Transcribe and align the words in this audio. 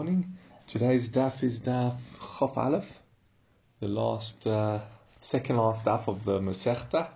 morning. 0.00 0.38
Today's 0.68 1.08
daf 1.08 1.42
is 1.42 1.60
daf 1.60 1.96
Chof 2.20 2.56
Aleph, 2.56 3.00
the 3.80 3.88
last, 3.88 4.46
uh, 4.46 4.78
second 5.18 5.56
last 5.56 5.84
daf 5.84 6.06
of 6.06 6.24
the 6.24 6.38
Masechta. 6.38 7.08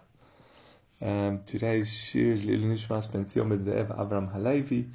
Um, 1.00 1.44
today's 1.46 1.96
shir 1.96 2.32
is 2.32 2.44
Lil 2.44 2.62
Nishmas 2.62 3.06
Ben 3.12 3.24
Zion 3.24 3.50
Zev 3.50 3.96
Avram 3.96 4.32
Halevi, 4.32 4.90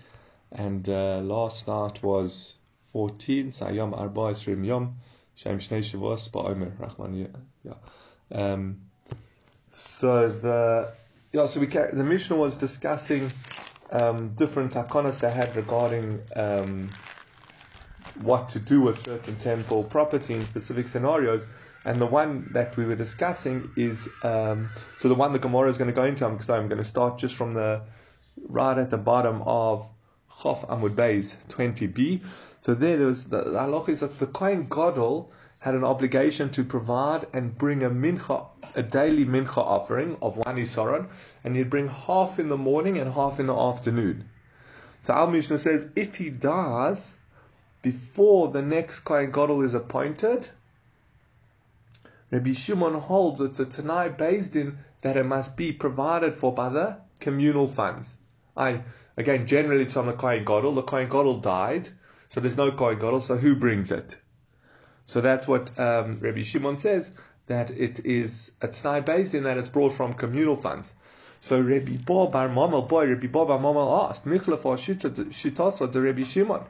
and 0.52 0.90
uh, 0.90 1.20
last 1.20 1.66
night 1.70 2.04
was 2.04 2.56
14, 2.92 3.52
Sayom 3.52 3.98
Arba 3.98 4.34
Esrim 4.34 4.66
Yom, 4.66 4.98
Shem 5.36 5.58
Shnei 5.58 5.80
Shavos 5.80 6.30
Ba'omer 6.30 6.78
Rahman 6.78 7.34
Yeah. 7.64 7.74
Um, 8.34 8.82
so 9.74 10.28
the 10.28 10.92
yeah, 11.32 11.46
so 11.46 11.62
we 11.62 11.68
the 11.68 12.04
Mishnah 12.04 12.36
was 12.36 12.56
discussing 12.56 13.32
um, 13.94 14.34
different 14.36 14.74
takonas 14.74 15.22
they 15.22 15.32
had 15.32 15.56
regarding 15.56 16.20
um, 16.36 16.90
what 18.22 18.50
to 18.50 18.60
do 18.60 18.82
with 18.82 19.04
certain 19.04 19.36
temple 19.36 19.84
property 19.84 20.34
in 20.34 20.46
specific 20.46 20.88
scenarios. 20.88 21.48
And 21.86 22.02
the 22.02 22.06
one 22.06 22.50
that 22.52 22.76
we 22.76 22.86
were 22.86 22.96
discussing 22.96 23.72
is 23.76 24.10
um, 24.24 24.70
so 24.98 25.08
the 25.08 25.16
one 25.16 25.34
the 25.34 25.40
Gemara 25.40 25.70
is 25.70 25.78
going 25.78 25.90
to 25.90 25.96
go 25.96 26.04
into. 26.04 26.28
Because 26.28 26.50
I'm 26.50 26.68
going 26.68 26.80
to 26.80 26.86
start 26.86 27.18
just 27.18 27.36
from 27.36 27.54
the 27.54 27.82
right 28.48 28.78
at 28.78 28.90
the 28.90 28.98
bottom 28.98 29.42
of 29.44 29.88
Chof 30.40 30.68
Amud 30.68 30.96
Beis 30.96 31.36
20b. 31.50 32.22
So 32.60 32.74
there, 32.74 32.98
there 32.98 33.08
was 33.08 33.26
the, 33.26 33.44
the 33.44 33.60
halach 33.60 33.90
is 33.90 34.02
that 34.02 34.20
the 34.20 34.28
Kohen 34.28 34.68
Gadol 34.70 35.32
had 35.60 35.76
an 35.76 35.84
obligation 35.84 36.50
to 36.52 36.64
provide 36.64 37.26
and 37.34 37.58
bring 37.58 37.84
a 37.84 37.90
mincha, 37.90 38.46
a 38.76 38.84
daily 38.84 39.26
mincha 39.26 39.58
offering 39.58 40.18
of 40.22 40.38
one 40.38 40.58
isaron, 40.58 41.08
and 41.44 41.56
he'd 41.56 41.70
bring 41.70 41.88
half 41.88 42.40
in 42.40 42.50
the 42.50 42.58
morning 42.58 42.98
and 42.98 43.12
half 43.14 43.40
in 43.40 43.48
the 43.48 43.56
afternoon. 43.56 44.30
So 45.02 45.14
Al 45.14 45.32
Mishnah 45.32 45.58
says 45.58 45.88
if 45.96 46.16
he 46.16 46.30
dies 46.30 47.14
before 47.88 48.50
the 48.50 48.62
next 48.62 49.00
Kohen 49.00 49.32
Gadol 49.32 49.64
is 49.64 49.74
appointed, 49.74 50.50
Rabbi 52.32 52.52
Shimon 52.52 52.96
holds 52.96 53.40
it's 53.40 53.62
a 53.62 53.66
Tanai 53.66 54.10
beis 54.10 54.52
din 54.52 54.80
that 55.00 55.16
it 55.16 55.24
must 55.24 55.56
be 55.56 55.72
provided 55.72 56.36
for 56.36 56.54
by 56.54 56.68
the 56.68 56.98
communal 57.22 57.66
funds. 57.66 58.14
I 58.58 58.82
again 59.16 59.48
generally 59.48 59.84
it's 59.84 59.96
on 59.96 60.08
the 60.08 60.12
Kohen 60.12 60.44
Gadol. 60.44 60.76
The 60.76 60.82
Kohen 60.82 61.08
Gadol 61.08 61.38
died, 61.38 61.88
so 62.28 62.42
there's 62.42 62.58
no 62.58 62.74
Kohen 62.74 63.00
Gadol. 63.00 63.22
So 63.22 63.38
who 63.38 63.56
brings 63.56 63.90
it? 63.90 64.18
So 65.06 65.22
that's 65.22 65.48
what 65.48 65.80
um, 65.80 66.20
Rabbi 66.20 66.42
Shimon 66.42 66.76
says 66.76 67.10
that 67.46 67.72
it 67.72 68.06
is 68.06 68.52
a 68.62 68.68
Tanai 68.68 69.00
beis 69.00 69.32
din 69.32 69.44
that 69.44 69.58
it's 69.58 69.70
brought 69.70 69.94
from 69.94 70.14
communal 70.14 70.58
funds. 70.58 70.94
So 71.40 71.62
Rabbi 71.62 71.98
Bo 71.98 72.28
Bar 72.28 72.50
Mamal, 72.50 72.88
boy, 72.88 73.08
Rabbi 73.08 73.28
Bo 73.28 73.46
Bar 73.46 73.60
Mamal 73.60 74.10
asked, 74.10 74.26
Michlef 74.26 74.66
or 74.66 74.76
Shitasa 74.78 75.92
to 75.92 76.02
Rabbi 76.02 76.24
Shimon. 76.24 76.62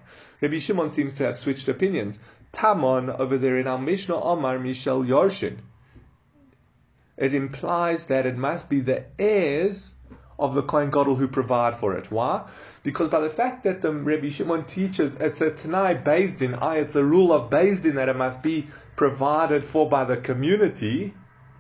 Rabbi 0.41 0.59
Shimon 0.59 0.91
seems 0.91 1.13
to 1.15 1.23
have 1.23 1.37
switched 1.37 1.67
opinions. 1.67 2.19
Tamon 2.51 3.09
over 3.19 3.37
there 3.37 3.57
in 3.57 3.67
our 3.67 3.77
Mishnah 3.77 4.21
Omar 4.21 4.59
Michel 4.59 5.03
Yorshin. 5.03 5.57
It 7.17 7.33
implies 7.33 8.05
that 8.05 8.25
it 8.25 8.37
must 8.37 8.69
be 8.69 8.79
the 8.81 9.05
heirs 9.17 9.93
of 10.39 10.53
the 10.53 10.61
Kohen 10.61 10.91
Gadol 10.91 11.15
who 11.15 11.27
provide 11.27 11.79
for 11.79 11.97
it. 11.97 12.11
Why? 12.11 12.47
Because 12.83 13.09
by 13.09 13.21
the 13.21 13.29
fact 13.29 13.63
that 13.63 13.81
the 13.81 13.91
Rabbi 13.91 14.29
Shimon 14.29 14.65
teaches 14.65 15.15
it's 15.15 15.41
a 15.41 15.49
Tanai 15.49 15.95
beis 15.95 16.37
din, 16.37 16.55
it's 16.61 16.95
a 16.95 17.03
rule 17.03 17.33
of 17.33 17.49
beis 17.49 17.81
din 17.81 17.95
that 17.95 18.09
it 18.09 18.15
must 18.15 18.43
be 18.43 18.67
provided 18.95 19.65
for 19.65 19.89
by 19.89 20.03
the 20.05 20.17
community, 20.17 21.13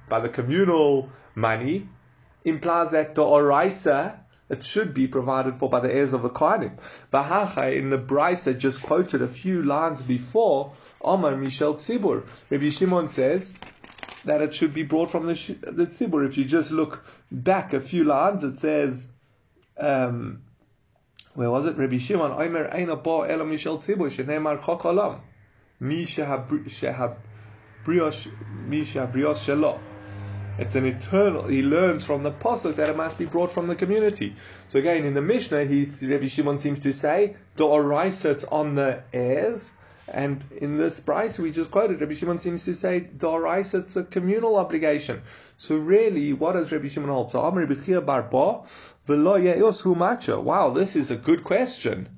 by 0.07 0.19
the 0.19 0.29
communal 0.29 1.09
money, 1.33 1.89
implies 2.47 2.91
that 2.91 3.15
the 3.15 3.23
oraisa 3.23 4.19
it 4.49 4.63
should 4.63 4.93
be 4.93 5.07
provided 5.07 5.57
for 5.57 5.69
by 5.69 5.81
the 5.81 5.93
heirs 5.93 6.13
of 6.13 6.21
the 6.21 6.29
Kohanim. 6.29 6.79
Bahacha 7.11 7.77
in 7.77 7.89
the 7.89 7.97
Brisa 7.97 8.57
just 8.57 8.81
quoted 8.81 9.21
a 9.21 9.27
few 9.27 9.61
lines 9.61 10.01
before 10.01 10.71
Omar 11.01 11.35
Michel 11.35 11.75
Tzibur. 11.75 12.25
Rabbi 12.49 12.69
Shimon 12.69 13.09
says 13.09 13.53
that 14.23 14.41
it 14.41 14.53
should 14.53 14.73
be 14.73 14.83
brought 14.83 15.11
from 15.11 15.25
the, 15.25 15.33
the 15.33 15.87
Tzibur. 15.87 16.25
If 16.25 16.37
you 16.37 16.45
just 16.45 16.71
look 16.71 17.03
back 17.29 17.73
a 17.73 17.81
few 17.81 18.05
lines, 18.05 18.43
it 18.45 18.59
says, 18.59 19.09
um, 19.77 20.43
where 21.33 21.51
was 21.51 21.65
it? 21.65 21.77
Rabbi 21.77 21.97
Shimon, 21.97 22.31
Omer 22.31 22.69
Eina 22.69 23.03
Bo 23.03 23.23
Ela 23.23 23.45
Michel 23.45 23.79
Tzibur, 23.79 24.09
Shenemar 24.09 24.61
Chokolam, 24.61 25.19
Mi 25.81 26.05
Shehabriosh 26.05 27.11
Shelo. 27.85 29.79
It's 30.59 30.73
an 30.73 30.85
eternal. 30.85 31.47
He 31.47 31.61
learns 31.61 32.03
from 32.03 32.23
the 32.23 32.31
pasuk 32.31 32.77
that 32.77 32.89
it 32.89 32.97
must 32.97 33.17
be 33.17 33.25
brought 33.25 33.51
from 33.51 33.67
the 33.67 33.75
community. 33.75 34.35
So 34.69 34.79
again, 34.79 35.05
in 35.05 35.13
the 35.13 35.21
Mishnah, 35.21 35.65
he's, 35.65 36.03
Rabbi 36.03 36.27
Shimon 36.27 36.57
seems 36.57 36.79
to 36.79 36.93
say 36.93 37.35
the 37.55 37.65
oraisa 37.65 38.31
it's 38.31 38.43
on 38.43 38.73
the 38.73 39.03
heirs, 39.13 39.69
and 40.07 40.43
in 40.59 40.77
this 40.77 40.99
price 40.99 41.37
we 41.37 41.51
just 41.51 41.69
quoted, 41.69 42.01
Rabbi 42.01 42.15
Shimon 42.15 42.39
seems 42.39 42.65
to 42.65 42.73
say 42.73 42.99
the 42.99 43.27
oraisa 43.27 43.81
it's 43.81 43.95
a 43.95 44.03
communal 44.03 44.55
obligation. 44.55 45.21
So 45.57 45.77
really, 45.77 46.33
what 46.33 46.53
does 46.53 46.71
Rabbi 46.71 46.87
Shimon 46.87 47.09
hold? 47.09 47.29
So 47.29 47.41
Amr 47.41 47.67
B'chia 47.67 48.03
Barba 48.03 48.63
v'lo 49.07 49.41
ye'os 49.43 49.81
hu 49.81 49.93
macho. 49.93 50.41
Wow, 50.41 50.71
this 50.71 50.95
is 50.95 51.11
a 51.11 51.15
good 51.15 51.43
question. 51.43 52.09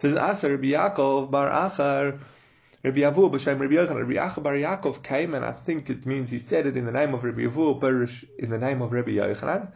Says 0.00 0.16
Asa 0.16 0.50
Rabbi 0.50 0.72
Yaakov 0.72 1.30
Bar 1.30 1.48
Achar 1.48 2.18
Rabbi 2.84 3.00
Avu 3.00 3.30
b'shem 3.30 3.60
Rabbi 3.60 3.74
Yochanan, 3.74 4.00
Rabbi 4.00 4.14
Acha 4.14 4.42
Bar 4.42 4.54
Yaakov 4.54 5.02
came, 5.04 5.34
and 5.34 5.44
I 5.44 5.52
think 5.52 5.88
it 5.88 6.04
means 6.04 6.30
he 6.30 6.38
said 6.38 6.66
it 6.66 6.76
in 6.76 6.84
the 6.84 6.90
name 6.92 7.14
of 7.14 7.22
Rabbi 7.22 7.42
Avu, 7.42 7.80
Barish 7.80 8.24
in 8.38 8.50
the 8.50 8.58
name 8.58 8.82
of 8.82 8.92
Rabbi 8.92 9.12
Yochanan. 9.12 9.68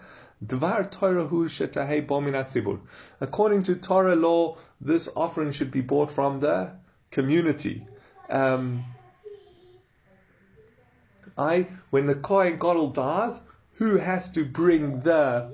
Dvar 0.44 0.90
Torah 0.90 1.26
hu 1.26 1.48
shetahei 1.48 2.06
zibur. 2.06 2.80
According 3.20 3.62
to 3.64 3.76
Torah 3.76 4.16
law, 4.16 4.56
this 4.80 5.08
offering 5.14 5.52
should 5.52 5.70
be 5.70 5.80
bought 5.80 6.10
from 6.10 6.40
the 6.40 6.72
community. 7.10 7.86
Um, 8.28 8.84
I, 11.38 11.68
when 11.90 12.06
the 12.06 12.14
Kohen 12.14 12.58
Gadol 12.58 12.90
dies, 12.90 13.40
who 13.74 13.96
has 13.96 14.30
to 14.30 14.44
bring 14.44 15.00
the 15.00 15.52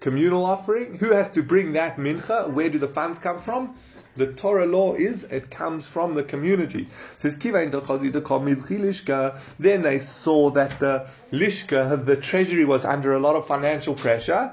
communal 0.00 0.44
offering? 0.44 0.96
Who 0.98 1.12
has 1.12 1.30
to 1.30 1.42
bring 1.42 1.72
that 1.72 1.96
mincha? 1.96 2.52
Where 2.52 2.68
do 2.68 2.78
the 2.78 2.88
funds 2.88 3.18
come 3.18 3.40
from? 3.40 3.76
The 4.20 4.26
Torah 4.26 4.66
law 4.66 4.96
is 4.96 5.24
it 5.24 5.50
comes 5.50 5.86
from 5.86 6.12
the 6.12 6.22
community. 6.22 6.88
Says 7.16 7.36
Then 7.36 7.70
they 9.82 9.98
saw 9.98 10.50
that 10.50 10.78
the 10.78 11.06
lishka, 11.32 12.04
the 12.04 12.16
treasury, 12.16 12.66
was 12.66 12.84
under 12.84 13.14
a 13.14 13.18
lot 13.18 13.34
of 13.34 13.46
financial 13.46 13.94
pressure. 13.94 14.52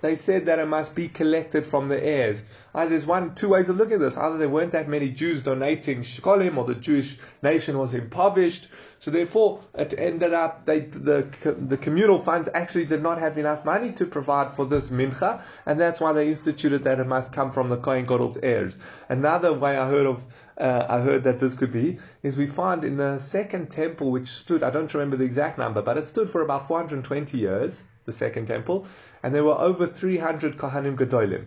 They 0.00 0.16
said 0.16 0.46
that 0.46 0.58
it 0.58 0.66
must 0.66 0.94
be 0.94 1.08
collected 1.08 1.66
from 1.66 1.88
the 1.88 2.02
heirs. 2.02 2.42
Uh, 2.74 2.86
there's 2.86 3.06
one, 3.06 3.34
two 3.34 3.48
ways 3.48 3.68
of 3.68 3.76
looking 3.76 3.94
at 3.94 4.00
this. 4.00 4.16
Either 4.16 4.38
there 4.38 4.48
weren't 4.48 4.72
that 4.72 4.88
many 4.88 5.10
Jews 5.10 5.42
donating 5.42 6.02
shkolim, 6.02 6.56
or 6.56 6.64
the 6.64 6.74
Jewish 6.74 7.18
nation 7.42 7.78
was 7.78 7.94
impoverished, 7.94 8.68
so 9.00 9.12
therefore, 9.12 9.60
it 9.74 9.94
ended 9.96 10.32
up 10.32 10.66
they, 10.66 10.80
the 10.80 11.28
the 11.44 11.76
communal 11.76 12.18
funds 12.18 12.48
actually 12.52 12.86
did 12.86 13.00
not 13.00 13.18
have 13.18 13.38
enough 13.38 13.64
money 13.64 13.92
to 13.92 14.06
provide 14.06 14.52
for 14.54 14.66
this 14.66 14.90
mincha, 14.90 15.40
and 15.66 15.78
that's 15.78 16.00
why 16.00 16.12
they 16.12 16.28
instituted 16.28 16.84
that 16.84 16.98
it 16.98 17.06
must 17.06 17.32
come 17.32 17.52
from 17.52 17.68
the 17.68 17.76
Kohen 17.76 18.06
Gadol's 18.06 18.38
heirs. 18.38 18.76
Another 19.08 19.52
way 19.52 19.76
I 19.76 19.88
heard 19.88 20.06
of 20.06 20.24
uh, 20.58 20.86
I 20.88 21.00
heard 21.00 21.24
that 21.24 21.38
this 21.38 21.54
could 21.54 21.72
be 21.72 21.98
is 22.24 22.36
we 22.36 22.46
find 22.46 22.82
in 22.82 22.96
the 22.96 23.20
second 23.20 23.70
temple, 23.70 24.10
which 24.10 24.28
stood 24.28 24.64
I 24.64 24.70
don't 24.70 24.92
remember 24.92 25.16
the 25.16 25.24
exact 25.24 25.58
number, 25.58 25.80
but 25.80 25.96
it 25.96 26.06
stood 26.06 26.28
for 26.28 26.42
about 26.42 26.66
420 26.66 27.38
years, 27.38 27.80
the 28.08 28.12
second 28.12 28.46
temple, 28.46 28.86
and 29.22 29.32
there 29.32 29.44
were 29.44 29.58
over 29.70 29.86
300 29.86 30.58
Kohanim 30.58 30.96
Gedolim 30.96 31.46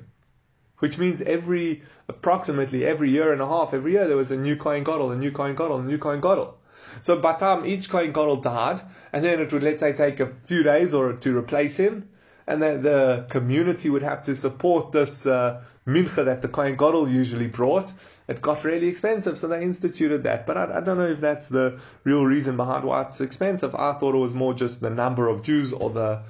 which 0.81 0.97
means 0.97 1.21
every 1.21 1.83
approximately 2.09 2.83
every 2.85 3.11
year 3.11 3.31
and 3.31 3.39
a 3.39 3.47
half, 3.47 3.71
every 3.71 3.91
year 3.91 4.07
there 4.07 4.17
was 4.17 4.31
a 4.31 4.35
new 4.35 4.55
Kohen 4.55 4.83
Gadol, 4.83 5.11
a 5.11 5.15
new 5.15 5.31
Kohen 5.31 5.55
Gadol, 5.55 5.79
a 5.79 5.83
new 5.83 5.99
Kohen 5.99 6.21
Gadol. 6.21 6.57
So 7.01 7.21
Batam, 7.21 7.67
each 7.67 7.89
Kohen 7.89 8.11
Gadol 8.11 8.37
died, 8.37 8.81
and 9.13 9.23
then 9.23 9.39
it 9.39 9.53
would, 9.53 9.61
let's 9.61 9.79
say, 9.79 9.93
take 9.93 10.19
a 10.19 10.33
few 10.45 10.63
days 10.63 10.95
or 10.95 11.13
to 11.13 11.37
replace 11.37 11.77
him, 11.77 12.09
and 12.47 12.61
then 12.61 12.81
the 12.81 13.27
community 13.29 13.91
would 13.91 14.01
have 14.01 14.23
to 14.23 14.35
support 14.35 14.91
this 14.91 15.27
uh, 15.27 15.61
mincha 15.87 16.25
that 16.25 16.41
the 16.41 16.47
Kohen 16.47 16.75
Gadol 16.75 17.07
usually 17.07 17.47
brought. 17.47 17.93
It 18.27 18.41
got 18.41 18.63
really 18.63 18.87
expensive, 18.87 19.37
so 19.37 19.47
they 19.47 19.61
instituted 19.61 20.23
that. 20.23 20.47
But 20.47 20.57
I, 20.57 20.77
I, 20.77 20.81
don't 20.81 20.97
know 20.97 21.07
if 21.07 21.19
that's 21.19 21.47
the 21.47 21.79
real 22.03 22.25
reason 22.25 22.57
behind 22.57 22.85
why 22.85 23.03
it's 23.03 23.21
expensive. 23.21 23.75
I 23.75 23.93
thought 23.93 24.15
it 24.15 24.19
was 24.19 24.33
more 24.33 24.55
just 24.55 24.81
the 24.81 24.89
number 24.89 25.27
of 25.27 25.43
Jews 25.43 25.73
or 25.73 25.91
the 25.91 26.23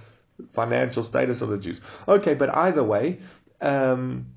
financial 0.52 1.04
status 1.04 1.42
of 1.42 1.50
the 1.50 1.58
Jews. 1.58 1.82
Okay, 2.08 2.34
but 2.34 2.56
either 2.56 2.84
way, 2.84 3.20
um, 3.62 4.28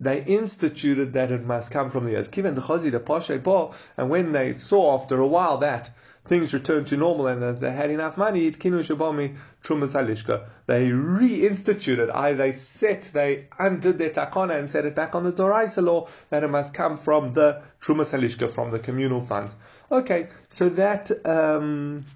they 0.00 0.24
instituted 0.24 1.12
that 1.12 1.30
it 1.30 1.44
must 1.44 1.70
come 1.70 1.90
from 1.90 2.06
the 2.06 2.12
Yazkiv 2.12 2.54
the 2.54 2.60
Chazi, 2.62 2.90
the 2.90 3.00
Pashe 3.00 3.74
and 3.98 4.08
when 4.08 4.32
they 4.32 4.54
saw 4.54 4.98
after 4.98 5.20
a 5.20 5.26
while 5.26 5.58
that 5.58 5.90
things 6.24 6.54
returned 6.54 6.86
to 6.86 6.96
normal 6.96 7.26
and 7.26 7.42
that 7.42 7.60
they 7.60 7.72
had 7.72 7.90
enough 7.90 8.16
money, 8.16 8.50
Kinu 8.52 8.80
Shabami 8.80 9.36
Trumas 9.62 10.44
they 10.66 10.88
reinstituted, 10.88 12.10
I 12.14 12.32
they 12.32 12.52
set, 12.52 13.10
they 13.12 13.48
undid 13.58 13.98
their 13.98 14.10
takana 14.10 14.58
and 14.58 14.70
set 14.70 14.86
it 14.86 14.94
back 14.94 15.14
on 15.14 15.24
the 15.24 15.32
Doraisa 15.32 15.82
law 15.82 16.08
that 16.30 16.44
it 16.44 16.48
must 16.48 16.72
come 16.72 16.96
from 16.96 17.34
the 17.34 17.62
Trumas 17.82 18.50
from 18.50 18.70
the 18.70 18.78
communal 18.78 19.20
funds. 19.20 19.54
Okay, 19.90 20.28
so 20.48 20.68
that, 20.70 21.10
um, 21.26 22.06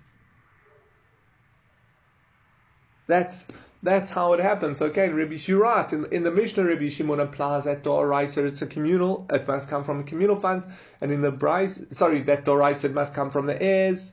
that's 3.07 3.47
that's 3.83 4.11
how 4.11 4.33
it 4.33 4.41
happens. 4.41 4.81
Okay, 4.81 5.11
Rabbi 5.11 5.35
Shirat 5.35 5.93
in, 5.93 6.07
in 6.07 6.23
the 6.25 6.31
Mishnah, 6.31 6.65
Rabbi 6.65 6.89
Shimon 6.89 7.21
applies 7.21 7.65
that 7.65 7.85
Doraisa. 7.85 8.47
It's 8.47 8.63
a 8.63 8.67
communal. 8.67 9.27
It 9.31 9.47
must 9.47 9.69
come 9.69 9.85
from 9.85 10.05
communal 10.05 10.37
funds, 10.37 10.67
and 11.01 11.13
in 11.13 11.21
the 11.21 11.31
Brisa, 11.31 11.95
sorry, 11.95 12.23
that 12.23 12.49
it 12.49 12.95
must 12.95 13.15
come 13.15 13.31
from 13.31 13.47
the 13.47 13.63
heirs. 13.63 14.13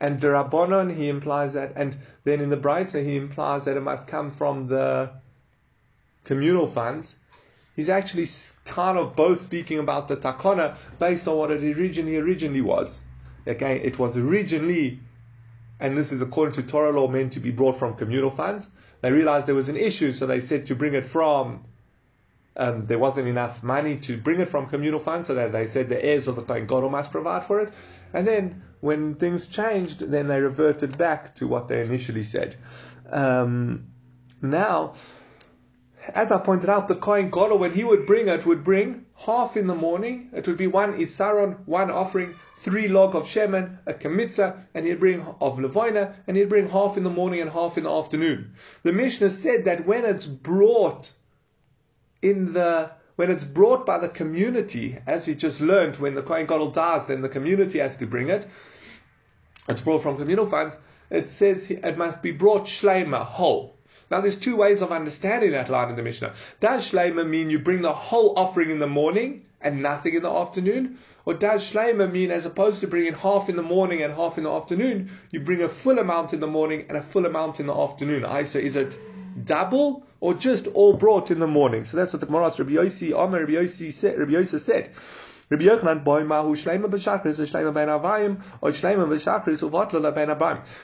And 0.00 0.20
Derabonon, 0.20 0.94
he 0.94 1.08
implies 1.08 1.54
that, 1.54 1.72
and 1.76 1.96
then 2.24 2.40
in 2.40 2.48
the 2.48 2.56
Brisa, 2.56 3.04
he 3.04 3.16
implies 3.16 3.64
that 3.64 3.76
it 3.76 3.82
must 3.82 4.08
come 4.08 4.30
from 4.30 4.66
the 4.68 5.10
communal 6.24 6.66
funds. 6.66 7.16
He's 7.76 7.88
actually 7.90 8.28
kind 8.64 8.96
of 8.96 9.14
both 9.14 9.40
speaking 9.40 9.78
about 9.78 10.08
the 10.08 10.16
takana 10.16 10.76
based 10.98 11.28
on 11.28 11.36
what 11.36 11.50
it 11.50 11.62
originally 11.62 12.16
originally 12.16 12.62
was. 12.62 12.98
Okay, 13.46 13.76
it 13.80 13.98
was 13.98 14.16
originally, 14.16 15.00
and 15.78 15.96
this 15.96 16.12
is 16.12 16.22
according 16.22 16.54
to 16.54 16.62
Torah 16.62 16.90
law, 16.90 17.08
meant 17.08 17.34
to 17.34 17.40
be 17.40 17.50
brought 17.50 17.76
from 17.76 17.94
communal 17.94 18.30
funds. 18.30 18.68
They 19.02 19.12
realized 19.12 19.46
there 19.46 19.54
was 19.54 19.68
an 19.68 19.76
issue, 19.76 20.12
so 20.12 20.26
they 20.26 20.40
said 20.40 20.66
to 20.66 20.74
bring 20.74 20.94
it 20.94 21.04
from. 21.04 21.64
Um, 22.58 22.86
there 22.86 22.98
wasn't 22.98 23.28
enough 23.28 23.62
money 23.62 23.98
to 23.98 24.16
bring 24.16 24.40
it 24.40 24.48
from 24.48 24.68
communal 24.68 25.00
funds, 25.00 25.28
so 25.28 25.34
that 25.34 25.52
they 25.52 25.66
said 25.66 25.90
the 25.90 26.02
heirs 26.02 26.26
of 26.26 26.36
the 26.36 26.42
Gadol 26.42 26.88
must 26.88 27.10
provide 27.10 27.44
for 27.44 27.60
it. 27.60 27.70
And 28.14 28.26
then 28.26 28.62
when 28.80 29.16
things 29.16 29.46
changed, 29.46 30.00
then 30.00 30.26
they 30.28 30.40
reverted 30.40 30.96
back 30.96 31.34
to 31.36 31.46
what 31.46 31.68
they 31.68 31.82
initially 31.82 32.22
said. 32.22 32.56
Um, 33.10 33.88
now, 34.40 34.94
as 36.14 36.30
I 36.32 36.38
pointed 36.38 36.70
out, 36.70 36.88
the 36.88 36.96
Kohen 36.96 37.30
Gadol, 37.30 37.58
when 37.58 37.72
he 37.72 37.84
would 37.84 38.06
bring 38.06 38.28
it, 38.28 38.46
would 38.46 38.64
bring 38.64 39.06
half 39.16 39.56
in 39.56 39.66
the 39.66 39.74
morning. 39.74 40.30
It 40.32 40.46
would 40.46 40.56
be 40.56 40.66
one 40.66 40.98
isaron, 40.98 41.66
one 41.66 41.90
offering, 41.90 42.34
three 42.66 42.88
log 42.88 43.14
of 43.14 43.26
shemen, 43.26 43.78
a 43.86 43.94
kamitza, 43.94 44.64
and 44.74 44.84
he'd 44.84 44.98
bring 44.98 45.24
of 45.40 45.60
levina, 45.60 46.16
and 46.26 46.36
he'd 46.36 46.48
bring 46.48 46.68
half 46.68 46.96
in 46.96 47.04
the 47.04 47.10
morning 47.10 47.40
and 47.40 47.48
half 47.48 47.78
in 47.78 47.84
the 47.84 47.90
afternoon. 47.90 48.54
The 48.82 48.92
Mishnah 48.92 49.30
said 49.30 49.66
that 49.66 49.86
when 49.86 50.04
it's 50.04 50.26
brought 50.26 51.12
in 52.22 52.52
the 52.54 52.90
when 53.14 53.30
it's 53.30 53.44
brought 53.44 53.86
by 53.86 53.98
the 53.98 54.08
community, 54.08 54.98
as 55.06 55.28
we 55.28 55.36
just 55.36 55.60
learned, 55.60 55.96
when 55.96 56.16
the 56.16 56.22
Kohen 56.22 56.46
Gadol 56.46 56.72
dies, 56.72 57.06
then 57.06 57.22
the 57.22 57.28
community 57.28 57.78
has 57.78 57.96
to 57.98 58.06
bring 58.06 58.30
it. 58.30 58.44
It's 59.68 59.80
brought 59.80 60.02
from 60.02 60.18
communal 60.18 60.46
funds. 60.46 60.76
It 61.08 61.30
says 61.30 61.70
it 61.70 61.96
must 61.96 62.20
be 62.20 62.32
brought 62.32 62.64
shlema, 62.64 63.24
whole. 63.24 63.76
Now 64.10 64.20
there's 64.22 64.38
two 64.38 64.56
ways 64.56 64.82
of 64.82 64.90
understanding 64.90 65.52
that 65.52 65.70
line 65.70 65.90
in 65.90 65.96
the 65.96 66.02
Mishnah. 66.02 66.34
Does 66.58 66.90
shlema 66.90 67.24
mean 67.26 67.48
you 67.48 67.60
bring 67.60 67.82
the 67.82 67.92
whole 67.92 68.34
offering 68.36 68.70
in 68.70 68.80
the 68.80 68.88
morning 68.88 69.46
and 69.60 69.82
nothing 69.82 70.14
in 70.14 70.22
the 70.22 70.30
afternoon? 70.30 70.98
Or 71.26 71.34
does 71.34 71.70
shlema 71.70 72.10
mean 72.10 72.30
as 72.30 72.46
opposed 72.46 72.80
to 72.80 72.86
bringing 72.86 73.12
half 73.12 73.48
in 73.48 73.56
the 73.56 73.62
morning 73.62 74.02
and 74.02 74.14
half 74.14 74.38
in 74.38 74.44
the 74.44 74.50
afternoon, 74.50 75.10
you 75.30 75.40
bring 75.40 75.60
a 75.60 75.68
full 75.68 75.98
amount 75.98 76.32
in 76.32 76.40
the 76.40 76.46
morning 76.46 76.86
and 76.88 76.96
a 76.96 77.02
full 77.02 77.26
amount 77.26 77.60
in 77.60 77.66
the 77.66 77.74
afternoon? 77.74 78.24
I 78.24 78.40
is 78.40 78.54
it 78.76 78.98
double 79.44 80.06
or 80.20 80.34
just 80.34 80.66
all 80.68 80.94
brought 80.94 81.30
in 81.30 81.38
the 81.38 81.46
morning. 81.46 81.84
So 81.84 81.96
that's 81.96 82.12
what 82.12 82.20
the 82.20 82.26
Gemara 82.26 82.52
Rabbi 82.56 82.72
Yossi, 82.72 83.10
Amar 83.10 83.40
Rabbi 83.40 83.52
Yossi 83.52 83.92
said. 83.92 84.18
Rabbi 84.18 84.32
Yossi 84.32 84.60
said. 84.60 84.92
Rabbi 85.50 85.64
Yochanan 85.64 86.04
boy 86.04 86.24
mahu 86.24 86.56
shleima 86.56 86.86
b'shachris 86.86 87.36
v'shleima 87.36 87.74
ben 87.74 87.88
avayim 87.88 88.42
or 88.60 88.70
shleima 88.70 89.06
b'shachris 89.06 90.14
ben. 90.14 90.28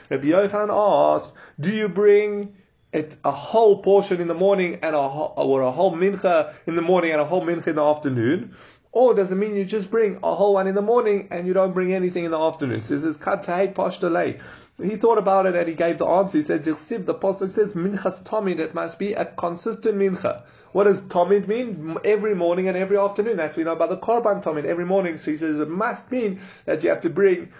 Rabbi 0.09 0.27
Yochanan 0.27 0.69
asked, 0.71 1.31
do 1.59 1.69
you 1.71 1.89
bring 1.89 2.55
it 2.93 3.17
a 3.25 3.31
whole 3.31 3.81
portion 3.81 4.21
in 4.21 4.27
the 4.27 4.35
morning 4.35 4.79
and 4.83 4.95
a 4.95 4.99
or 4.99 5.61
a 5.61 5.71
whole 5.71 5.93
mincha 5.93 6.53
in 6.67 6.75
the 6.75 6.81
morning 6.81 7.11
and 7.11 7.19
a 7.19 7.25
whole 7.25 7.41
mincha 7.41 7.67
in 7.67 7.75
the 7.75 7.83
afternoon? 7.83 8.55
Or 8.93 9.15
does 9.15 9.31
it 9.31 9.35
mean 9.35 9.55
you 9.55 9.65
just 9.65 9.89
bring 9.89 10.19
a 10.21 10.35
whole 10.35 10.53
one 10.53 10.67
in 10.67 10.75
the 10.75 10.81
morning 10.81 11.29
and 11.31 11.47
you 11.47 11.53
don't 11.53 11.73
bring 11.73 11.93
anything 11.93 12.25
in 12.25 12.31
the 12.31 12.39
afternoon? 12.39 12.81
So 12.81 12.93
this 12.93 13.03
is 13.03 13.17
katay 13.17 13.73
pashtalei. 13.73 14.39
He 14.81 14.97
thought 14.97 15.17
about 15.17 15.47
it 15.47 15.55
and 15.55 15.67
he 15.67 15.73
gave 15.73 15.97
the 15.97 16.05
answer. 16.05 16.37
He 16.37 16.43
said, 16.43 16.63
the 16.63 16.73
Pasuk 16.73 17.51
says, 17.51 17.73
Minchas 17.73 18.23
Tomid, 18.23 18.59
it 18.59 18.75
must 18.75 18.99
be 18.99 19.13
a 19.13 19.25
consistent 19.25 19.97
Mincha. 19.97 20.43
What 20.73 20.83
does 20.83 21.01
Tomid 21.01 21.47
mean? 21.47 21.97
Every 22.05 22.35
morning 22.35 22.67
and 22.67 22.77
every 22.77 22.99
afternoon. 22.99 23.37
That's 23.37 23.55
what 23.55 23.57
we 23.57 23.63
know 23.63 23.73
about 23.73 23.89
the 23.89 23.97
Korban 23.97 24.43
Tomid, 24.43 24.65
every 24.65 24.85
morning. 24.85 25.17
So 25.17 25.31
he 25.31 25.37
says, 25.37 25.59
it 25.59 25.69
must 25.69 26.11
mean 26.11 26.41
that 26.65 26.83
you 26.83 26.89
have 26.89 27.01
to 27.01 27.09
bring 27.09 27.51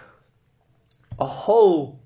a 1.18 1.26
whole 1.26 2.00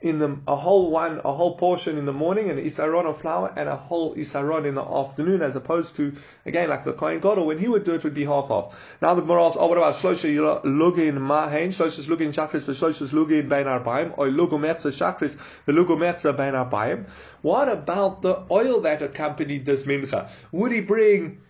in 0.00 0.18
the 0.18 0.38
a 0.46 0.54
whole 0.56 0.90
one, 0.90 1.20
a 1.24 1.32
whole 1.32 1.56
portion 1.56 1.96
in 1.96 2.04
the 2.04 2.12
morning, 2.12 2.50
an 2.50 2.58
isaron 2.58 3.06
of 3.06 3.20
flour, 3.20 3.52
and 3.56 3.68
a 3.68 3.76
whole 3.76 4.14
isaron 4.16 4.66
in 4.66 4.74
the 4.74 4.82
afternoon, 4.82 5.40
as 5.40 5.56
opposed 5.56 5.96
to 5.96 6.14
again 6.44 6.68
like 6.68 6.84
the 6.84 6.92
kohen 6.92 7.20
gadol 7.20 7.46
when 7.46 7.58
he 7.58 7.68
would 7.68 7.84
do 7.84 7.94
it 7.94 8.04
would 8.04 8.14
be 8.14 8.24
half 8.24 8.48
half. 8.48 8.96
Now 9.00 9.14
the 9.14 9.22
Gemara 9.22 9.46
asks, 9.46 9.56
oh, 9.58 9.66
what 9.66 9.78
about 9.78 9.94
shlosha 9.96 10.62
lugin 10.64 11.14
mahain, 11.14 11.68
shlosha 11.68 12.06
lugin 12.06 12.34
shakris, 12.34 12.68
shlosha 12.68 13.10
lugin 13.12 13.48
bein 13.48 13.66
arbaim, 13.66 14.12
or 14.18 14.26
lugu 14.26 14.58
mechza 14.58 14.92
shakris, 14.92 15.36
the 15.64 15.72
lugu 15.72 15.96
mechza 15.96 16.36
bein 16.36 16.52
arbaim? 16.52 17.08
What 17.40 17.68
about 17.68 18.20
the 18.20 18.44
oil 18.50 18.80
that 18.80 19.00
accompanied 19.00 19.64
this 19.64 19.84
mincha? 19.84 20.28
Would 20.52 20.72
he 20.72 20.80
bring 20.80 21.40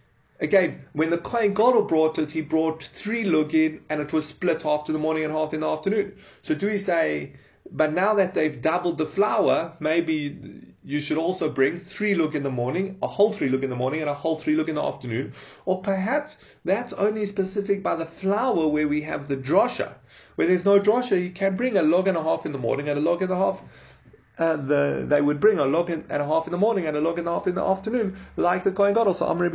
Again, 0.41 0.85
when 0.93 1.11
the 1.11 1.19
Kohen 1.19 1.55
Gadol 1.55 1.85
brought 1.85 2.19
it, 2.19 2.33
he 2.33 2.41
brought 2.41 2.83
three 2.83 3.25
lugin, 3.25 3.83
and 3.89 4.01
it 4.01 4.13
was 4.13 4.27
split 4.27 4.63
half 4.63 4.85
to 4.85 4.93
the 4.93 4.99
morning 4.99 5.23
and 5.25 5.33
half 5.33 5.55
in 5.55 5.61
the 5.61 5.69
afternoon. 5.69 6.17
So 6.43 6.57
do 6.57 6.67
we 6.67 6.79
say 6.79 7.35
but 7.71 7.93
now 7.93 8.15
that 8.15 8.35
they've 8.35 8.61
doubled 8.61 8.99
the 8.99 9.07
flour, 9.07 9.73
maybe 9.81 10.37
you 10.85 11.01
should 11.01 11.17
also 11.17 11.49
bring 11.51 11.79
three 11.79 12.15
lug 12.15 12.35
in 12.35 12.43
the 12.43 12.51
morning, 12.51 12.99
a 13.03 13.07
whole 13.07 13.33
three 13.33 13.49
lug 13.49 13.65
in 13.65 13.71
the 13.71 13.77
morning, 13.77 14.01
and 14.01 14.11
a 14.11 14.15
whole 14.15 14.39
three 14.39 14.55
lug 14.55 14.69
in 14.69 14.75
the 14.75 14.83
afternoon. 14.83 15.33
Or 15.65 15.81
perhaps 15.81 16.39
that's 16.65 16.93
only 16.93 17.25
specific 17.25 17.83
by 17.83 17.97
the 17.97 18.05
flour 18.05 18.69
where 18.69 18.87
we 18.87 19.01
have 19.03 19.29
the 19.29 19.37
drosha. 19.37 19.95
Where 20.35 20.47
there's 20.47 20.65
no 20.65 20.79
drosha, 20.79 21.21
you 21.21 21.31
can 21.31 21.57
bring 21.57 21.77
a 21.77 21.83
log 21.83 22.07
and 22.07 22.19
a 22.19 22.23
half 22.23 22.45
in 22.45 22.53
the 22.53 22.59
morning 22.59 22.89
and 22.89 22.99
a 22.99 23.03
log 23.03 23.23
and 23.23 23.33
a 23.33 23.37
half. 23.37 23.63
Uh, 24.37 24.57
the, 24.57 25.05
they 25.09 25.21
would 25.21 25.39
bring 25.39 25.61
a 25.61 25.65
log 25.65 25.91
and 25.91 26.05
a 26.11 26.25
half 26.25 26.47
in 26.47 26.51
the 26.51 26.59
morning 26.59 26.87
and 26.87 26.97
a 26.97 27.01
log 27.01 27.19
and 27.21 27.29
a 27.29 27.31
half 27.31 27.47
in 27.47 27.55
the 27.55 27.63
afternoon, 27.63 28.17
like 28.37 28.65
the 28.65 28.73
Kohen 28.73 28.93
Gadol. 28.93 29.15
So 29.15 29.27
Amr 29.27 29.47
of 29.47 29.53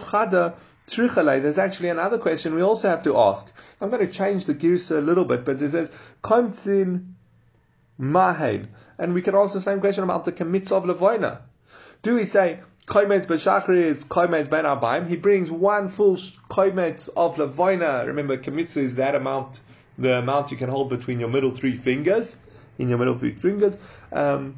Chada 0.00 0.54
there's 0.88 1.58
actually 1.58 1.88
another 1.88 2.18
question 2.18 2.54
we 2.54 2.62
also 2.62 2.88
have 2.88 3.02
to 3.02 3.16
ask. 3.16 3.50
I'm 3.80 3.90
going 3.90 4.06
to 4.06 4.12
change 4.12 4.44
the 4.44 4.54
gears 4.54 4.90
a 4.90 5.00
little 5.00 5.24
bit, 5.24 5.44
but 5.44 5.60
it 5.60 5.70
says, 5.70 5.90
Komzin 6.22 7.14
Mahain. 8.00 8.68
And 8.98 9.12
we 9.12 9.22
can 9.22 9.34
ask 9.34 9.52
the 9.52 9.60
same 9.60 9.80
question 9.80 10.04
about 10.04 10.24
the 10.24 10.32
Kamitz 10.32 10.70
of 10.70 10.84
Levoina. 10.84 11.40
Do 12.02 12.14
we 12.14 12.24
say, 12.24 12.60
Koimetz 12.86 13.26
Bashachri 13.26 13.78
is 13.78 14.04
Koimetz 14.04 14.48
Ben 14.48 14.64
Abaim? 14.64 15.08
He 15.08 15.16
brings 15.16 15.50
one 15.50 15.88
full 15.88 16.16
Koimetz 16.48 17.08
of 17.16 17.36
Levoina. 17.36 18.06
Remember, 18.06 18.36
Kamitz 18.36 18.76
is 18.76 18.94
that 18.94 19.16
amount, 19.16 19.60
the 19.98 20.18
amount 20.18 20.52
you 20.52 20.56
can 20.56 20.68
hold 20.68 20.88
between 20.88 21.18
your 21.18 21.28
middle 21.28 21.54
three 21.54 21.76
fingers, 21.76 22.36
in 22.78 22.88
your 22.88 22.98
middle 22.98 23.18
three 23.18 23.34
fingers. 23.34 23.76
Um, 24.12 24.56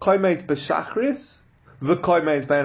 Koimetz 0.00 0.44
Bashachris, 0.44 1.38
the 1.80 1.96
Koimetz 1.96 2.46
Ben 2.46 2.64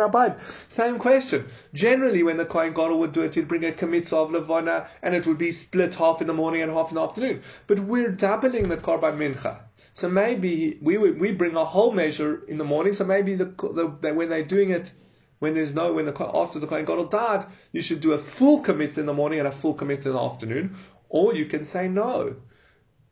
Abaim. 0.00 0.38
Same 0.68 0.98
question. 0.98 1.46
Generally, 1.72 2.22
when 2.22 2.36
the 2.36 2.44
Kohen 2.44 2.74
Gadol 2.74 2.98
would 2.98 3.12
do 3.12 3.22
it, 3.22 3.34
he'd 3.34 3.48
bring 3.48 3.64
a 3.64 3.72
kamitzah 3.72 4.12
of 4.12 4.30
levana, 4.32 4.86
and 5.02 5.14
it 5.14 5.26
would 5.26 5.38
be 5.38 5.52
split 5.52 5.94
half 5.94 6.20
in 6.20 6.26
the 6.26 6.34
morning 6.34 6.60
and 6.60 6.70
half 6.70 6.90
in 6.90 6.96
the 6.96 7.02
afternoon. 7.02 7.42
But 7.66 7.80
we're 7.80 8.10
doubling 8.10 8.68
the 8.68 8.76
korban 8.76 9.16
mincha. 9.16 9.60
So 9.94 10.10
maybe 10.10 10.78
we 10.82 10.98
we 10.98 11.32
bring 11.32 11.56
a 11.56 11.64
whole 11.64 11.90
measure 11.92 12.42
in 12.46 12.58
the 12.58 12.64
morning. 12.64 12.92
So 12.92 13.04
maybe 13.04 13.34
the, 13.34 13.46
the 13.46 14.12
when 14.12 14.28
they're 14.28 14.44
doing 14.44 14.70
it, 14.70 14.92
when 15.38 15.54
there's 15.54 15.72
no 15.72 15.94
when 15.94 16.04
the 16.04 16.30
after 16.34 16.58
the 16.58 16.66
Kohen 16.66 16.84
Gadol 16.84 17.06
died, 17.06 17.46
you 17.72 17.80
should 17.80 18.02
do 18.02 18.12
a 18.12 18.18
full 18.18 18.60
commit 18.60 18.98
in 18.98 19.06
the 19.06 19.14
morning 19.14 19.38
and 19.38 19.48
a 19.48 19.52
full 19.52 19.72
commit 19.72 20.04
in 20.04 20.12
the 20.12 20.20
afternoon. 20.20 20.76
Or 21.16 21.34
you 21.34 21.46
can 21.46 21.64
say 21.64 21.88
no. 21.88 22.36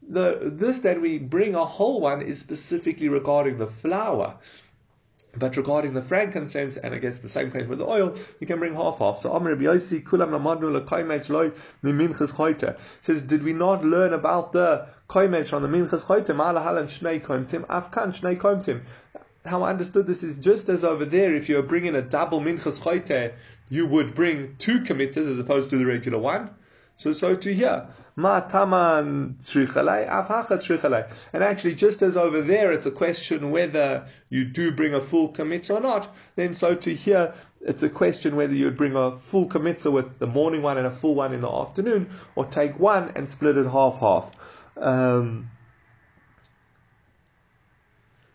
The, 0.06 0.38
this 0.42 0.80
that 0.80 1.00
we 1.00 1.16
bring 1.16 1.54
a 1.54 1.64
whole 1.64 2.02
one 2.02 2.20
is 2.20 2.38
specifically 2.38 3.08
regarding 3.08 3.56
the 3.56 3.66
flour. 3.66 4.36
But 5.34 5.56
regarding 5.56 5.94
the 5.94 6.02
frankincense, 6.02 6.76
and 6.76 6.94
I 6.94 6.98
guess 6.98 7.20
the 7.20 7.30
same 7.30 7.50
case 7.50 7.66
with 7.66 7.78
the 7.78 7.86
oil, 7.86 8.14
you 8.40 8.46
can 8.46 8.58
bring 8.58 8.74
half 8.74 8.98
half. 8.98 9.22
So 9.22 9.32
Amr 9.32 9.56
Yossi, 9.56 10.04
Kulam 10.04 10.30
Lamadnu 10.36 10.78
Lekaimet 10.78 11.30
Loi 11.30 11.52
Miminchas 11.82 12.30
Choyte 12.30 12.78
says, 13.00 13.22
did 13.22 13.42
we 13.42 13.54
not 13.54 13.82
learn 13.86 14.12
about 14.12 14.52
the 14.52 14.86
Koimet 15.08 15.54
on 15.54 15.62
the 15.62 15.68
Minchas 15.68 16.04
Shnei 16.04 17.22
Koimtim, 17.22 17.66
Afkan 17.66 18.12
Shnei. 18.12 18.82
How 19.46 19.62
I 19.62 19.70
understood 19.70 20.06
this 20.06 20.22
is 20.22 20.36
just 20.36 20.68
as 20.68 20.84
over 20.84 21.06
there, 21.06 21.34
if 21.34 21.48
you're 21.48 21.62
bringing 21.62 21.94
a 21.94 22.02
double 22.02 22.42
Minchas 22.42 22.78
Choyte, 22.78 23.32
you 23.70 23.86
would 23.86 24.14
bring 24.14 24.56
two 24.58 24.82
committers 24.82 25.26
as 25.26 25.38
opposed 25.38 25.70
to 25.70 25.78
the 25.78 25.86
regular 25.86 26.18
one. 26.18 26.50
So, 26.96 27.12
so 27.12 27.34
to 27.34 27.52
here, 27.52 27.88
ma 28.16 28.40
taman 28.40 29.36
And 31.32 31.44
actually, 31.44 31.74
just 31.74 32.02
as 32.02 32.16
over 32.16 32.42
there, 32.42 32.72
it's 32.72 32.86
a 32.86 32.90
question 32.90 33.50
whether 33.50 34.06
you 34.28 34.44
do 34.44 34.70
bring 34.72 34.94
a 34.94 35.00
full 35.00 35.32
kmitza 35.32 35.74
or 35.74 35.80
not, 35.80 36.14
then 36.36 36.54
so 36.54 36.74
to 36.74 36.94
here, 36.94 37.34
it's 37.60 37.82
a 37.82 37.88
question 37.88 38.36
whether 38.36 38.54
you 38.54 38.66
would 38.66 38.76
bring 38.76 38.94
a 38.94 39.12
full 39.18 39.48
kmitza 39.48 39.90
with 39.90 40.18
the 40.18 40.26
morning 40.26 40.62
one 40.62 40.78
and 40.78 40.86
a 40.86 40.90
full 40.90 41.14
one 41.14 41.32
in 41.32 41.40
the 41.40 41.50
afternoon, 41.50 42.10
or 42.36 42.44
take 42.44 42.78
one 42.78 43.12
and 43.16 43.28
split 43.28 43.56
it 43.56 43.66
half 43.66 43.98
half. 43.98 44.30
Um, 44.76 45.50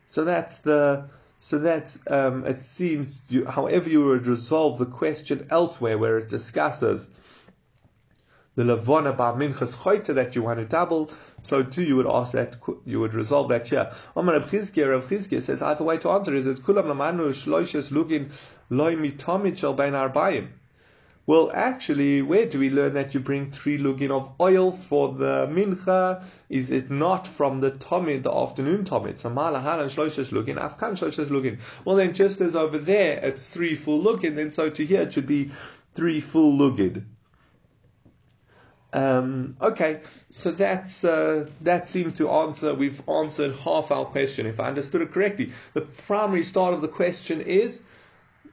so 0.09 0.25
that's 0.25 0.59
the 0.59 1.09
so 1.41 1.59
that 1.59 1.95
um, 2.07 2.45
it 2.45 2.61
seems, 2.63 3.21
you, 3.29 3.45
however, 3.45 3.89
you 3.89 4.03
would 4.03 4.27
resolve 4.27 4.77
the 4.77 4.85
question 4.85 5.47
elsewhere, 5.49 5.97
where 5.97 6.17
it 6.17 6.27
discusses 6.27 7.07
the 8.59 8.65
Levona 8.65 9.15
Bar 9.15 9.35
Minchas 9.35 9.73
Choyte 9.73 10.13
that 10.15 10.35
you 10.35 10.41
want 10.41 10.59
to 10.59 10.65
double, 10.65 11.09
so 11.39 11.63
too 11.63 11.81
you 11.81 11.95
would 11.95 12.05
ask 12.05 12.33
that, 12.33 12.57
you 12.85 12.99
would 12.99 13.13
resolve 13.13 13.47
that 13.47 13.69
here. 13.69 13.89
Omar 14.17 14.35
Rav 14.35 14.51
Chizkiah, 14.51 14.91
Rav 14.91 15.05
Chizkiah 15.05 15.41
says, 15.41 15.61
ah, 15.61 15.67
I 15.67 15.69
have 15.69 15.79
a 15.79 15.85
way 15.85 15.97
to 15.99 16.09
answer 16.09 16.33
is, 16.33 16.45
it's 16.45 16.59
Kulam 16.59 16.87
Lamanu 16.87 17.29
Shloishes 17.29 17.89
Lugin 17.89 18.33
Loi 18.69 18.97
Mitomit 18.97 19.57
Shel 19.57 19.73
Bein 19.75 19.93
Arbayim. 19.93 20.49
Well, 21.25 21.49
actually, 21.53 22.21
where 22.21 22.47
do 22.47 22.59
we 22.59 22.69
learn 22.69 22.95
that 22.95 23.13
you 23.13 23.21
bring 23.21 23.49
three 23.51 23.77
lugin 23.77 24.11
of 24.11 24.29
oil 24.41 24.73
for 24.73 25.13
the 25.13 25.47
mincha? 25.49 26.21
Is 26.49 26.69
it 26.71 26.91
not 26.91 27.29
from 27.29 27.61
the 27.61 27.71
tomid, 27.71 28.23
the 28.23 28.33
afternoon 28.33 28.83
tomid? 28.83 29.19
So 29.19 29.29
malahan 29.29 29.83
and 29.83 29.89
shloshes 29.89 30.33
lugin, 30.33 30.57
afkan 30.57 30.97
shloshes 30.99 31.27
lugin. 31.27 31.59
Well, 31.85 31.95
then 31.95 32.13
just 32.13 32.41
as 32.41 32.57
over 32.57 32.77
there 32.77 33.19
it's 33.23 33.47
three 33.47 33.75
full 33.75 34.03
lugin, 34.03 34.35
then 34.35 34.51
so 34.51 34.69
to 34.69 34.85
here 34.85 35.03
it 35.03 35.13
should 35.13 35.27
be 35.27 35.51
three 35.93 36.19
full 36.19 36.57
lugin. 36.57 37.05
Um, 38.91 39.55
okay, 39.61 40.01
so 40.31 40.51
that's 40.51 41.03
uh, 41.03 41.47
that 41.61 41.87
seemed 41.87 42.15
to 42.15 42.29
answer. 42.29 42.73
We've 42.73 43.01
answered 43.07 43.55
half 43.55 43.91
our 43.91 44.05
question, 44.05 44.47
if 44.47 44.59
I 44.59 44.67
understood 44.67 45.01
it 45.01 45.11
correctly. 45.11 45.51
The 45.73 45.81
primary 45.81 46.43
start 46.43 46.73
of 46.73 46.81
the 46.81 46.87
question 46.87 47.41
is 47.41 47.83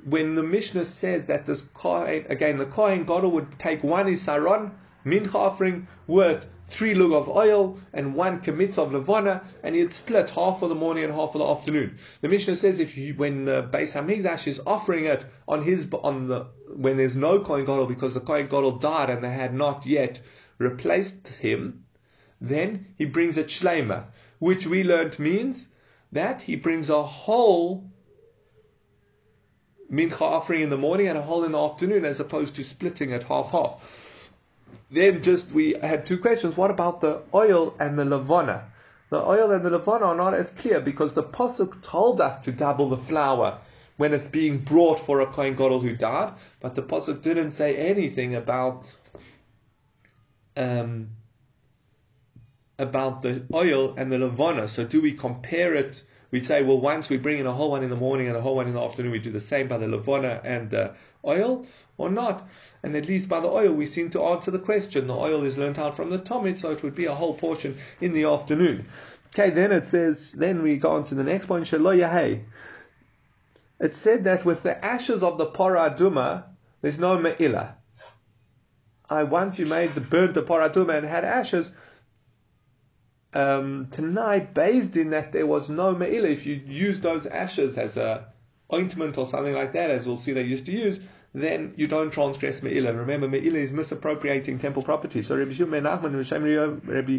when 0.05 0.35
the 0.35 0.43
Mishnah 0.43 0.85
says 0.85 1.27
that 1.27 1.47
this 1.47 1.63
Kohen, 1.63 2.27
again, 2.29 2.59
the 2.59 2.67
Kohen 2.67 3.05
Gadol 3.05 3.31
would 3.33 3.59
take 3.59 3.83
one 3.83 4.07
Isaron, 4.07 4.73
mincha 5.05 5.35
offering, 5.35 5.89
worth 6.07 6.47
three 6.69 6.95
lug 6.95 7.13
of 7.13 7.29
oil 7.29 7.79
and 7.93 8.15
one 8.15 8.41
kamitz 8.41 8.79
of 8.79 8.93
levana, 8.93 9.43
and 9.63 9.75
he'd 9.75 9.93
split 9.93 10.31
half 10.31 10.59
for 10.61 10.69
the 10.69 10.75
morning 10.75 11.05
and 11.05 11.13
half 11.13 11.33
for 11.33 11.39
the 11.39 11.47
afternoon. 11.47 11.99
The 12.21 12.29
Mishnah 12.29 12.57
says 12.57 12.81
if 12.81 12.97
you, 12.97 13.15
when 13.15 13.45
the 13.45 13.63
Beis 13.63 13.93
Hamikdash 13.93 14.47
is 14.47 14.61
offering 14.67 15.05
it 15.05 15.25
on 15.47 15.63
his 15.63 15.89
on 16.03 16.29
the 16.29 16.47
when 16.75 16.97
there's 16.97 17.17
no 17.17 17.41
Kohen 17.41 17.65
Gadol 17.65 17.87
because 17.87 18.15
the 18.15 18.21
Kohen 18.21 18.47
Gadol 18.47 18.79
died 18.79 19.11
and 19.11 19.23
they 19.23 19.31
had 19.31 19.55
not 19.55 19.87
yet 19.87 20.21
replaced 20.59 21.29
him, 21.29 21.85
then 22.41 22.87
he 22.99 23.05
brings 23.05 23.39
a 23.39 23.45
shlema, 23.45 24.07
which 24.39 24.67
we 24.67 24.83
learned 24.83 25.19
means 25.19 25.69
that 26.13 26.43
he 26.43 26.57
brings 26.57 26.89
a 26.91 27.03
whole 27.03 27.91
mincha 29.91 30.21
offering 30.21 30.63
in 30.63 30.71
the 30.71 30.77
morning 30.77 31.09
and 31.09 31.17
a 31.17 31.23
whole 31.23 31.45
in 31.45 31.53
the 31.53 31.59
afternoon, 31.59 32.05
as 32.05 32.21
opposed 32.21 32.57
to 32.57 32.65
splitting 32.65 33.11
it 33.11 33.23
half 33.23 33.51
half. 33.51 34.06
Then 34.91 35.23
just 35.23 35.53
we 35.53 35.75
had 35.75 36.07
two 36.07 36.19
questions. 36.19 36.57
What 36.57 36.71
about 36.71 37.01
the 37.01 37.23
oil 37.35 37.75
and 37.79 37.99
the 37.99 38.05
lavana? 38.05 38.65
The 39.11 39.19
oil 39.19 39.51
and 39.51 39.65
the 39.65 39.71
lavana 39.71 40.03
are 40.03 40.17
not 40.17 40.35
as 40.35 40.51
clear 40.51 40.81
because 40.81 41.15
the 41.15 41.23
pasuk 41.23 41.83
told 41.83 42.21
us 42.21 42.45
to 42.45 42.53
double 42.53 42.89
the 42.89 42.97
flour 42.97 43.59
when 43.97 44.13
it's 44.13 44.29
being 44.29 44.59
brought 44.59 45.01
for 45.01 45.21
a 45.21 45.27
kohen 45.27 45.55
gadol 45.55 45.81
who 45.81 45.97
died, 45.97 46.35
but 46.61 46.75
the 46.75 46.83
pasuk 46.83 47.23
didn't 47.23 47.53
say 47.53 47.77
anything 47.77 48.35
about 48.35 48.93
um, 50.57 51.11
about 52.79 53.23
the 53.23 53.45
oil 53.55 53.95
and 53.97 54.13
the 54.13 54.19
lavana. 54.19 54.69
So 54.69 54.85
do 54.85 55.01
we 55.01 55.13
compare 55.13 55.75
it? 55.75 56.03
We'd 56.31 56.45
say, 56.45 56.63
well, 56.63 56.81
once 56.81 57.09
we 57.09 57.17
bring 57.17 57.39
in 57.39 57.47
a 57.47 57.53
whole 57.53 57.71
one 57.71 57.85
in 57.85 57.91
the 57.91 57.97
morning 57.97 58.27
and 58.27 58.37
a 58.37 58.41
whole 58.41 58.57
one 58.57 58.67
in 58.67 58.75
the 58.75 58.81
afternoon, 58.83 59.13
we 59.13 59.19
do 59.19 59.31
the 59.31 59.41
same 59.41 59.69
by 59.69 59.79
the 59.79 59.87
lavana 59.87 60.41
and 60.45 60.71
the 60.71 60.95
oil, 61.25 61.67
or 61.99 62.11
not? 62.11 62.49
And 62.83 62.97
at 62.97 63.09
least 63.09 63.29
by 63.29 63.41
the 63.41 63.49
oil, 63.49 63.73
we 63.73 63.87
seem 63.87 64.11
to 64.11 64.23
answer 64.23 64.51
the 64.51 64.59
question. 64.59 65.07
The 65.07 65.15
oil 65.15 65.43
is 65.45 65.59
learnt 65.59 65.79
out 65.79 65.97
from 65.97 66.11
the 66.11 66.19
tomit, 66.19 66.59
so 66.59 66.71
it 66.71 66.83
would 66.83 66.95
be 66.95 67.07
a 67.07 67.15
whole 67.15 67.35
portion 67.35 67.77
in 68.01 68.13
the 68.13 68.25
afternoon. 68.25 68.87
Okay, 69.29 69.51
then 69.51 69.73
it 69.73 69.87
says, 69.87 70.33
then 70.33 70.63
we 70.63 70.77
go 70.77 70.93
on 70.93 71.05
to 71.05 71.15
the 71.15 71.25
next 71.25 71.47
point, 71.47 71.67
Shalo 71.67 71.97
Yahei. 71.97 72.45
It 73.79 73.95
said 73.95 74.25
that 74.25 74.45
with 74.45 74.63
the 74.63 74.83
ashes 74.83 75.23
of 75.23 75.37
the 75.37 75.47
paraduma, 75.47 76.45
there's 76.81 76.99
no 76.99 77.19
me'ilah. 77.19 77.75
I 79.09 79.25
once 79.25 79.59
you 79.59 79.67
made 79.67 79.95
the 79.95 80.01
burnt 80.01 80.35
the 80.35 80.43
paraduma 80.43 80.97
and 80.97 81.07
had 81.07 81.25
ashes, 81.25 81.71
um, 83.35 83.89
tonight 83.91 84.55
beis 84.55 84.91
din 84.91 85.11
that 85.11 85.33
there 85.33 85.47
was 85.47 85.69
no 85.69 85.95
me'ilah. 85.95 86.31
If 86.31 86.47
you 86.47 86.55
use 86.55 87.01
those 87.01 87.27
ashes 87.27 87.77
as 87.77 87.97
a 87.97 88.33
ointment 88.73 89.19
or 89.19 89.27
something 89.27 89.55
like 89.55 89.75
that, 89.75 89.91
as 89.91 90.07
we'll 90.07 90.17
see 90.17 90.33
they 90.33 90.45
used 90.45 90.67
to 90.67 90.73
use, 90.73 90.99
then 91.37 91.75
you 91.77 91.87
don't 91.87 92.11
transgress 92.11 92.63
Me'ilah. 92.63 92.99
Remember, 92.99 93.29
Me'ilah 93.29 93.59
is 93.59 93.71
misappropriating 93.71 94.59
temple 94.59 94.83
property. 94.83 95.23
So 95.23 95.37
Rabbi 95.37 95.53
Shimon 95.53 95.85
Nachman 95.85 96.83
Rabbi 96.87 97.19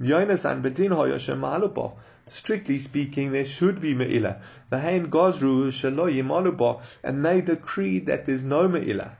Yonasan 0.00 0.62
Bedin 0.62 0.90
Hoyoshem 0.90 1.92
Strictly 2.26 2.78
speaking, 2.80 3.30
there 3.30 3.44
should 3.44 3.80
be 3.80 3.94
Me'ilah. 3.94 4.40
V'hein 4.72 5.06
Gozru 5.06 5.68
Shelo 5.68 6.12
Yimalubo, 6.12 6.82
and 7.04 7.24
they 7.24 7.40
decreed 7.40 8.06
that 8.06 8.26
there's 8.26 8.42
no 8.42 8.66
Me'ilah. 8.66 9.12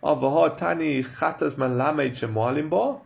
Avahot 0.00 0.56
Tani 0.56 1.02
Chatas 1.02 1.54
Malamed 1.54 2.12
Shemalim 2.12 2.70
Bo, 2.70 3.02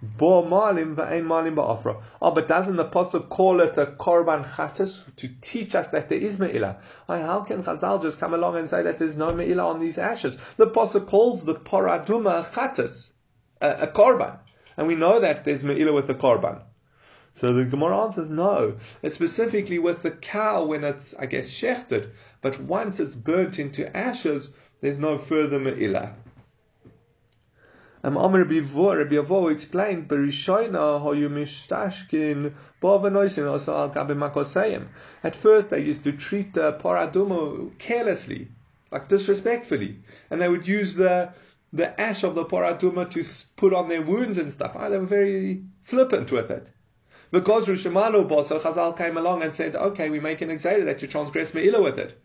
Bo 0.00 0.44
malim 0.44 0.94
v'ain 0.94 1.24
malim 1.24 1.56
ba'afra. 1.56 1.96
Oh, 1.96 2.02
ah, 2.22 2.30
but 2.30 2.46
doesn't 2.46 2.76
the 2.76 2.84
pasuk 2.84 3.28
call 3.28 3.60
it 3.60 3.76
a 3.78 3.86
korban 3.86 4.44
chatas 4.44 5.02
to 5.16 5.28
teach 5.40 5.74
us 5.74 5.90
that 5.90 6.08
there 6.08 6.20
is 6.20 6.38
me'ilah? 6.38 6.80
How 7.08 7.40
can 7.40 7.64
Chazal 7.64 8.00
just 8.00 8.20
come 8.20 8.32
along 8.32 8.56
and 8.56 8.70
say 8.70 8.82
that 8.82 8.98
there's 8.98 9.16
no 9.16 9.32
me'ilah 9.32 9.64
on 9.64 9.80
these 9.80 9.98
ashes? 9.98 10.36
The 10.56 10.68
pasuk 10.68 11.08
calls 11.08 11.42
the 11.42 11.56
paraduma 11.56 12.44
chatas, 12.44 13.10
a, 13.60 13.70
a 13.70 13.86
korban, 13.88 14.38
and 14.76 14.86
we 14.86 14.94
know 14.94 15.18
that 15.18 15.44
there's 15.44 15.64
me'ilah 15.64 15.92
with 15.92 16.06
the 16.06 16.14
korban. 16.14 16.62
So 17.34 17.52
the 17.52 17.64
Gemara 17.64 18.04
answers 18.04 18.30
no. 18.30 18.76
It's 19.02 19.16
specifically 19.16 19.80
with 19.80 20.02
the 20.02 20.12
cow 20.12 20.64
when 20.64 20.84
it's, 20.84 21.12
I 21.18 21.26
guess, 21.26 21.50
shechted, 21.50 22.12
but 22.40 22.60
once 22.60 23.00
it's 23.00 23.16
burnt 23.16 23.58
into 23.58 23.96
ashes, 23.96 24.50
there's 24.80 25.00
no 25.00 25.18
further 25.18 25.58
me'ilah. 25.58 26.14
Um, 28.08 28.16
Amr 28.16 28.46
Bivor, 28.46 28.96
Rabbi 28.96 29.16
Avo 29.16 29.52
explained, 29.52 30.08
Berishoina 30.08 30.98
hoyu 30.98 31.28
mishtashkin 31.28 32.54
bovanoisin 32.80 33.46
also 33.46 33.74
al 33.74 33.90
makosayim. 33.90 34.86
At 35.22 35.36
first 35.36 35.68
they 35.68 35.80
used 35.80 36.04
to 36.04 36.12
treat 36.12 36.54
the 36.54 36.72
paraduma 36.72 37.70
carelessly, 37.78 38.48
like 38.90 39.08
disrespectfully, 39.08 39.98
and 40.30 40.40
they 40.40 40.48
would 40.48 40.66
use 40.66 40.94
the 40.94 41.34
the 41.74 42.00
ash 42.00 42.24
of 42.24 42.34
the 42.34 42.46
paraduma 42.46 43.10
to 43.10 43.22
put 43.58 43.74
on 43.74 43.90
their 43.90 44.00
wounds 44.00 44.38
and 44.38 44.50
stuff. 44.50 44.72
Oh, 44.74 44.88
they 44.88 44.96
were 44.96 45.04
very 45.04 45.64
flippant 45.82 46.32
with 46.32 46.50
it. 46.50 46.66
Because 47.30 47.66
Rishamalu 47.66 48.26
Bosa 48.26 48.58
Chazal 48.58 48.96
came 48.96 49.18
along 49.18 49.42
and 49.42 49.54
said, 49.54 49.76
okay, 49.76 50.08
we 50.08 50.18
make 50.18 50.40
an 50.40 50.50
exile 50.50 50.86
that 50.86 51.02
you 51.02 51.08
transgress 51.08 51.52
Me'ilah 51.52 51.84
with 51.84 51.98
it. 51.98 52.18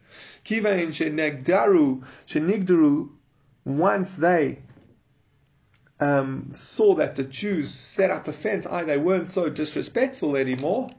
Kivain 0.46 0.94
Shenegdaru, 0.94 2.06
Shenigdaru, 2.26 3.10
once 3.66 4.16
they 4.16 4.60
um, 6.04 6.50
saw 6.52 6.96
that 6.96 7.16
the 7.16 7.24
Jews 7.24 7.74
set 7.74 8.12
up 8.12 8.28
a 8.28 8.34
fence, 8.34 8.66
I 8.66 8.84
they 8.84 8.98
weren't 8.98 9.32
so 9.32 9.50
disrespectful 9.50 10.36
anymore. 10.36 10.90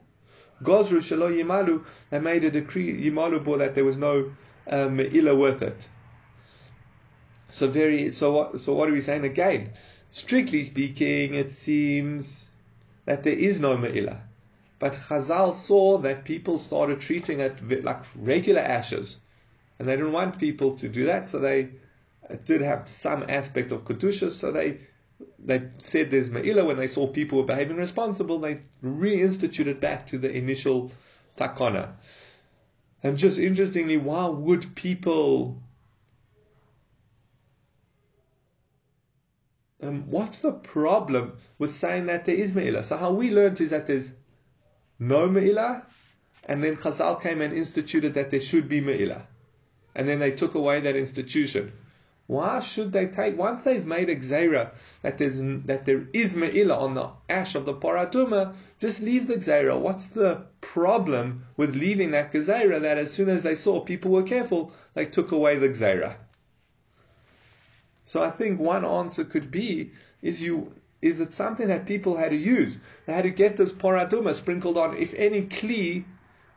Gozru 0.63 0.99
Shalo 0.99 1.29
Yimalu, 1.29 1.83
they 2.09 2.19
made 2.19 2.43
a 2.43 2.51
decree, 2.51 3.09
Yimalu 3.09 3.43
bore 3.43 3.57
that 3.59 3.75
there 3.75 3.85
was 3.85 3.97
no 3.97 4.31
um, 4.67 4.97
with 4.97 5.61
it. 5.61 5.87
So 7.49 7.67
very, 7.67 8.11
so 8.11 8.31
what, 8.31 8.61
so 8.61 8.73
what 8.73 8.89
are 8.89 8.93
we 8.93 9.01
saying 9.01 9.25
again? 9.25 9.71
Strictly 10.11 10.63
speaking, 10.63 11.35
it 11.35 11.53
seems 11.53 12.49
that 13.05 13.23
there 13.23 13.33
is 13.33 13.59
no 13.59 13.77
me'ilah. 13.77 14.21
But 14.79 14.93
Chazal 14.93 15.53
saw 15.53 15.99
that 15.99 16.25
people 16.25 16.57
started 16.57 16.99
treating 16.99 17.39
it 17.41 17.83
like 17.83 18.01
regular 18.15 18.61
ashes. 18.61 19.17
And 19.77 19.87
they 19.87 19.95
didn't 19.95 20.13
want 20.13 20.39
people 20.39 20.75
to 20.77 20.89
do 20.89 21.05
that, 21.05 21.29
so 21.29 21.39
they 21.39 21.69
did 22.45 22.61
have 22.61 22.87
some 22.87 23.25
aspect 23.29 23.71
of 23.71 23.85
Kedusha, 23.85 24.31
so 24.31 24.51
they 24.51 24.79
they 25.39 25.69
said 25.77 26.11
there's 26.11 26.29
Ma'ila 26.29 26.65
when 26.65 26.77
they 26.77 26.87
saw 26.87 27.07
people 27.07 27.39
were 27.39 27.45
behaving 27.45 27.77
responsible, 27.77 28.39
they 28.39 28.61
reinstituted 28.83 29.79
back 29.79 30.07
to 30.07 30.17
the 30.17 30.31
initial 30.31 30.91
takana. 31.37 31.93
And 33.03 33.17
just 33.17 33.37
interestingly, 33.37 33.97
why 33.97 34.27
would 34.27 34.75
people 34.75 35.61
um, 39.81 40.09
what's 40.09 40.39
the 40.39 40.51
problem 40.51 41.33
with 41.59 41.75
saying 41.75 42.07
that 42.07 42.25
there 42.25 42.35
is 42.35 42.53
Me'ilah? 42.53 42.83
So 42.83 42.97
how 42.97 43.11
we 43.11 43.29
learned 43.29 43.61
is 43.61 43.69
that 43.69 43.87
there's 43.87 44.09
no 44.97 45.27
Me'ilah, 45.27 45.85
and 46.45 46.63
then 46.63 46.77
Chazal 46.77 47.21
came 47.21 47.41
and 47.41 47.53
instituted 47.53 48.15
that 48.15 48.31
there 48.31 48.41
should 48.41 48.67
be 48.67 48.81
Me'ilah. 48.81 49.27
And 49.93 50.07
then 50.07 50.19
they 50.19 50.31
took 50.31 50.55
away 50.55 50.81
that 50.81 50.95
institution. 50.95 51.71
Why 52.27 52.59
should 52.59 52.91
they 52.91 53.05
take 53.05 53.37
once 53.37 53.61
they've 53.61 53.85
made 53.85 54.09
a 54.09 54.15
gzeira 54.15 54.71
that 55.03 55.19
there's 55.19 55.37
that 55.65 55.85
there 55.85 56.07
is 56.11 56.35
me'ilah 56.35 56.75
on 56.75 56.95
the 56.95 57.09
ash 57.29 57.53
of 57.53 57.65
the 57.65 57.73
paratuma? 57.75 58.55
Just 58.79 58.99
leave 58.99 59.27
the 59.27 59.35
gzeira. 59.35 59.79
What's 59.79 60.07
the 60.07 60.41
problem 60.59 61.45
with 61.55 61.75
leaving 61.75 62.11
that 62.11 62.33
gzeira? 62.33 62.81
That 62.81 62.97
as 62.97 63.13
soon 63.13 63.29
as 63.29 63.43
they 63.43 63.53
saw 63.53 63.79
people 63.79 64.09
were 64.09 64.23
careful, 64.23 64.73
they 64.95 65.05
took 65.05 65.31
away 65.31 65.57
the 65.57 65.69
gzeira. 65.69 66.15
So 68.05 68.23
I 68.23 68.31
think 68.31 68.59
one 68.59 68.85
answer 68.85 69.23
could 69.23 69.51
be 69.51 69.91
is 70.23 70.41
you 70.41 70.73
is 71.03 71.19
it 71.19 71.31
something 71.31 71.67
that 71.67 71.85
people 71.85 72.17
had 72.17 72.31
to 72.31 72.35
use? 72.35 72.79
They 73.05 73.13
had 73.13 73.25
to 73.25 73.29
get 73.29 73.55
this 73.57 73.71
paratuma 73.71 74.33
sprinkled 74.33 74.77
on. 74.79 74.97
If 74.97 75.13
any 75.13 75.43
kli 75.43 76.05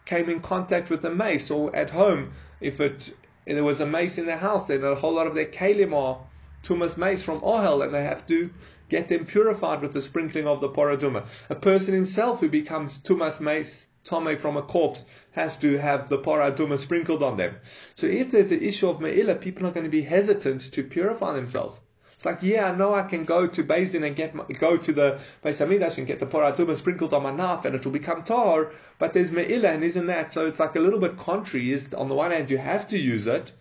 came 0.07 0.31
in 0.31 0.41
contact 0.41 0.89
with 0.89 1.03
the 1.03 1.15
mace, 1.15 1.51
or 1.51 1.77
at 1.77 1.91
home, 1.91 2.33
if 2.59 2.81
it 2.81 3.13
there 3.57 3.65
was 3.65 3.81
a 3.81 3.87
mace 3.87 4.19
in 4.19 4.27
the 4.27 4.37
house, 4.37 4.67
they 4.67 4.77
then 4.77 4.93
a 4.93 4.95
whole 4.95 5.15
lot 5.15 5.27
of 5.27 5.35
their 5.35 5.47
kalim 5.47 5.95
are 5.95 6.19
tumas 6.63 6.97
meis 6.97 7.23
from 7.23 7.41
ohel, 7.41 7.83
and 7.85 7.95
they 7.95 8.05
have 8.05 8.27
to 8.27 8.51
get 8.89 9.09
them 9.09 9.25
purified 9.25 9.81
with 9.81 9.93
the 9.93 10.03
sprinkling 10.03 10.47
of 10.47 10.61
the 10.61 10.69
paraduma. 10.69 11.27
A 11.49 11.55
person 11.55 11.95
himself 11.95 12.41
who 12.41 12.49
becomes 12.49 12.99
tumas 12.99 13.41
meis 13.41 13.87
tome 14.05 14.39
from 14.39 14.57
a 14.57 14.63
corpse 14.63 15.05
has 15.33 15.57
to 15.57 15.77
have 15.79 16.09
the 16.09 16.19
paraduma 16.19 16.79
sprinkled 16.79 17.23
on 17.23 17.37
them. 17.37 17.57
So 17.95 18.07
if 18.07 18.31
there's 18.31 18.51
an 18.51 18.63
issue 18.63 18.89
of 18.89 19.01
me'ila, 19.01 19.37
people 19.37 19.67
are 19.67 19.73
going 19.73 19.85
to 19.85 19.91
be 19.91 20.03
hesitant 20.03 20.73
to 20.73 20.83
purify 20.83 21.35
themselves. 21.35 21.81
It's 22.19 22.25
like, 22.25 22.43
yeah, 22.43 22.69
I 22.69 22.75
know 22.75 22.97
I 22.97 23.05
can 23.05 23.23
go 23.23 23.47
to 23.47 23.63
Din 23.63 24.03
and 24.03 24.17
get 24.17 24.35
my, 24.35 24.43
go 24.59 24.77
to 24.77 24.93
the 24.93 25.21
Beis 25.45 25.65
Hamidrash 25.65 25.99
and 25.99 26.07
get 26.09 26.19
the 26.19 26.27
paraduma 26.27 26.77
sprinkled 26.77 27.15
on 27.15 27.23
my 27.23 27.31
knife 27.31 27.65
and 27.65 27.77
it 27.77 27.85
will 27.85 27.93
become 27.93 28.25
tar, 28.25 28.73
but 28.99 29.13
there's 29.13 29.31
me'ila 29.31 29.69
and 29.69 29.85
isn't 29.85 30.07
that? 30.07 30.33
So 30.33 30.45
it's 30.47 30.59
like 30.59 30.75
a 30.75 30.81
little 30.81 30.99
bit 30.99 31.17
contrary. 31.17 31.71
Is 31.71 31.95
on 31.95 32.09
the 32.09 32.17
one 32.17 32.33
hand 32.33 32.51
you 32.51 32.59
have 32.59 32.89
to 32.89 32.99
use 32.99 33.29
it, 33.29 33.53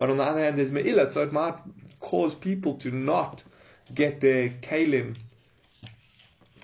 but 0.00 0.10
on 0.10 0.16
the 0.16 0.24
other 0.24 0.40
hand 0.40 0.58
there's 0.58 0.72
me'ila, 0.72 1.12
so 1.12 1.22
it 1.22 1.32
might 1.32 1.54
cause 2.00 2.34
people 2.34 2.74
to 2.78 2.90
not 2.90 3.44
get 3.94 4.20
their 4.20 4.48
kalim 4.48 5.14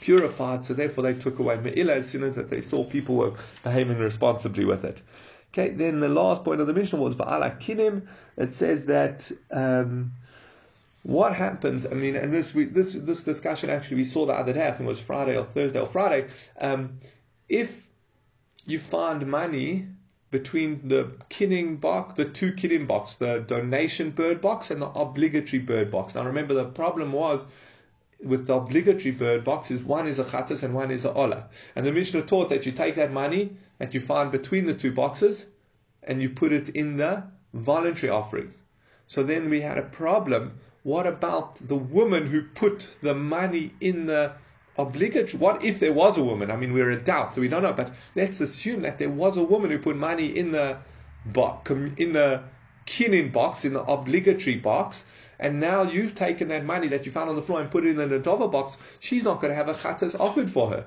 purified, 0.01 0.65
so 0.65 0.75
therefore 0.75 1.05
they 1.05 1.15
took 1.15 1.39
away 1.39 1.61
me'ila 1.61 1.95
as 1.95 2.11
soon 2.11 2.25
as 2.25 2.35
that 2.35 2.51
they 2.51 2.61
saw 2.61 2.83
people 2.83 3.15
were 3.15 3.35
behaving 3.63 3.99
responsibly 3.99 4.65
with 4.65 4.85
it. 4.85 5.01
Okay, 5.53 5.71
then 5.71 6.01
the 6.01 6.09
last 6.09 6.43
point 6.43 6.61
of 6.61 6.67
the 6.67 6.73
mission 6.73 6.99
was 6.99 7.15
va'ala 7.15 7.61
kinim. 7.61 8.09
It 8.37 8.53
says 8.53 8.87
that 8.87 9.31
um, 9.53 10.11
what 11.03 11.35
happens? 11.35 11.87
I 11.87 11.91
mean, 11.91 12.17
and 12.17 12.33
this 12.33 12.55
we, 12.55 12.65
this 12.65 12.95
this 12.95 13.25
discussion 13.25 13.71
actually 13.71 13.99
we 13.99 14.05
saw 14.05 14.27
the 14.27 14.35
other 14.35 14.53
day. 14.53 14.67
I 14.67 14.71
think 14.71 14.83
it 14.83 14.87
was 14.87 15.01
Friday 15.01 15.37
or 15.37 15.45
Thursday 15.45 15.81
or 15.81 15.89
Friday. 15.89 16.29
Um, 16.61 17.01
if 17.49 17.89
you 18.67 18.79
find 18.79 19.27
money 19.27 19.87
between 20.31 20.89
the 20.89 21.11
kinning 21.29 21.77
box, 21.77 22.15
the 22.15 22.25
two 22.25 22.53
kinning 22.53 22.87
box, 22.87 23.17
the 23.17 23.41
donation 23.41 24.11
bird 24.11 24.41
box 24.41 24.71
and 24.71 24.81
the 24.81 24.89
obligatory 24.89 25.61
bird 25.61 25.91
box. 25.91 26.15
Now 26.15 26.25
remember 26.25 26.55
the 26.55 26.67
problem 26.67 27.13
was 27.13 27.45
with 28.23 28.47
the 28.47 28.55
obligatory 28.55 29.13
bird 29.13 29.45
boxes, 29.45 29.83
one 29.83 30.07
is 30.07 30.19
a 30.19 30.25
chatas 30.25 30.63
and 30.63 30.75
one 30.75 30.91
is 30.91 31.05
a 31.05 31.13
ola. 31.13 31.49
And 31.75 31.85
the 31.85 31.93
Mishnah 31.93 32.23
taught 32.23 32.51
that 32.51 32.67
you 32.67 32.73
take 32.73 32.97
that 32.97 33.13
money 33.13 33.57
that 33.79 33.95
you 33.95 34.01
find 34.01 34.31
between 34.31 34.67
the 34.67 34.75
two 34.75 34.93
boxes 34.93 35.47
and 36.03 36.21
you 36.21 36.31
put 36.31 36.53
it 36.53 36.69
in 36.69 36.97
the 36.97 37.25
voluntary 37.55 38.11
offerings. 38.11 38.55
So 39.07 39.23
then 39.23 39.51
we 39.51 39.63
had 39.63 39.79
a 39.79 39.83
problem 39.83 40.61
what 40.83 41.07
about 41.07 41.57
the 41.67 41.77
woman 41.77 42.27
who 42.27 42.43
put 42.43 42.89
the 43.03 43.15
money 43.15 43.73
in 43.81 44.07
the 44.07 44.33
obligatory? 44.79 45.39
What 45.39 45.65
if 45.65 45.79
there 45.79 45.93
was 45.93 46.17
a 46.17 46.25
woman? 46.25 46.51
I 46.51 46.57
mean, 46.57 46.73
we're 46.73 46.91
in 46.91 47.05
doubt, 47.05 47.35
so 47.35 47.41
we 47.41 47.49
don't 47.49 47.63
know. 47.63 47.73
But 47.73 47.93
let's 48.15 48.41
assume 48.41 48.83
that 48.83 48.99
there 48.99 49.11
was 49.11 49.37
a 49.37 49.43
woman 49.43 49.71
who 49.71 49.79
put 49.79 49.97
money 49.97 50.37
in 50.37 50.53
the 50.53 50.79
box, 51.27 51.71
in 51.71 52.13
the 52.13 52.43
kinin 52.87 53.33
box, 53.33 53.65
in 53.65 53.75
the 53.75 53.83
obligatory 53.83 54.57
box, 54.57 55.05
and 55.39 55.61
now 55.61 55.83
you've 55.83 56.15
taken 56.15 56.49
that 56.49 56.65
money 56.65 56.89
that 56.89 57.07
you 57.07 57.13
found 57.13 57.31
on 57.31 57.37
the 57.37 57.43
floor 57.43 57.61
and 57.61 57.71
put 57.71 57.85
it 57.85 57.91
in 57.91 57.97
the 57.97 58.19
nadova 58.19 58.51
box. 58.51 58.77
She's 59.01 59.25
not 59.25 59.41
going 59.41 59.51
to 59.51 59.57
have 59.57 59.69
a 59.69 59.75
chatas 59.75 60.19
offered 60.19 60.51
for 60.51 60.71
her. 60.71 60.87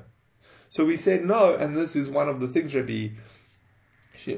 So 0.69 0.85
we 0.85 0.97
said 0.97 1.23
no, 1.23 1.53
and 1.53 1.75
this 1.75 1.95
is 1.95 2.09
one 2.09 2.29
of 2.29 2.39
the 2.39 2.47
things 2.47 2.73
Rabbi 2.73 3.09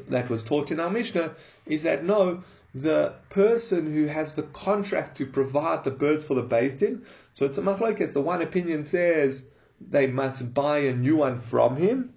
that 0.09 0.29
was 0.29 0.43
taught 0.43 0.71
in 0.71 0.79
our 0.79 0.89
Mishnah 0.89 1.35
is 1.65 1.83
that 1.83 2.03
no, 2.03 2.43
the 2.75 3.13
person 3.29 3.91
who 3.93 4.05
has 4.05 4.35
the 4.35 4.43
contract 4.43 5.17
to 5.17 5.25
provide 5.25 5.85
the 5.85 5.91
birds 5.91 6.25
for 6.25 6.33
the 6.33 6.43
Beis 6.43 6.77
Din. 6.77 7.05
So 7.31 7.45
it's 7.45 7.57
a 7.57 7.61
machlokes. 7.61 8.11
The 8.11 8.21
one 8.21 8.41
opinion 8.41 8.83
says 8.83 9.43
they 9.79 10.07
must 10.07 10.53
buy 10.53 10.79
a 10.79 10.93
new 10.93 11.15
one 11.15 11.39
from 11.39 11.77
him. 11.77 12.13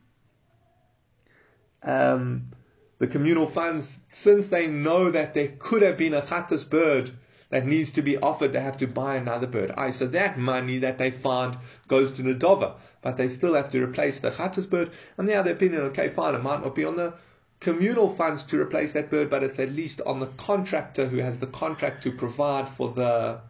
Um, 1.80 2.50
the 2.98 3.06
communal 3.06 3.46
funds, 3.46 4.00
since 4.08 4.48
they 4.48 4.66
know 4.66 5.12
that 5.12 5.32
there 5.32 5.54
could 5.60 5.82
have 5.82 5.96
been 5.96 6.12
a 6.12 6.22
chatas 6.22 6.68
bird 6.68 7.12
that 7.50 7.64
needs 7.64 7.92
to 7.92 8.02
be 8.02 8.18
offered, 8.18 8.52
they 8.52 8.60
have 8.60 8.78
to 8.78 8.88
buy 8.88 9.14
another 9.14 9.46
bird. 9.46 9.70
Aye, 9.76 9.92
so 9.92 10.08
that 10.08 10.40
money 10.40 10.80
that 10.80 10.98
they 10.98 11.12
find 11.12 11.56
goes 11.86 12.10
to 12.12 12.22
Nadova, 12.22 12.74
but 13.00 13.16
they 13.16 13.28
still 13.28 13.54
have 13.54 13.70
to 13.70 13.84
replace 13.84 14.18
the 14.18 14.32
chatas 14.32 14.68
bird. 14.68 14.90
And 15.16 15.28
the 15.28 15.36
other 15.36 15.52
opinion, 15.52 15.82
okay, 15.82 16.08
fine, 16.08 16.34
it 16.34 16.42
might 16.42 16.64
not 16.64 16.74
be 16.74 16.84
on 16.84 16.96
the 16.96 17.14
communal 17.60 18.14
funds 18.14 18.44
to 18.44 18.60
replace 18.60 18.92
that 18.92 19.10
bird, 19.10 19.30
but 19.30 19.42
it's 19.42 19.58
at 19.58 19.70
least 19.72 20.00
on 20.02 20.20
the 20.20 20.26
contractor 20.26 21.06
who 21.06 21.18
has 21.18 21.38
the 21.38 21.46
contract 21.46 22.04
to 22.04 22.12
provide 22.12 22.68
for 22.68 22.92
the 22.92 23.40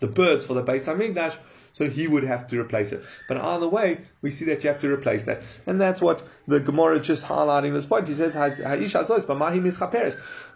the 0.00 0.06
birds 0.06 0.44
for 0.44 0.54
the 0.54 0.62
base 0.62 0.84
Beis 0.84 1.14
Hamikdash, 1.14 1.34
so 1.72 1.88
he 1.88 2.06
would 2.06 2.24
have 2.24 2.48
to 2.48 2.60
replace 2.60 2.92
it. 2.92 3.02
But 3.28 3.38
either 3.38 3.68
way, 3.68 4.02
we 4.20 4.30
see 4.30 4.44
that 4.46 4.62
you 4.62 4.68
have 4.68 4.80
to 4.80 4.92
replace 4.92 5.24
that. 5.24 5.42
And 5.66 5.80
that's 5.80 6.02
what 6.02 6.22
the 6.46 6.60
Gemara 6.60 7.00
just 7.00 7.26
highlighting 7.26 7.72
this 7.72 7.86
point. 7.86 8.08
He 8.08 8.14
says. 8.14 8.34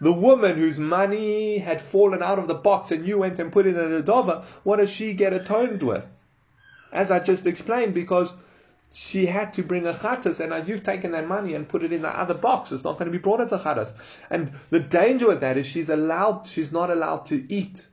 The 0.00 0.12
woman 0.12 0.56
whose 0.56 0.78
money 0.78 1.58
had 1.58 1.80
fallen 1.80 2.22
out 2.22 2.38
of 2.38 2.48
the 2.48 2.54
box 2.54 2.90
and 2.90 3.06
you 3.06 3.18
went 3.18 3.38
and 3.38 3.52
put 3.52 3.66
it 3.66 3.76
in 3.76 3.92
a 3.92 4.02
dova, 4.02 4.44
what 4.62 4.76
does 4.76 4.90
she 4.90 5.14
get 5.14 5.32
atoned 5.32 5.82
with? 5.82 6.06
As 6.92 7.10
I 7.10 7.20
just 7.20 7.46
explained, 7.46 7.94
because 7.94 8.32
she 8.92 9.26
had 9.26 9.52
to 9.54 9.62
bring 9.62 9.86
a 9.86 9.92
chatas, 9.92 10.40
and 10.40 10.50
now 10.50 10.56
you've 10.56 10.82
taken 10.82 11.12
that 11.12 11.28
money 11.28 11.54
and 11.54 11.68
put 11.68 11.82
it 11.82 11.92
in 11.92 12.02
the 12.02 12.08
other 12.08 12.34
box. 12.34 12.72
It's 12.72 12.84
not 12.84 12.98
going 12.98 13.10
to 13.10 13.16
be 13.16 13.22
brought 13.22 13.40
as 13.40 13.52
a 13.52 13.58
chatas. 13.58 13.92
And 14.28 14.52
the 14.70 14.80
danger 14.80 15.28
with 15.28 15.40
that 15.40 15.56
is 15.56 15.66
she's 15.66 15.88
allowed, 15.88 16.48
she's 16.48 16.72
not 16.72 16.90
allowed 16.90 17.26
to 17.26 17.52
eat 17.52 17.86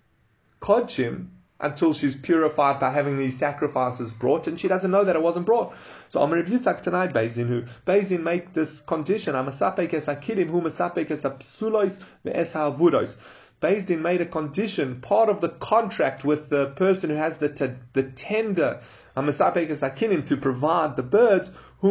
kodshim 0.60 1.28
until 1.60 1.94
she's 1.94 2.16
purified 2.16 2.80
by 2.80 2.92
having 2.92 3.18
these 3.18 3.38
sacrifices 3.38 4.14
brought, 4.14 4.48
and 4.48 4.60
she 4.60 4.68
doesn't 4.68 4.92
know 4.92 5.04
that 5.04 5.16
it 5.16 5.22
wasn't 5.22 5.46
brought. 5.46 5.76
So 6.10 6.22
Amr 6.22 6.44
Yitzhak 6.44 6.82
tonight, 6.82 7.14
Bezin, 7.14 7.48
who 7.48 7.64
Bezin 7.86 8.22
make 8.22 8.54
this 8.54 8.82
condition, 8.82 9.34
Amasapek 9.34 9.94
es 9.94 10.06
akidim, 10.06 10.50
who 10.50 10.62
masapek 10.62 11.10
es 11.10 11.24
apsulois 11.24 12.00
ve'es 12.26 12.54
ha'avudos. 12.54 13.16
Din 13.60 14.04
made 14.04 14.22
a 14.22 14.26
condition, 14.28 15.02
part 15.02 15.30
of 15.30 15.42
the 15.42 15.50
contract 15.50 16.24
with 16.24 16.48
the 16.50 16.68
person 16.68 17.10
who 17.10 17.16
has 17.16 17.40
the, 17.40 17.50
t- 17.50 17.74
the 17.94 18.04
tender 18.04 18.82
to 19.18 20.38
provide 20.38 20.96
the 20.96 21.04
birds, 21.04 21.52
he 21.82 21.90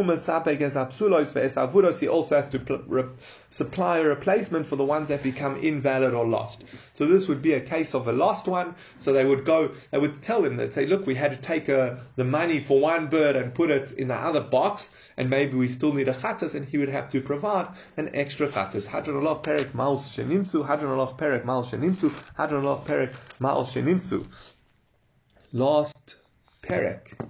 also 2.08 2.36
has 2.36 2.48
to 2.48 2.58
pl- 2.58 2.82
re- 2.86 3.04
supply 3.50 3.98
a 3.98 4.04
replacement 4.04 4.66
for 4.66 4.76
the 4.76 4.84
ones 4.84 5.08
that 5.08 5.22
become 5.22 5.56
invalid 5.56 6.14
or 6.14 6.26
lost. 6.26 6.64
So 6.94 7.06
this 7.06 7.28
would 7.28 7.42
be 7.42 7.52
a 7.54 7.60
case 7.60 7.94
of 7.94 8.08
a 8.08 8.12
lost 8.12 8.48
one. 8.48 8.74
So 9.00 9.12
they 9.12 9.24
would 9.24 9.44
go, 9.44 9.72
they 9.90 9.98
would 9.98 10.22
tell 10.22 10.44
him, 10.44 10.56
they'd 10.56 10.72
say, 10.72 10.86
look, 10.86 11.06
we 11.06 11.14
had 11.14 11.32
to 11.32 11.36
take 11.36 11.68
uh, 11.68 11.96
the 12.16 12.24
money 12.24 12.60
for 12.60 12.80
one 12.80 13.08
bird 13.08 13.36
and 13.36 13.54
put 13.54 13.70
it 13.70 13.92
in 13.92 14.08
the 14.08 14.14
other 14.14 14.40
box, 14.40 14.88
and 15.16 15.30
maybe 15.30 15.56
we 15.56 15.68
still 15.68 15.92
need 15.92 16.08
a 16.08 16.14
chatas, 16.14 16.54
and 16.54 16.66
he 16.66 16.78
would 16.78 16.88
have 16.88 17.08
to 17.10 17.20
provide 17.20 17.68
an 17.96 18.10
extra 18.14 18.48
chatas. 18.48 18.86
Hadron 18.86 19.24
Allah 19.24 19.40
perek 19.40 19.74
mal 19.74 19.98
shenimsu, 19.98 20.66
hadron 20.66 20.98
Allah 20.98 21.14
perek 21.14 21.44
mal 21.44 21.64
shenimsu, 21.64 22.10
hadron 22.36 22.64
Allah 22.64 22.82
perek 22.84 23.14
mal 23.40 23.64
shenimsu. 23.64 24.26
Last 25.52 26.16
perek. 26.66 27.26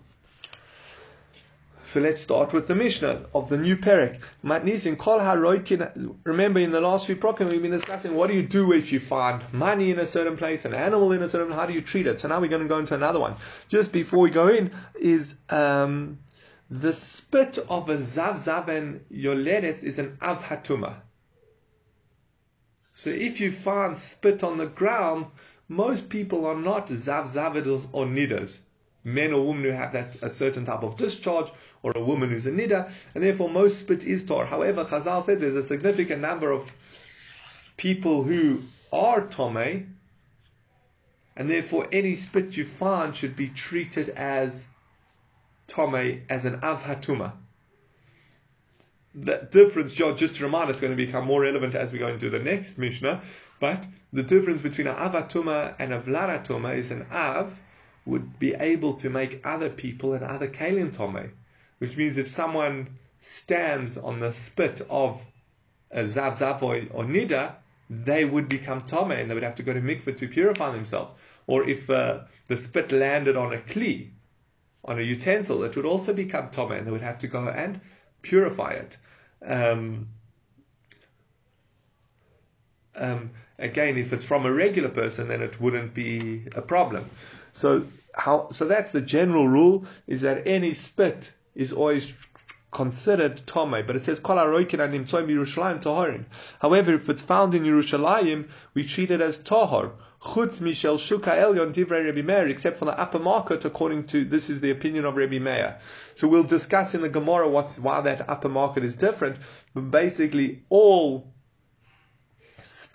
So 1.92 2.01
let's 2.01 2.20
start 2.20 2.53
with 2.53 2.68
the 2.68 2.75
Mishnah 2.75 3.27
of 3.35 3.49
the 3.49 3.57
new 3.57 3.77
Perek. 3.77 4.20
Matnisin 4.44 4.99
kol 4.99 5.18
haroikin. 5.18 6.16
Remember, 6.25 6.61
in 6.61 6.72
the 6.72 6.81
last 6.81 7.07
few 7.07 7.16
program 7.16 7.49
we've 7.49 7.62
been 7.62 7.70
discussing 7.70 8.14
what 8.14 8.27
do 8.27 8.35
you 8.35 8.42
do 8.42 8.72
if 8.72 8.92
you 8.92 9.01
find 9.01 9.42
money 9.53 9.92
in 9.92 9.99
a 9.99 10.07
certain 10.07 10.37
place, 10.37 10.64
an 10.64 10.75
animal 10.75 11.12
in 11.12 11.22
a 11.22 11.31
certain. 11.31 11.53
How 11.53 11.64
do 11.64 11.72
you 11.72 11.81
treat 11.81 12.07
it? 12.07 12.20
So 12.20 12.29
now 12.29 12.40
we're 12.40 12.49
going 12.49 12.62
to 12.62 12.68
go 12.68 12.79
into 12.79 12.94
another 12.94 13.20
one. 13.20 13.37
Just 13.68 13.92
before 13.92 14.18
we 14.20 14.31
go 14.31 14.49
in, 14.49 14.72
is 15.01 15.37
um, 15.49 16.18
the 16.70 16.92
spit 16.92 17.57
of 17.57 17.88
a 17.88 17.99
zav 17.99 18.42
zav 18.42 18.68
and 18.68 19.01
yoledes 19.11 19.85
is 19.85 19.99
an 19.99 20.18
avhatuma. 20.20 20.96
So 22.92 23.11
if 23.11 23.40
you 23.40 23.53
find 23.53 23.96
spit 23.96 24.42
on 24.42 24.59
the 24.59 24.66
ground, 24.66 25.27
most 25.68 26.09
people 26.09 26.46
are 26.46 26.59
not 26.59 26.88
zav 26.88 27.31
zavidas 27.31 27.87
or 27.92 28.07
nidas 28.07 28.59
men 29.07 29.33
or 29.33 29.47
women 29.47 29.62
who 29.62 29.71
have 29.71 29.92
that 29.92 30.16
a 30.21 30.29
certain 30.29 30.64
type 30.64 30.83
of 30.83 30.97
discharge, 30.97 31.49
or 31.85 31.92
a 31.95 32.03
woman 32.03 32.29
who's 32.29 32.45
a 32.45 32.51
nida, 32.51 32.90
and 33.14 33.23
therefore 33.23 33.49
most 33.49 33.79
spit 33.79 34.03
is 34.03 34.25
tor. 34.25 34.45
However, 34.45 34.85
Chazal 34.85 35.23
said 35.23 35.38
there's 35.38 35.55
a 35.55 35.62
significant 35.62 36.21
number 36.21 36.51
of 36.51 36.69
people 37.77 38.25
who 38.25 38.59
are 38.92 39.25
tome, 39.29 39.97
and 41.37 41.49
therefore 41.49 41.87
any 41.92 42.16
spit 42.16 42.57
you 42.57 42.64
find 42.64 43.14
should 43.14 43.37
be 43.37 43.49
treated 43.49 44.09
as 44.09 44.66
tome, 45.69 46.23
as 46.29 46.45
an 46.45 46.59
avhatuma. 46.61 47.33
That 49.14 49.53
difference, 49.53 49.92
just 49.92 50.35
to 50.35 50.42
remind 50.42 50.69
us, 50.69 50.77
is 50.77 50.81
going 50.81 50.97
to 50.97 51.07
become 51.07 51.25
more 51.27 51.42
relevant 51.42 51.77
as 51.77 51.92
we 51.92 52.01
go 52.01 52.09
into 52.09 52.29
the 52.29 52.40
next 52.40 52.77
Mishnah. 52.77 53.23
But 53.61 53.85
the 54.12 54.25
difference 54.25 54.61
between 54.61 54.88
an 54.88 54.97
avatuma 54.97 55.77
and 55.79 55.95
a 55.95 56.01
vlaratuma 56.01 56.77
is 56.77 56.90
an 56.90 57.07
av 57.12 57.59
would 58.07 58.38
be 58.38 58.55
able 58.55 58.95
to 58.95 59.11
make 59.11 59.40
other 59.45 59.69
people 59.69 60.14
and 60.14 60.25
other 60.25 60.49
kalim 60.49 60.92
tome, 60.92 61.33
which 61.79 61.97
means 61.97 62.16
if 62.16 62.29
someone 62.29 62.97
stands 63.21 63.99
on 63.99 64.21
the 64.21 64.33
spit 64.33 64.81
of 64.88 65.25
a 65.90 66.05
zav 66.05 66.38
zav 66.38 66.62
or, 66.62 66.77
or 66.92 67.05
nida, 67.05 67.55
they 67.90 68.25
would 68.25 68.49
become 68.49 68.81
tome 68.81 69.11
and 69.11 69.31
they 69.31 69.35
would 69.35 69.42
have 69.42 69.57
to 69.57 69.62
go 69.62 69.73
to 69.73 69.81
mikveh 69.81 70.16
to 70.16 70.29
purify 70.29 70.71
themselves. 70.71 71.12
Or 71.47 71.69
if 71.69 71.90
uh, 71.90 72.21
the 72.47 72.57
spit 72.57 72.92
landed 72.92 73.37
on 73.37 73.53
a 73.53 73.59
kli, 73.59 74.11
on 74.85 74.99
a 74.99 75.03
utensil, 75.03 75.64
it 75.64 75.77
would 75.77 75.87
also 75.87 76.12
become 76.12 76.49
tome 76.49 76.73
and 76.73 76.87
they 76.87 76.90
would 76.90 77.03
have 77.03 77.19
to 77.19 77.29
go 77.29 77.49
and 77.49 77.81
purify 78.23 78.73
it. 78.73 78.97
Um, 79.45 80.09
um, 82.95 83.31
Again, 83.59 83.97
if 83.97 84.12
it's 84.12 84.25
from 84.25 84.45
a 84.45 84.53
regular 84.53 84.90
person, 84.90 85.29
then 85.29 85.40
it 85.40 85.61
wouldn't 85.61 85.95
be 85.95 86.47
a 86.55 86.61
problem. 86.61 87.09
So 87.57 87.87
how? 88.14 88.49
So 88.51 88.66
that's 88.66 88.90
the 88.90 89.01
general 89.01 89.49
rule: 89.49 89.87
is 90.07 90.21
that 90.21 90.47
any 90.47 90.75
spit 90.75 91.33
is 91.55 91.73
always 91.73 92.12
considered 92.71 93.47
tome, 93.47 93.83
but 93.87 93.97
it 93.97 94.05
says 94.05 94.21
kol 94.21 94.37
aroikin 94.37 94.81
and 94.85 94.92
nimtzoim 94.92 95.27
Yerushalayim 95.29 95.83
toharin. 95.83 96.27
However, 96.61 96.92
if 96.95 97.09
it's 97.09 97.23
found 97.23 97.55
in 97.55 97.62
Yerushalayim, 97.62 98.51
we 98.75 98.85
treat 98.85 99.11
it 99.11 99.23
as 99.23 99.38
tohar. 99.38 99.92
Chutz 100.21 100.61
mishel 100.61 100.99
shuka 100.99 101.33
elyon 101.45 101.73
divrei 101.73 102.05
Rabbi 102.05 102.21
Meir, 102.21 102.49
except 102.49 102.79
for 102.79 102.85
the 102.85 102.99
upper 102.99 103.19
market, 103.19 103.64
according 103.64 104.05
to 104.09 104.27
this 104.27 104.51
is 104.51 104.61
the 104.61 104.71
opinion 104.71 105.07
of 105.07 105.16
Rabbi 105.16 105.38
Meir. 105.38 105.79
So 106.16 106.29
we'll 106.29 106.42
discuss 106.42 106.95
in 106.95 107.01
the 107.01 107.09
Gemara 107.09 107.49
what's 107.49 107.79
why 107.79 108.03
that 108.03 108.29
upper 108.29 108.51
market 108.51 108.85
is 108.85 108.95
different. 108.95 109.37
But 109.73 109.90
basically, 109.90 110.64
all 110.69 111.33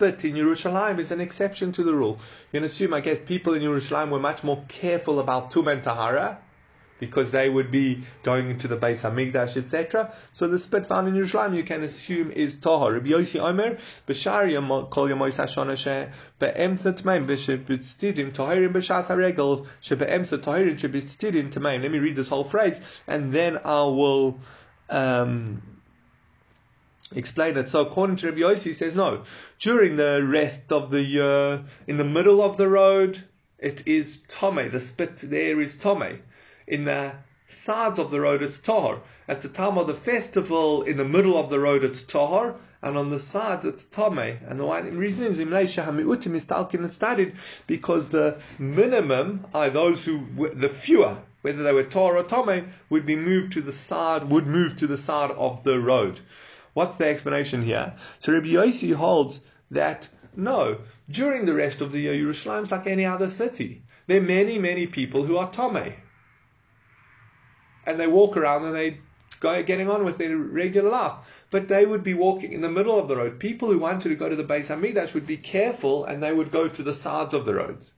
spit 0.02 0.24
in 0.24 0.34
Yerushalayim 0.34 0.98
is 0.98 1.12
an 1.12 1.20
exception 1.20 1.70
to 1.70 1.84
the 1.84 1.94
rule. 1.94 2.18
You 2.50 2.58
can 2.58 2.64
assume, 2.64 2.92
I 2.92 3.00
guess, 3.00 3.20
people 3.20 3.54
in 3.54 3.62
Yerushalayim 3.62 4.10
were 4.10 4.18
much 4.18 4.42
more 4.42 4.64
careful 4.66 5.20
about 5.20 5.52
tum 5.52 5.68
and 5.68 5.82
tahara 5.82 6.38
because 6.98 7.30
they 7.30 7.48
would 7.48 7.70
be 7.70 8.02
going 8.24 8.50
into 8.50 8.66
the 8.66 8.76
Beis 8.76 9.02
Hamikdash, 9.02 9.56
etc. 9.56 10.12
So 10.32 10.48
the 10.48 10.58
spit 10.58 10.86
found 10.86 11.06
in 11.06 11.14
Yerushalayim, 11.14 11.56
you 11.56 11.62
can 11.62 11.84
assume 11.84 12.32
is 12.32 12.56
Tahar. 12.56 12.92
Rabbi 12.94 13.10
Yossi 13.10 13.40
Omer, 13.40 13.78
B'shar 14.08 14.90
kol 14.90 15.08
yamois 15.08 15.36
hashana 15.36 15.76
she 15.76 16.12
be'emsa 16.40 16.92
tmeim 17.00 17.26
b'shebitstidim 17.26 18.32
tahirim 18.32 18.72
b'shas 18.72 19.06
haregel 19.06 19.66
she 19.80 19.94
be'emsa 19.94 20.38
tahirim 20.38 20.78
shebitstidim 20.78 21.52
tmeim. 21.52 21.82
Let 21.82 21.92
me 21.92 21.98
read 21.98 22.16
this 22.16 22.28
whole 22.28 22.44
phrase, 22.44 22.80
and 23.06 23.32
then 23.32 23.58
I 23.64 23.82
will 23.82 24.40
um, 24.90 25.62
explain 27.16 27.56
it. 27.56 27.68
So 27.68 27.80
according 27.82 28.16
to 28.16 28.26
Rabbi 28.26 28.40
Yossi, 28.40 28.64
he 28.64 28.72
says 28.72 28.94
no. 28.94 29.24
During 29.58 29.96
the 29.96 30.24
rest 30.24 30.72
of 30.72 30.90
the 30.90 31.02
year, 31.02 31.64
in 31.86 31.96
the 31.96 32.04
middle 32.04 32.42
of 32.42 32.56
the 32.56 32.68
road, 32.68 33.22
it 33.58 33.86
is 33.86 34.22
tome. 34.28 34.70
The 34.70 34.80
spit 34.80 35.18
there 35.18 35.60
is 35.60 35.76
tome 35.76 36.20
in 36.66 36.84
the 36.84 37.12
sides 37.48 37.98
of 37.98 38.10
the 38.10 38.20
road 38.20 38.42
it's 38.42 38.58
tahor. 38.58 39.00
At 39.28 39.42
the 39.42 39.48
time 39.48 39.78
of 39.78 39.86
the 39.86 39.94
festival, 39.94 40.82
in 40.82 40.96
the 40.96 41.04
middle 41.04 41.36
of 41.36 41.50
the 41.50 41.60
road 41.60 41.84
it's 41.84 42.02
tahor, 42.02 42.56
and 42.80 42.96
on 42.96 43.10
the 43.10 43.20
sides 43.20 43.64
it's 43.64 43.84
tame. 43.84 44.38
And 44.48 44.58
the 44.58 44.64
reason 44.92 45.24
is 45.24 45.38
Hamiutim 45.38 46.34
is 46.34 46.44
talking 46.44 46.82
and 46.82 46.92
started 46.92 47.34
because 47.66 48.08
the 48.08 48.40
minimum 48.58 49.46
are 49.54 49.70
those 49.70 50.04
who 50.04 50.50
the 50.54 50.68
fewer, 50.68 51.18
whether 51.42 51.62
they 51.62 51.72
were 51.72 51.84
tahor 51.84 52.16
or 52.16 52.24
tame, 52.24 52.72
would 52.90 53.06
be 53.06 53.16
moved 53.16 53.52
to 53.52 53.60
the 53.60 53.72
side, 53.72 54.30
would 54.30 54.46
move 54.46 54.76
to 54.76 54.86
the 54.86 54.96
side 54.96 55.30
of 55.30 55.62
the 55.62 55.78
road. 55.78 56.20
What's 56.74 56.96
the 56.96 57.06
explanation 57.06 57.62
here? 57.62 57.94
So 58.20 58.32
Rabbi 58.32 58.48
Yossi 58.48 58.94
holds 58.94 59.40
that 59.70 60.08
no, 60.34 60.78
during 61.10 61.44
the 61.44 61.54
rest 61.54 61.80
of 61.80 61.92
the 61.92 62.00
year, 62.00 62.14
Yerushalayim 62.14 62.62
is 62.62 62.70
like 62.70 62.86
any 62.86 63.04
other 63.04 63.28
city. 63.28 63.82
There 64.06 64.18
are 64.18 64.22
many, 64.22 64.58
many 64.58 64.86
people 64.86 65.24
who 65.24 65.36
are 65.36 65.50
tame 65.50 65.94
and 67.86 67.98
they 67.98 68.06
walk 68.06 68.36
around 68.36 68.64
and 68.64 68.74
they 68.74 68.98
go 69.40 69.62
getting 69.62 69.90
on 69.90 70.04
with 70.04 70.18
their 70.18 70.36
regular 70.36 70.90
life. 70.90 71.12
But 71.50 71.68
they 71.68 71.84
would 71.84 72.04
be 72.04 72.14
walking 72.14 72.52
in 72.52 72.60
the 72.60 72.70
middle 72.70 72.98
of 72.98 73.08
the 73.08 73.16
road. 73.16 73.38
People 73.38 73.70
who 73.70 73.78
wanted 73.78 74.08
to 74.08 74.14
go 74.14 74.28
to 74.28 74.36
the 74.36 74.44
Beis 74.44 74.66
Hamikdash 74.66 75.14
would 75.14 75.26
be 75.26 75.36
careful 75.36 76.04
and 76.04 76.22
they 76.22 76.32
would 76.32 76.52
go 76.52 76.68
to 76.68 76.82
the 76.82 76.92
sides 76.92 77.34
of 77.34 77.44
the 77.44 77.54
roads. 77.54 77.90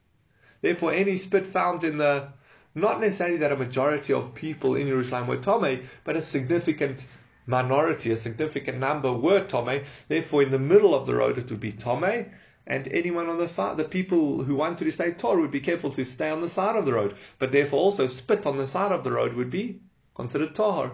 Therefore, 0.63 0.93
any 0.93 1.17
spit 1.17 1.47
found 1.47 1.85
in 1.85 1.99
the 1.99 2.29
not 2.75 3.01
necessarily 3.01 3.37
that 3.39 3.53
a 3.53 3.57
majority 3.57 4.13
of 4.13 4.35
people 4.35 4.75
in 4.75 4.89
Jerusalem 4.89 5.29
were 5.29 5.37
Tome, 5.37 5.89
but 6.03 6.17
a 6.17 6.23
significant 6.23 7.05
minority, 7.47 8.11
a 8.11 8.17
significant 8.17 8.79
number 8.79 9.13
were 9.13 9.45
Tome. 9.45 9.85
Therefore, 10.09 10.43
in 10.43 10.51
the 10.51 10.59
middle 10.59 10.95
of 10.95 11.07
the 11.07 11.15
road 11.15 11.39
it 11.39 11.51
would 11.51 11.61
be 11.61 11.73
Tome, 11.73 12.27
and 12.67 12.89
anyone 12.89 13.29
on 13.29 13.39
the 13.39 13.49
side, 13.49 13.77
the 13.77 13.85
people 13.85 14.43
who 14.43 14.55
wanted 14.55 14.85
to 14.85 14.93
stay 14.93 15.13
Torah 15.13 15.43
would 15.43 15.51
be 15.51 15.61
careful 15.61 15.91
to 15.93 16.05
stay 16.05 16.31
on 16.31 16.41
the 16.41 16.49
side 16.49 16.77
of 16.77 16.87
the 16.87 16.93
road, 16.93 17.17
but 17.39 17.53
therefore 17.53 17.81
also 17.81 18.07
spit 18.07 18.47
on 18.47 18.57
the 18.57 18.69
side 18.69 18.93
of 18.93 19.05
the 19.05 19.13
road 19.13 19.35
would 19.35 19.51
be 19.51 19.81
considered 20.15 20.55
Tahar. 20.55 20.93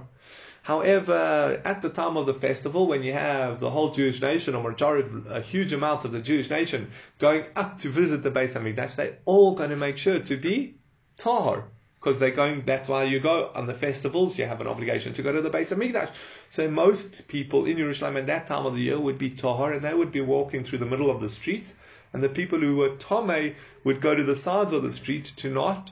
However, 0.62 1.60
at 1.64 1.80
the 1.80 1.88
time 1.88 2.16
of 2.16 2.26
the 2.26 2.34
festival, 2.34 2.86
when 2.86 3.02
you 3.02 3.12
have 3.12 3.60
the 3.60 3.70
whole 3.70 3.92
Jewish 3.92 4.20
nation, 4.20 4.54
or 4.54 4.62
majority, 4.62 5.08
a 5.28 5.40
huge 5.40 5.72
amount 5.72 6.04
of 6.04 6.12
the 6.12 6.20
Jewish 6.20 6.50
nation 6.50 6.90
going 7.18 7.44
up 7.56 7.80
to 7.80 7.88
visit 7.88 8.22
the 8.22 8.30
Beis 8.30 8.52
Hamikdash, 8.52 8.96
they're 8.96 9.18
all 9.24 9.54
going 9.54 9.70
to 9.70 9.76
make 9.76 9.96
sure 9.96 10.18
to 10.18 10.36
be 10.36 10.76
Tahar 11.16 11.64
because 12.00 12.18
they're 12.18 12.30
going. 12.30 12.62
That's 12.64 12.88
why 12.88 13.04
you 13.04 13.20
go 13.20 13.50
on 13.54 13.66
the 13.66 13.74
festivals. 13.74 14.38
You 14.38 14.46
have 14.46 14.60
an 14.60 14.66
obligation 14.66 15.12
to 15.14 15.22
go 15.22 15.32
to 15.32 15.42
the 15.42 15.50
Beis 15.50 15.74
Hamikdash. 15.74 16.10
So 16.50 16.70
most 16.70 17.28
people 17.28 17.66
in 17.66 17.76
Jerusalem 17.76 18.16
at 18.16 18.26
that 18.28 18.46
time 18.46 18.66
of 18.66 18.74
the 18.74 18.80
year 18.80 18.98
would 18.98 19.18
be 19.18 19.30
tahar, 19.30 19.74
and 19.74 19.84
they 19.84 19.94
would 19.94 20.12
be 20.12 20.20
walking 20.20 20.64
through 20.64 20.78
the 20.78 20.86
middle 20.86 21.10
of 21.10 21.20
the 21.20 21.28
streets. 21.28 21.74
And 22.12 22.22
the 22.22 22.28
people 22.28 22.58
who 22.58 22.76
were 22.76 22.96
tame 22.96 23.54
would 23.84 24.00
go 24.00 24.14
to 24.14 24.24
the 24.24 24.34
sides 24.34 24.72
of 24.72 24.82
the 24.82 24.92
street 24.92 25.32
to 25.36 25.50
not 25.50 25.90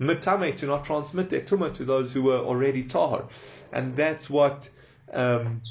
mitame, 0.00 0.56
to 0.58 0.66
not 0.66 0.84
transmit 0.84 1.30
their 1.30 1.40
tumah 1.40 1.74
to 1.74 1.84
those 1.84 2.12
who 2.12 2.22
were 2.22 2.38
already 2.38 2.82
tahar. 2.82 3.28
And 3.72 3.96
that's 3.96 4.28
what. 4.28 4.68
Um, 5.12 5.62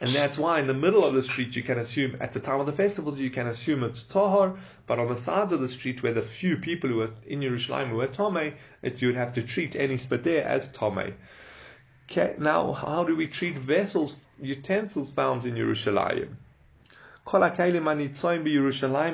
and 0.00 0.10
that's 0.10 0.38
why 0.38 0.60
in 0.60 0.66
the 0.66 0.74
middle 0.74 1.04
of 1.04 1.14
the 1.14 1.22
street 1.22 1.56
you 1.56 1.62
can 1.62 1.78
assume, 1.78 2.16
at 2.20 2.32
the 2.32 2.40
time 2.40 2.60
of 2.60 2.66
the 2.66 2.72
festivals, 2.72 3.18
you 3.18 3.30
can 3.30 3.48
assume 3.48 3.82
it's 3.82 4.04
Tahar, 4.04 4.56
but 4.86 4.98
on 4.98 5.08
the 5.08 5.16
sides 5.16 5.52
of 5.52 5.60
the 5.60 5.68
street 5.68 6.02
where 6.02 6.12
the 6.12 6.22
few 6.22 6.56
people 6.56 6.88
who 6.90 6.96
were 6.96 7.10
in 7.26 7.40
Yerushalayim 7.40 7.92
were 7.92 8.06
Tame, 8.06 8.54
it, 8.82 9.02
you 9.02 9.08
would 9.08 9.16
have 9.16 9.32
to 9.34 9.42
treat 9.42 9.74
any 9.74 9.96
there 9.96 10.44
as 10.44 10.68
Tame. 10.68 11.14
Okay, 12.10 12.34
now, 12.38 12.72
how 12.72 13.04
do 13.04 13.16
we 13.16 13.26
treat 13.26 13.56
vessels, 13.56 14.16
utensils 14.40 15.10
found 15.10 15.44
in 15.44 15.56
Yerushalayim? 15.56 16.36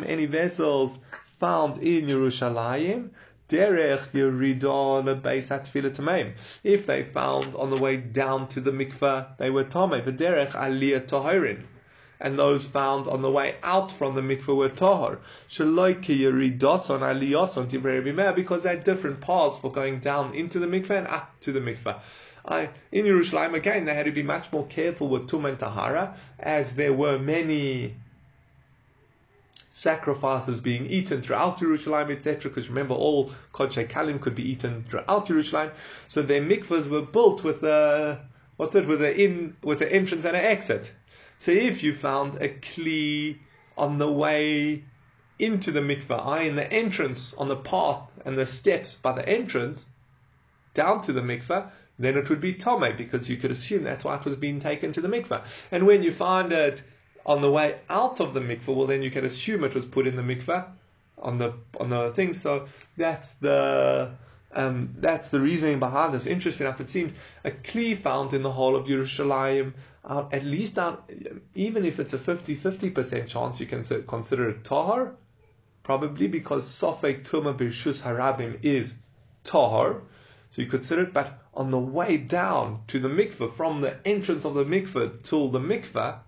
Any 0.07 0.27
vessels 0.27 0.97
found 1.41 1.79
in 1.79 2.07
Yerushalayim, 2.07 3.11
derech 3.49 4.09
yeridah 4.13 5.05
lebeis 5.05 5.49
tameim. 5.95 6.33
If 6.63 6.87
they 6.87 7.03
found 7.03 7.55
on 7.55 7.71
the 7.71 7.77
way 7.77 7.97
down 7.97 8.49
to 8.49 8.61
the 8.61 8.71
mikveh, 8.71 9.37
they 9.39 9.51
were 9.51 9.65
tamei. 9.65 10.05
But 10.05 10.17
derech 10.17 10.51
aliyah 10.51 11.07
tahirin. 11.07 11.63
And 12.21 12.39
those 12.39 12.65
found 12.65 13.07
on 13.07 13.23
the 13.23 13.31
way 13.31 13.57
out 13.63 13.93
from 13.93 14.15
the 14.15 14.23
mikveh 14.23 14.57
were 14.57 14.69
tahor. 14.69 15.19
Because 18.37 18.63
they 18.63 18.69
had 18.71 18.85
different 18.85 19.21
paths 19.21 19.59
for 19.59 19.73
going 19.73 20.01
down 20.01 20.35
into 20.35 20.59
the 20.59 20.67
mikveh 20.67 20.99
and 20.99 21.07
up 21.07 21.39
to 21.41 21.53
the 21.53 21.61
mikveh. 21.61 21.99
I, 22.47 22.69
in 22.93 23.07
Jerusalem, 23.07 23.55
again, 23.55 23.87
they 23.87 23.95
had 23.95 24.05
to 24.05 24.13
be 24.13 24.23
much 24.23 24.53
more 24.53 24.67
careful 24.67 25.09
with 25.09 25.29
tum 25.29 25.47
and 25.47 25.59
tahara, 25.59 26.17
as 26.39 26.75
there 26.77 26.93
were 26.93 27.19
many 27.19 27.97
sacrifices 29.77 30.61
being 30.61 30.87
eaten 30.87 31.21
throughout 31.21 31.59
Jerusalem, 31.59 32.09
etc. 32.13 32.49
Because 32.49 32.69
remember, 32.69 32.95
all 32.95 33.33
Kodesh 33.53 33.89
Kalim 33.89 34.21
could 34.21 34.37
be 34.37 34.49
eaten 34.49 34.85
throughout 34.89 35.27
Jerusalem. 35.27 35.73
So 36.07 36.23
their 36.23 36.41
mikvahs 36.41 36.89
were 36.89 37.03
built 37.03 37.43
with 37.43 37.65
a 37.65 38.25
what's 38.57 38.77
it 38.77 38.87
with 38.87 39.03
an 39.03 39.15
in 39.15 39.57
with 39.63 39.83
an 39.83 39.89
entrance 39.89 40.25
and 40.25 40.37
an 40.37 40.45
exit. 40.45 40.93
So 41.41 41.51
if 41.51 41.83
you 41.83 41.93
found 41.93 42.37
a 42.37 42.49
kli 42.51 43.39
on 43.77 43.99
the 43.99 44.11
way 44.11 44.85
into 45.41 45.73
the 45.73 45.81
mikvah, 45.81 46.25
I 46.25 46.43
in 46.43 46.55
the 46.55 46.73
entrance 46.73 47.35
on 47.35 47.49
the 47.49 47.57
path 47.57 48.09
and 48.25 48.39
the 48.39 48.47
steps 48.47 48.95
by 48.95 49.11
the 49.11 49.29
entrance 49.29 49.89
down 50.75 51.03
to 51.03 51.13
the 51.13 51.21
mikvah, 51.21 51.73
then 51.99 52.17
it 52.17 52.31
would 52.31 52.41
be 52.41 52.55
tome 52.55 52.97
because 52.97 53.29
you 53.29 53.39
could 53.39 53.51
assume 53.51 53.83
that's 53.83 54.05
why 54.05 54.15
it 54.15 54.25
was 54.25 54.37
being 54.37 54.61
taken 54.61 54.93
to 54.93 55.01
the 55.01 55.09
mikvah. 55.09 55.45
And 55.73 55.85
when 55.85 56.05
you 56.05 56.13
find 56.13 56.53
it 56.53 56.81
on 57.27 57.41
the 57.41 57.51
way 57.51 57.79
out 57.89 58.21
of 58.21 58.35
the 58.35 58.41
mikveh, 58.41 58.75
well, 58.75 58.87
then 58.87 59.03
you 59.03 59.11
can 59.11 59.25
assume 59.25 59.65
it 59.65 59.75
was 59.75 59.87
put 59.87 60.07
in 60.07 60.17
the 60.17 60.23
mikveh 60.23 60.67
on 61.19 61.39
the 61.39 61.55
on 61.81 61.91
the 61.91 62.13
thing. 62.13 62.35
So 62.35 62.67
that's 62.97 63.33
the 63.33 64.11
um, 64.55 64.95
that's 64.99 65.29
the 65.31 65.41
reasoning 65.41 65.79
behind 65.79 66.15
this. 66.15 66.27
Interesting 66.27 66.67
enough, 66.67 66.81
it 66.81 66.91
seems 66.91 67.13
a 67.45 67.51
kli 67.51 67.99
found 67.99 68.33
in 68.35 68.43
the 68.43 68.53
whole 68.53 68.77
of 68.77 68.87
Yerushalayim, 68.87 69.73
uh, 70.05 70.27
at 70.31 70.45
least 70.45 70.79
out, 70.79 71.11
even 71.55 71.85
if 71.85 71.99
it's 71.99 72.13
a 72.13 72.19
50-50% 72.19 73.27
chance, 73.27 73.59
you 73.59 73.67
can 73.67 73.83
consider 74.07 74.51
it 74.51 74.63
tahar, 74.63 75.15
probably 75.83 76.29
because 76.29 76.69
sofek 76.69 77.25
tuma 77.25 77.57
b'shus 77.57 78.03
harabim 78.03 78.59
is 78.63 78.95
tahar, 79.43 80.03
so 80.51 80.63
you 80.63 80.69
consider 80.69 81.03
it. 81.03 81.13
But 81.13 81.37
on 81.53 81.71
the 81.71 81.79
way 81.79 82.17
down 82.17 82.83
to 82.89 83.01
the 83.01 83.09
mikveh, 83.09 83.57
from 83.57 83.81
the 83.81 83.97
entrance 84.07 84.45
of 84.45 84.55
the 84.55 84.65
mikveh 84.65 85.23
till 85.25 85.49
the 85.49 85.59
mikveh, 85.59 86.19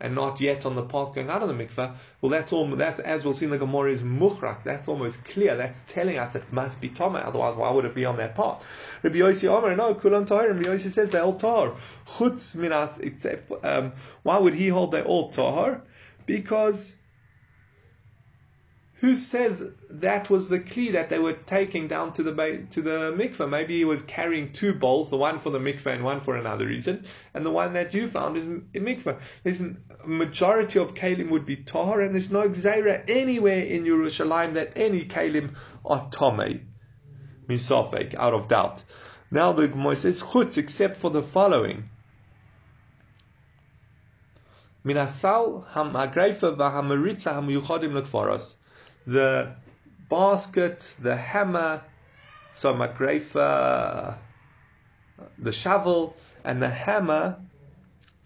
and 0.00 0.14
not 0.14 0.40
yet 0.40 0.64
on 0.64 0.74
the 0.74 0.82
path 0.82 1.14
going 1.14 1.28
out 1.28 1.42
of 1.42 1.48
the 1.48 1.54
mikveh, 1.54 1.94
well, 2.20 2.30
that's 2.30 2.52
all. 2.52 2.66
That's 2.76 3.00
as 3.00 3.24
we'll 3.24 3.34
see 3.34 3.46
in 3.46 3.50
the 3.50 3.58
Gemara 3.58 3.92
is 3.92 4.02
muchrak. 4.02 4.62
That's 4.64 4.88
almost 4.88 5.24
clear. 5.24 5.56
That's 5.56 5.82
telling 5.88 6.18
us 6.18 6.34
it 6.34 6.52
must 6.52 6.80
be 6.80 6.88
tama. 6.88 7.18
Otherwise, 7.18 7.56
why 7.56 7.70
would 7.70 7.84
it 7.84 7.94
be 7.94 8.04
on 8.04 8.16
that 8.18 8.34
path? 8.34 8.64
Rabbi 9.02 9.16
Yossi 9.16 9.48
Omer, 9.48 9.74
no, 9.76 9.94
kulan 9.94 10.26
tahir. 10.26 10.48
Rabbi 10.48 10.68
Yossi 10.68 10.90
says 10.90 11.10
they're 11.10 11.22
all 11.22 11.38
tahir. 11.38 11.74
Chutz 12.06 12.54
minas. 12.54 12.98
Except, 12.98 13.52
um, 13.64 13.92
why 14.22 14.38
would 14.38 14.54
he 14.54 14.68
hold 14.68 14.92
they're 14.92 15.04
all 15.04 15.30
tahir? 15.30 15.82
Because 16.26 16.92
who 19.00 19.16
says 19.16 19.64
that 19.90 20.28
was 20.28 20.48
the 20.48 20.58
kli 20.58 20.92
that 20.92 21.08
they 21.08 21.20
were 21.20 21.32
taking 21.32 21.86
down 21.86 22.12
to 22.14 22.24
the 22.24 22.32
to 22.70 22.82
the 22.82 23.12
mikveh? 23.16 23.48
Maybe 23.48 23.76
he 23.76 23.84
was 23.84 24.02
carrying 24.02 24.52
two 24.52 24.74
bowls, 24.74 25.08
the 25.08 25.16
one 25.16 25.38
for 25.38 25.50
the 25.50 25.60
mikveh 25.60 25.94
and 25.94 26.04
one 26.04 26.20
for 26.20 26.36
another 26.36 26.66
reason, 26.66 27.04
and 27.32 27.46
the 27.46 27.50
one 27.50 27.74
that 27.74 27.94
you 27.94 28.08
found 28.08 28.36
is 28.36 28.44
mikveh. 28.44 29.20
There's 29.44 29.60
a 29.60 29.76
majority 30.04 30.80
of 30.80 30.94
kalim 30.94 31.30
would 31.30 31.46
be 31.46 31.56
tahar, 31.56 32.00
and 32.00 32.14
there's 32.14 32.30
no 32.30 32.48
gzeira 32.48 33.08
anywhere 33.08 33.60
in 33.60 33.84
Yerushalayim 33.84 34.54
that 34.54 34.72
any 34.74 35.04
kalim 35.04 35.54
are 35.84 36.10
tamei, 36.10 36.62
misafek, 37.48 38.16
out 38.16 38.34
of 38.34 38.48
doubt. 38.48 38.82
Now 39.30 39.52
the 39.52 39.68
Gemara 39.68 39.94
says 39.94 40.20
chutz, 40.20 40.58
except 40.58 40.96
for 40.96 41.10
the 41.10 41.22
following. 41.22 41.88
Minasal 44.84 45.68
ham 45.68 45.92
hagreifa 45.92 46.56
v'hamaritza 46.56 47.34
ham 47.34 47.48
yuchadim 47.48 47.92
lekfaros 48.00 48.54
the 49.08 49.50
basket, 50.10 50.86
the 51.00 51.16
hammer, 51.16 51.82
so 52.58 52.74
magrefa, 52.74 54.16
the 55.38 55.50
shovel, 55.50 56.14
and 56.44 56.62
the 56.62 56.68
hammer 56.68 57.36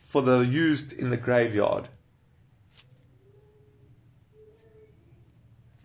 for 0.01 0.23
the 0.23 0.40
used 0.40 0.92
in 0.92 1.11
the 1.11 1.16
graveyard. 1.16 1.88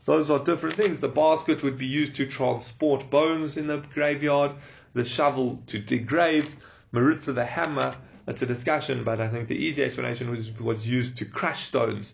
Those 0.06 0.32
are 0.32 0.40
different 0.40 0.76
things. 0.76 1.00
The 1.00 1.10
basket 1.10 1.62
would 1.64 1.78
be 1.78 1.86
used 1.86 2.16
to 2.16 2.26
transport 2.26 3.10
bones 3.12 3.56
in 3.56 3.68
the 3.68 3.78
graveyard, 3.94 4.54
the 4.94 5.06
shovel 5.06 5.62
to 5.68 5.78
dig 5.78 6.08
graves, 6.08 6.56
maritza, 6.92 7.34
the 7.34 7.46
hammer. 7.46 7.96
That's 8.26 8.42
a 8.42 8.48
discussion, 8.48 9.04
but 9.04 9.22
I 9.22 9.28
think 9.28 9.48
the 9.48 9.56
easy 9.56 9.84
explanation 9.84 10.32
was, 10.32 10.52
was 10.60 10.88
used 10.88 11.18
to 11.18 11.26
crush 11.26 11.68
stones 11.68 12.12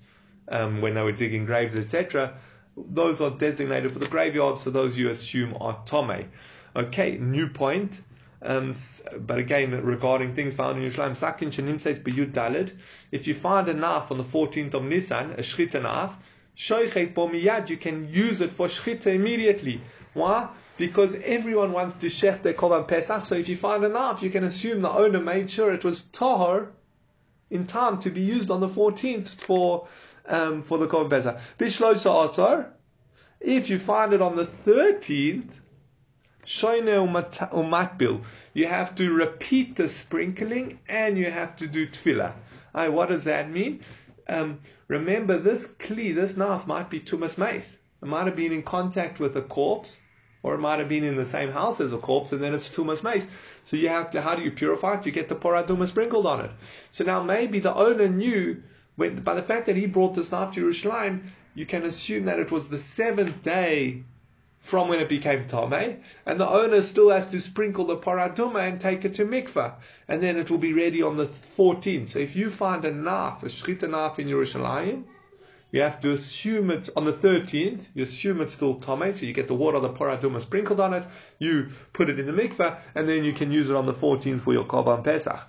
um, 0.49 0.81
when 0.81 0.95
they 0.95 1.01
were 1.01 1.13
digging 1.13 1.45
graves, 1.45 1.79
etc 1.79 2.33
those 2.75 3.21
are 3.21 3.29
designated 3.29 3.91
for 3.91 3.99
the 3.99 4.07
graveyard, 4.07 4.59
so 4.59 4.69
those 4.69 4.97
you 4.97 5.09
assume 5.09 5.55
are 5.59 5.79
tome. 5.85 6.29
Okay, 6.75 7.17
new 7.17 7.47
point. 7.47 8.01
Um, 8.41 8.75
but 9.19 9.39
again, 9.39 9.71
regarding 9.83 10.35
things 10.35 10.53
found 10.53 10.81
in 10.81 10.91
Yerushalayim, 10.91 11.15
Sakin 11.15 11.49
Shanim 11.49 11.79
says 11.79 11.99
Biyud 11.99 12.33
Dalid. 12.33 12.71
If 13.11 13.27
you 13.27 13.33
find 13.33 13.69
a 13.69 13.73
knife 13.73 14.11
on 14.11 14.17
the 14.17 14.23
14th 14.23 14.73
of 14.73 14.83
Nisan, 14.83 15.31
a 15.31 15.37
shchita 15.37 15.81
knife, 15.81 16.11
you 17.69 17.77
can 17.77 18.09
use 18.09 18.41
it 18.41 18.51
for 18.51 18.67
shchita 18.67 19.07
immediately. 19.07 19.81
Why? 20.13 20.49
Because 20.77 21.15
everyone 21.23 21.71
wants 21.71 21.95
to 21.97 22.07
shech 22.07 22.41
their 22.41 22.53
Korban 22.53 22.87
Pesach, 22.87 23.25
so 23.25 23.35
if 23.35 23.47
you 23.47 23.55
find 23.55 23.83
a 23.85 23.89
knife, 23.89 24.21
you 24.21 24.29
can 24.29 24.43
assume 24.43 24.81
the 24.81 24.89
owner 24.89 25.21
made 25.21 25.49
sure 25.49 25.73
it 25.73 25.83
was 25.83 26.01
tahar 26.01 26.71
in 27.49 27.67
time 27.67 27.99
to 27.99 28.09
be 28.09 28.21
used 28.21 28.49
on 28.51 28.59
the 28.59 28.67
14th 28.67 29.27
for 29.27 29.87
um, 30.27 30.61
for 30.61 30.77
the 30.77 30.87
Korban 30.87 31.09
Pesach. 31.09 31.39
Bishlosa 31.57 32.25
Asar, 32.25 32.73
if 33.39 33.69
you 33.69 33.79
find 33.79 34.13
it 34.13 34.21
on 34.21 34.35
the 34.35 34.45
13th, 34.65 35.49
Shoine 36.45 36.85
Umatbil, 37.51 38.23
you 38.53 38.67
have 38.67 38.95
to 38.95 39.11
repeat 39.13 39.75
the 39.75 39.87
sprinkling 39.87 40.79
and 40.89 41.17
you 41.17 41.31
have 41.31 41.55
to 41.57 41.67
do 41.67 41.87
tefillah. 41.87 42.33
Right, 42.73 42.91
what 42.91 43.09
does 43.09 43.25
that 43.25 43.49
mean? 43.49 43.83
Um, 44.27 44.59
remember, 44.87 45.37
this 45.37 45.65
kli, 45.65 46.15
this 46.15 46.35
knife 46.37 46.67
might 46.67 46.89
be 46.89 46.99
tumas 46.99 47.37
meis. 47.37 47.77
It 48.01 48.07
might 48.07 48.25
have 48.25 48.35
been 48.35 48.51
in 48.51 48.63
contact 48.63 49.19
with 49.19 49.35
a 49.37 49.41
corpse, 49.41 49.99
or 50.41 50.55
it 50.55 50.59
might 50.59 50.79
have 50.79 50.89
been 50.89 51.03
in 51.03 51.15
the 51.15 51.25
same 51.25 51.51
house 51.51 51.79
as 51.79 51.93
a 51.93 51.97
corpse, 51.97 52.31
and 52.31 52.43
then 52.43 52.53
it's 52.53 52.69
tumas 52.69 53.03
meis. 53.03 53.25
So 53.65 53.77
you 53.77 53.89
have 53.89 54.11
to, 54.11 54.21
how 54.21 54.35
do 54.35 54.41
you 54.41 54.51
purify 54.51 54.99
it? 54.99 55.05
You 55.05 55.11
get 55.11 55.29
the 55.29 55.35
poraduma 55.35 55.87
sprinkled 55.87 56.25
on 56.25 56.45
it. 56.45 56.51
So 56.91 57.03
now 57.03 57.23
maybe 57.23 57.59
the 57.59 57.73
owner 57.73 58.07
knew 58.07 58.63
when, 58.95 59.21
by 59.21 59.33
the 59.33 59.43
fact 59.43 59.65
that 59.67 59.75
he 59.75 59.85
brought 59.85 60.15
this 60.15 60.31
knife 60.31 60.53
to 60.53 60.61
Jerusalem, 60.61 61.31
you 61.55 61.65
can 61.65 61.83
assume 61.83 62.25
that 62.25 62.39
it 62.39 62.51
was 62.51 62.69
the 62.69 62.79
seventh 62.79 63.43
day 63.43 64.03
from 64.63 64.87
when 64.87 65.01
it 65.01 65.09
became 65.09 65.45
Tomei, 65.45 65.97
and 66.25 66.39
the 66.39 66.47
owner 66.47 66.81
still 66.81 67.09
has 67.09 67.27
to 67.27 67.41
sprinkle 67.41 67.85
the 67.85 67.97
paraduma 67.97 68.67
and 68.67 68.79
take 68.79 69.03
it 69.03 69.15
to 69.15 69.25
mikvah, 69.25 69.73
and 70.07 70.23
then 70.23 70.37
it 70.37 70.49
will 70.49 70.57
be 70.57 70.71
ready 70.71 71.01
on 71.01 71.17
the 71.17 71.25
14th. 71.25 72.11
So 72.11 72.19
if 72.19 72.35
you 72.35 72.49
find 72.49 72.85
a 72.85 72.91
knife, 72.91 73.43
a 73.43 73.47
shchita 73.47 73.89
knife 73.89 74.19
in 74.19 74.27
Yerushalayim, 74.27 75.03
you 75.71 75.81
have 75.81 75.99
to 76.01 76.13
assume 76.13 76.71
it's 76.71 76.89
on 76.95 77.03
the 77.03 77.11
13th, 77.11 77.81
you 77.93 78.03
assume 78.03 78.39
it's 78.39 78.53
still 78.53 78.75
Tomei, 78.75 79.13
so 79.13 79.25
you 79.25 79.33
get 79.33 79.47
the 79.47 79.53
water 79.53 79.77
of 79.77 79.83
the 79.83 79.89
paraduma 79.89 80.41
sprinkled 80.41 80.79
on 80.79 80.93
it, 80.93 81.03
you 81.39 81.71
put 81.91 82.09
it 82.09 82.17
in 82.17 82.25
the 82.25 82.31
mikvah, 82.31 82.77
and 82.95 83.09
then 83.09 83.25
you 83.25 83.33
can 83.33 83.51
use 83.51 83.69
it 83.69 83.75
on 83.75 83.85
the 83.85 83.93
14th 83.93 84.39
for 84.39 84.53
your 84.53 84.63
Korban 84.63 85.03
Pesach. 85.03 85.41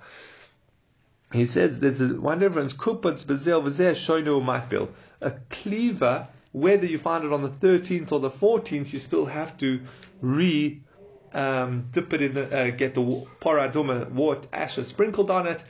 He 1.34 1.46
says 1.46 1.80
there's 1.80 2.00
a, 2.00 2.08
one 2.08 2.38
difference, 2.38 2.72
kupatz 2.72 3.26
bezel 3.26 3.60
v'zeh 3.62 3.96
shoinu 3.96 4.40
matbil 4.40 4.88
a 5.20 5.32
cleaver, 5.50 6.28
whether 6.52 6.86
you 6.86 6.96
find 6.96 7.24
it 7.24 7.32
on 7.32 7.42
the 7.42 7.48
13th 7.48 8.12
or 8.12 8.20
the 8.20 8.30
14th, 8.30 8.92
you 8.92 9.00
still 9.00 9.26
have 9.26 9.56
to 9.58 9.80
re 10.20 10.80
um, 11.32 11.88
dip 11.90 12.12
it 12.12 12.22
in 12.22 12.34
the, 12.34 12.56
uh, 12.56 12.70
get 12.70 12.94
the 12.94 13.26
paraduma 13.40 14.08
water 14.10 14.46
ashes 14.52 14.86
sprinkled 14.86 15.28
on 15.28 15.48
it 15.48 15.60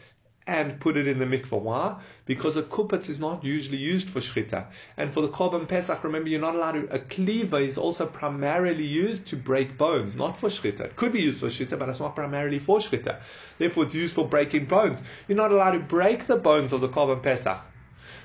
and 0.46 0.78
put 0.78 0.96
it 0.96 1.07
in 1.09 1.18
the 1.18 1.24
mikvah. 1.24 1.61
Why? 1.61 2.00
Because 2.26 2.57
a 2.57 2.62
kupatz 2.62 3.09
is 3.09 3.18
not 3.18 3.44
usually 3.44 3.78
used 3.78 4.11
for 4.11 4.20
shchita. 4.20 4.66
And 4.96 5.11
for 5.11 5.22
the 5.22 5.28
korban 5.28 5.66
pesach, 5.66 6.04
remember 6.04 6.28
you're 6.28 6.40
not 6.40 6.54
allowed 6.54 6.72
to, 6.72 6.94
a 6.94 6.98
cleaver 6.98 7.59
is 7.59 7.78
also 7.78 8.04
primarily 8.04 8.85
used 8.85 9.26
to 9.26 9.37
break 9.37 9.78
bones, 9.78 10.16
not 10.16 10.37
for 10.37 10.50
shchita. 10.50 10.80
It 10.80 10.96
could 10.96 11.12
be 11.12 11.22
used 11.22 11.40
for 11.40 11.46
shchita, 11.46 11.78
but 11.78 11.88
it's 11.88 12.00
not 12.00 12.14
primarily 12.14 12.59
for 12.59 12.78
shchita. 12.78 13.20
Therefore 13.57 13.85
it's 13.85 13.94
used 13.94 14.14
for 14.14 14.28
breaking 14.28 14.66
bones. 14.66 15.00
You're 15.28 15.38
not 15.38 15.52
allowed 15.52 15.72
to 15.72 15.80
break 15.80 16.26
the 16.26 16.37
bones 16.37 16.72
of 16.72 16.83
the 16.83 16.88
korban 16.88 17.22
pesach. 17.22 17.61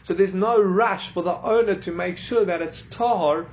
So 0.03 0.13
there's 0.13 0.33
no 0.33 0.61
rush 0.61 1.09
for 1.09 1.23
the 1.23 1.35
owner 1.35 1.75
to 1.75 1.91
make 1.91 2.17
sure 2.17 2.43
that 2.45 2.61
it's 2.61 2.81
tahar 2.89 3.45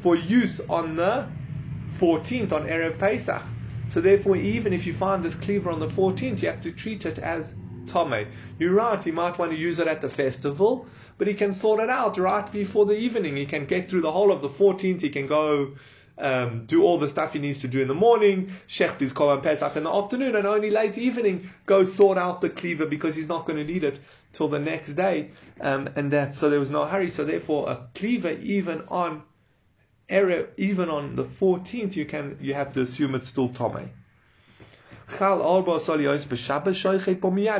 for 0.00 0.16
use 0.16 0.60
on 0.60 0.96
the 0.96 1.28
14th 1.98 2.52
on 2.52 2.66
Erev 2.66 2.98
Pesach. 2.98 3.42
So 3.90 4.00
therefore, 4.00 4.36
even 4.36 4.72
if 4.72 4.86
you 4.86 4.94
find 4.94 5.24
this 5.24 5.34
cleaver 5.34 5.70
on 5.70 5.80
the 5.80 5.88
14th, 5.88 6.42
you 6.42 6.48
have 6.48 6.62
to 6.62 6.72
treat 6.72 7.06
it 7.06 7.18
as 7.18 7.54
tame. 7.94 8.28
You're 8.58 8.74
right, 8.74 9.02
he 9.02 9.10
might 9.10 9.38
want 9.38 9.52
to 9.52 9.56
use 9.56 9.78
it 9.78 9.86
at 9.86 10.00
the 10.02 10.08
festival, 10.08 10.86
but 11.16 11.26
he 11.26 11.34
can 11.34 11.54
sort 11.54 11.80
it 11.80 11.90
out 11.90 12.18
right 12.18 12.50
before 12.50 12.86
the 12.86 12.98
evening. 12.98 13.36
He 13.36 13.46
can 13.46 13.66
get 13.66 13.88
through 13.88 14.02
the 14.02 14.12
whole 14.12 14.32
of 14.32 14.42
the 14.42 14.48
14th. 14.48 15.00
He 15.00 15.10
can 15.10 15.26
go 15.26 15.74
um, 16.18 16.66
do 16.66 16.82
all 16.82 16.98
the 16.98 17.08
stuff 17.08 17.32
he 17.32 17.38
needs 17.38 17.58
to 17.58 17.68
do 17.68 17.80
in 17.82 17.88
the 17.88 17.94
morning, 17.94 18.52
shecht 18.68 19.00
his 19.00 19.12
Korban 19.12 19.42
Pesach 19.42 19.76
in 19.76 19.84
the 19.84 19.92
afternoon, 19.92 20.36
and 20.36 20.46
only 20.46 20.70
late 20.70 20.98
evening 20.98 21.50
go 21.66 21.84
sort 21.84 22.18
out 22.18 22.40
the 22.40 22.50
cleaver 22.50 22.86
because 22.86 23.16
he's 23.16 23.28
not 23.28 23.46
going 23.46 23.58
to 23.58 23.72
need 23.72 23.84
it 23.84 23.98
till 24.32 24.48
the 24.48 24.58
next 24.58 24.94
day. 24.94 25.30
Um, 25.60 25.88
and 25.96 26.12
that 26.12 26.34
so 26.34 26.50
there 26.50 26.60
was 26.60 26.70
no 26.70 26.84
hurry. 26.84 27.10
So 27.10 27.24
therefore, 27.24 27.70
a 27.70 27.88
cleaver 27.94 28.30
even 28.30 28.82
on 28.88 29.22
error, 30.08 30.48
even 30.56 30.88
on 30.88 31.16
the 31.16 31.24
14th, 31.24 31.96
you 31.96 32.04
can 32.04 32.38
you 32.40 32.54
have 32.54 32.72
to 32.72 32.82
assume 32.82 33.14
it's 33.14 33.28
still 33.28 33.48
tome. 33.48 33.90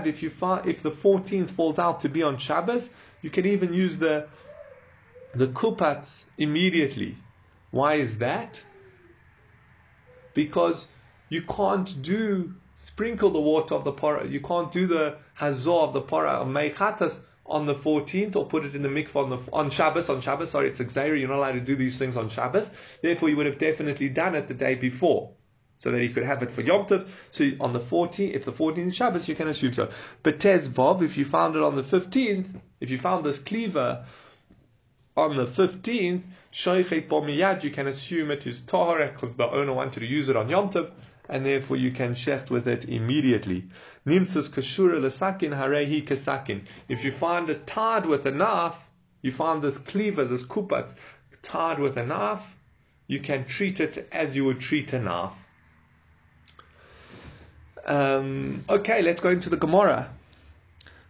If 0.06 0.22
you 0.22 0.28
if 0.28 0.82
the 0.82 0.90
14th 0.90 1.50
falls 1.50 1.78
out 1.78 2.00
to 2.00 2.08
be 2.08 2.22
on 2.22 2.38
Shabbos, 2.38 2.90
you 3.22 3.30
can 3.30 3.46
even 3.46 3.72
use 3.72 3.98
the 3.98 4.26
the 5.34 5.48
kupats 5.48 6.24
immediately. 6.38 7.16
Why 7.70 7.94
is 7.94 8.18
that? 8.18 8.60
Because 10.32 10.86
you 11.28 11.42
can't 11.42 12.02
do 12.02 12.54
sprinkle 12.76 13.30
the 13.30 13.40
water 13.40 13.74
of 13.74 13.84
the 13.84 13.92
para. 13.92 14.26
You 14.26 14.40
can't 14.40 14.70
do 14.70 14.86
the 14.86 15.16
hazor 15.34 15.72
of 15.72 15.92
the 15.92 16.00
para 16.00 16.30
of 16.30 16.48
meichatas 16.48 17.18
on 17.46 17.66
the 17.66 17.74
14th 17.74 18.36
or 18.36 18.46
put 18.46 18.64
it 18.64 18.74
in 18.74 18.82
the 18.82 18.88
mikvah 18.88 19.24
on, 19.24 19.30
the, 19.30 19.38
on 19.52 19.70
Shabbos. 19.70 20.08
On 20.08 20.20
Shabbos, 20.20 20.50
sorry, 20.50 20.68
it's 20.68 20.78
Xavier. 20.78 21.14
You're 21.14 21.28
not 21.28 21.38
allowed 21.38 21.52
to 21.52 21.60
do 21.60 21.76
these 21.76 21.98
things 21.98 22.16
on 22.16 22.30
Shabbos. 22.30 22.68
Therefore, 23.02 23.28
you 23.28 23.36
would 23.36 23.46
have 23.46 23.58
definitely 23.58 24.08
done 24.08 24.34
it 24.34 24.48
the 24.48 24.54
day 24.54 24.74
before. 24.74 25.32
So 25.78 25.90
that 25.90 26.00
he 26.00 26.08
could 26.08 26.24
have 26.24 26.42
it 26.42 26.50
for 26.50 26.62
Yom 26.62 26.87
Tov. 26.87 27.06
So 27.30 27.50
on 27.60 27.72
the 27.72 27.80
14th, 27.80 28.34
if 28.34 28.44
the 28.44 28.52
14th 28.52 28.88
is 28.88 28.96
Shabbos, 28.96 29.28
you 29.28 29.34
can 29.34 29.48
assume 29.48 29.74
so. 29.74 29.90
But 30.22 30.40
Tez 30.40 30.68
Vav, 30.68 31.02
if 31.02 31.18
you 31.18 31.24
found 31.24 31.56
it 31.56 31.62
on 31.62 31.76
the 31.76 31.82
15th, 31.82 32.60
if 32.80 32.90
you 32.90 32.98
found 32.98 33.24
this 33.24 33.38
cleaver 33.38 34.06
on 35.16 35.37
the 35.37 35.46
15th, 35.46 36.22
Shoichet 36.52 37.08
Bomiyad, 37.08 37.64
you 37.64 37.70
can 37.70 37.87
assume 37.87 38.30
it 38.30 38.46
is 38.46 38.60
Tahara 38.60 39.10
because 39.12 39.34
the 39.34 39.48
owner 39.48 39.72
wanted 39.72 40.00
to 40.00 40.06
use 40.06 40.28
it 40.28 40.37
on 40.37 40.48
Yom 40.48 40.70
Tov, 40.70 40.90
and 41.28 41.44
therefore 41.44 41.76
you 41.76 41.90
can 41.90 42.14
shecht 42.14 42.50
with 42.50 42.68
it 42.68 42.84
immediately. 42.84 43.64
Nimtzas 44.06 44.48
Kashura 44.48 45.00
Lesakin 45.00 45.56
Harehi 45.56 46.06
Kasakin. 46.06 46.62
If 46.88 47.04
you 47.04 47.12
find 47.12 47.50
it 47.50 47.66
tied 47.66 48.06
with 48.06 48.26
a 48.26 48.30
knife, 48.30 48.76
you 49.22 49.32
find 49.32 49.62
this 49.62 49.78
cleaver, 49.78 50.24
this 50.24 50.44
kupat, 50.44 50.94
tied 51.42 51.78
with 51.78 51.96
a 51.96 52.04
knife, 52.04 52.56
you 53.06 53.20
can 53.20 53.44
treat 53.46 53.80
it 53.80 54.08
as 54.12 54.37
you 54.37 54.44
would 54.44 54.60
treat 54.60 54.92
a 54.92 54.98
knife. 54.98 55.43
Um, 57.86 58.64
okay, 58.68 59.02
let's 59.02 59.20
go 59.20 59.30
into 59.30 59.50
the 59.50 59.56
Gemara. 59.56 60.08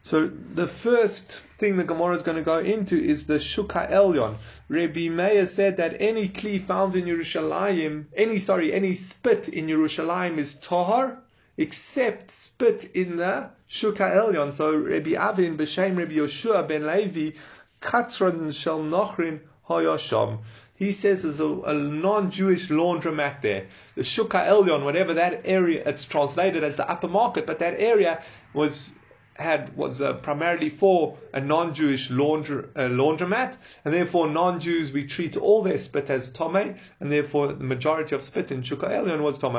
So 0.02 0.26
the 0.26 0.66
first 0.66 1.40
thing 1.58 1.76
the 1.76 1.84
Gemara 1.84 2.16
is 2.16 2.22
going 2.22 2.36
to 2.36 2.42
go 2.42 2.58
into 2.58 3.02
is 3.02 3.26
the 3.26 3.38
Shuka 3.38 3.90
Elyon. 3.90 4.34
Rabbi 4.68 5.08
Meir 5.08 5.46
said 5.46 5.78
that 5.78 5.96
any 6.00 6.28
kli 6.28 6.60
found 6.60 6.94
in 6.96 7.06
Yerushalayim, 7.06 8.06
any 8.14 8.38
sorry, 8.38 8.72
any 8.72 8.94
spit 8.94 9.48
in 9.48 9.66
Yerushalayim 9.66 10.36
is 10.38 10.56
tahar, 10.56 11.18
except 11.56 12.30
spit 12.30 12.84
in 12.94 13.16
the 13.16 13.48
Shuka 13.70 14.14
Elyon. 14.14 14.52
So 14.52 14.76
Rabbi 14.76 15.14
Avin 15.14 15.56
b'shem 15.56 15.96
Rabbi 15.96 16.14
Yoshua 16.14 16.68
ben 16.68 16.86
Levi, 16.86 17.38
Katzron 17.80 18.52
shel 18.52 18.80
Nochrin 18.80 19.40
Hoyosham. 19.68 20.40
He 20.76 20.92
says 20.92 21.22
there's 21.22 21.40
a, 21.40 21.48
a, 21.48 21.74
non-Jewish 21.74 22.68
laundromat 22.68 23.42
there. 23.42 23.66
The 23.94 24.02
Shuka 24.02 24.48
Elyon, 24.48 24.84
whatever 24.84 25.14
that 25.14 25.42
area, 25.44 25.84
it's 25.86 26.04
translated 26.04 26.64
as 26.64 26.76
the 26.76 26.88
upper 26.88 27.06
market, 27.06 27.46
but 27.46 27.60
that 27.60 27.78
area 27.78 28.22
was 28.52 28.90
had 29.36 29.76
was 29.76 30.00
uh, 30.00 30.14
primarily 30.14 30.68
for 30.68 31.16
a 31.32 31.40
non-Jewish 31.40 32.08
laundr- 32.08 32.68
uh, 32.76 32.88
laundromat, 32.88 33.56
and 33.84 33.92
therefore 33.92 34.28
non-Jews 34.28 34.92
we 34.92 35.06
treat 35.06 35.36
all 35.36 35.62
their 35.62 35.78
spit 35.78 36.08
as 36.08 36.28
tome, 36.28 36.76
and 37.00 37.12
therefore 37.12 37.48
the 37.48 37.64
majority 37.64 38.14
of 38.14 38.22
spit 38.22 38.52
in 38.52 38.62
Shuka 38.62 38.88
Elyon 38.88 39.22
was 39.22 39.38
tome. 39.38 39.56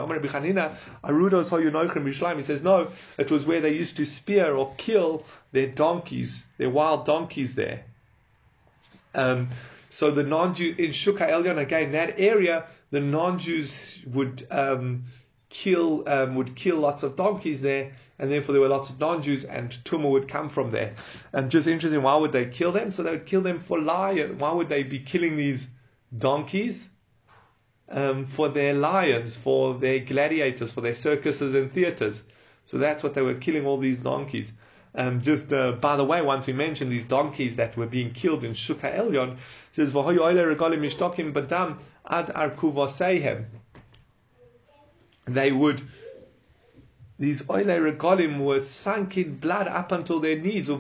He 2.38 2.44
says 2.44 2.62
no, 2.62 2.88
it 3.18 3.32
was 3.32 3.46
where 3.46 3.62
they 3.62 3.74
used 3.74 3.98
to 3.98 4.06
spear 4.06 4.56
or 4.56 4.74
kill 4.78 5.26
their 5.52 5.68
donkeys, 5.68 6.44
their 6.58 6.70
wild 6.70 7.06
donkeys 7.06 7.56
there. 7.56 7.84
Um, 9.14 9.50
so 9.96 10.12
the 10.12 10.24
non-Jew 10.24 10.76
in 10.78 10.92
Shuka 10.92 11.30
Elyon 11.30 11.58
again, 11.58 11.94
that 11.94 12.16
area, 12.20 12.66
the 12.92 13.00
non-Jews 13.00 14.00
would 14.06 14.46
um, 14.52 15.06
kill 15.50 16.04
um, 16.08 16.36
would 16.36 16.56
kill 16.56 16.78
lots 16.78 17.04
of 17.04 17.16
donkeys 17.16 17.62
there 17.62 17.94
and 18.18 18.32
therefore 18.32 18.54
there 18.54 18.62
were 18.62 18.70
lots 18.70 18.90
of 18.90 19.00
non-Jews, 19.00 19.44
and 19.44 19.72
tumah 19.84 20.10
would 20.10 20.30
come 20.30 20.50
from 20.50 20.72
there. 20.72 20.96
And 21.34 21.52
just 21.52 21.68
interesting, 21.68 22.02
why 22.02 22.16
would 22.16 22.32
they 22.32 22.46
kill 22.46 22.72
them? 22.72 22.92
So 22.92 23.04
they 23.04 23.12
would 23.12 23.26
kill 23.26 23.42
them 23.42 23.60
for 23.60 23.80
lion. 23.80 24.38
Why 24.38 24.52
would 24.54 24.70
they 24.70 24.84
be 24.84 25.00
killing 25.00 25.36
these 25.36 25.68
donkeys? 26.18 26.88
Um, 27.88 28.26
for 28.26 28.50
their 28.50 28.74
lions, 28.74 29.36
for 29.36 29.76
their 29.76 30.00
gladiators, 30.00 30.72
for 30.72 30.82
their 30.82 30.96
circuses 30.96 31.54
and 31.54 31.72
theaters. 31.72 32.22
So 32.66 32.78
that's 32.78 33.04
what 33.04 33.14
they 33.14 33.22
were 33.22 33.36
killing 33.36 33.66
all 33.68 33.78
these 33.78 34.00
donkeys. 34.00 34.52
Um, 34.98 35.22
just 35.22 35.52
uh, 35.52 35.74
by 35.74 35.98
the 35.98 36.06
way, 36.06 36.22
once 36.22 36.48
we 36.48 36.54
mentioned 36.54 36.92
these 36.92 37.04
donkeys 37.04 37.58
that 37.58 37.76
were 37.76 37.86
being 37.86 38.12
killed 38.14 38.44
in 38.44 38.54
Shuka 38.54 38.98
Elyon, 38.98 39.38
says 39.74 39.94
ad 42.08 42.32
They 45.28 45.52
would 45.52 45.82
these 47.18 47.50
oile 47.50 47.80
regalim 47.80 48.44
were 48.44 48.60
sunk 48.60 49.18
in 49.18 49.38
blood 49.38 49.70
up 49.70 49.94
until 49.94 50.20
their 50.20 50.38
knees. 50.38 50.68
They 50.68 50.74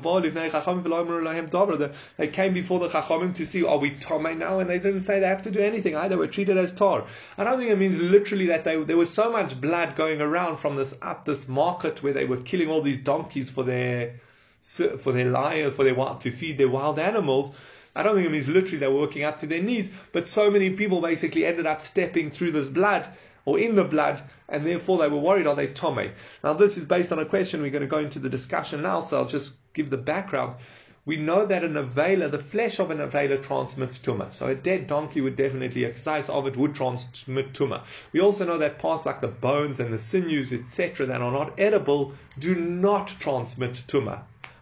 came 2.27 2.53
before 2.53 2.79
the 2.79 2.89
chachamim 2.89 3.35
to 3.35 3.45
see, 3.45 3.63
are 3.63 3.77
we 3.77 3.91
tome 3.91 4.37
now? 4.37 4.59
And 4.59 4.69
they 4.69 4.79
didn't 4.79 5.03
say 5.03 5.21
they 5.21 5.27
have 5.27 5.43
to 5.43 5.51
do 5.51 5.61
anything 5.61 5.95
either. 5.95 6.17
Were 6.17 6.27
treated 6.27 6.57
as 6.57 6.73
tar. 6.73 7.05
I 7.37 7.45
don't 7.45 7.57
think 7.57 7.71
it 7.71 7.77
means 7.77 7.97
literally 7.97 8.47
that 8.47 8.65
they, 8.65 8.75
there 8.83 8.97
was 8.97 9.13
so 9.13 9.31
much 9.31 9.59
blood 9.61 9.95
going 9.95 10.19
around 10.19 10.57
from 10.57 10.75
this 10.75 10.93
up 11.01 11.23
this 11.23 11.47
market 11.47 12.03
where 12.03 12.11
they 12.11 12.25
were 12.25 12.41
killing 12.41 12.69
all 12.69 12.81
these 12.81 12.97
donkeys 12.97 13.49
for 13.49 13.63
their 13.63 14.19
for 14.61 15.13
their 15.13 15.29
lions, 15.29 15.75
for 15.75 15.85
their 15.85 15.95
to 15.95 16.31
feed 16.31 16.57
their 16.57 16.67
wild 16.67 16.99
animals. 16.99 17.55
I 17.95 18.03
don't 18.03 18.15
think 18.15 18.27
it 18.27 18.31
means 18.31 18.49
literally 18.49 18.79
they 18.79 18.87
were 18.87 18.99
working 18.99 19.23
up 19.23 19.39
to 19.39 19.47
their 19.47 19.61
knees, 19.61 19.89
but 20.11 20.27
so 20.27 20.51
many 20.51 20.71
people 20.71 20.99
basically 20.99 21.45
ended 21.45 21.65
up 21.65 21.81
stepping 21.81 22.29
through 22.29 22.51
this 22.51 22.67
blood 22.67 23.07
or 23.45 23.59
in 23.59 23.75
the 23.75 23.83
blood, 23.83 24.21
and 24.49 24.65
therefore 24.65 24.97
they 24.97 25.07
were 25.07 25.19
worried, 25.19 25.47
are 25.47 25.55
they 25.55 25.67
tome? 25.67 26.11
Now 26.43 26.53
this 26.53 26.77
is 26.77 26.85
based 26.85 27.11
on 27.11 27.19
a 27.19 27.25
question, 27.25 27.61
we're 27.61 27.69
going 27.69 27.81
to 27.81 27.87
go 27.87 27.99
into 27.99 28.19
the 28.19 28.29
discussion 28.29 28.81
now, 28.81 29.01
so 29.01 29.17
I'll 29.17 29.27
just 29.27 29.53
give 29.73 29.89
the 29.89 29.97
background. 29.97 30.55
We 31.05 31.17
know 31.17 31.45
that 31.45 31.63
an 31.63 31.75
avela, 31.75 32.31
the 32.31 32.39
flesh 32.39 32.79
of 32.79 32.89
an 32.89 32.97
avela 32.97 33.43
transmits 33.43 33.99
tumah. 33.99 34.33
So 34.33 34.47
a 34.47 34.55
dead 34.55 34.87
donkey 34.87 35.21
would 35.21 35.35
definitely, 35.35 35.83
a 35.83 35.95
size 35.95 36.27
of 36.29 36.47
it 36.47 36.57
would 36.57 36.73
transmit 36.73 37.53
tumah. 37.53 37.83
We 38.11 38.21
also 38.21 38.43
know 38.43 38.57
that 38.57 38.79
parts 38.79 39.05
like 39.05 39.21
the 39.21 39.27
bones 39.27 39.79
and 39.79 39.93
the 39.93 39.99
sinews, 39.99 40.51
etc., 40.51 41.05
that 41.05 41.21
are 41.21 41.31
not 41.31 41.59
edible, 41.59 42.13
do 42.39 42.55
not 42.55 43.07
transmit 43.19 43.83
tumah. 43.87 44.21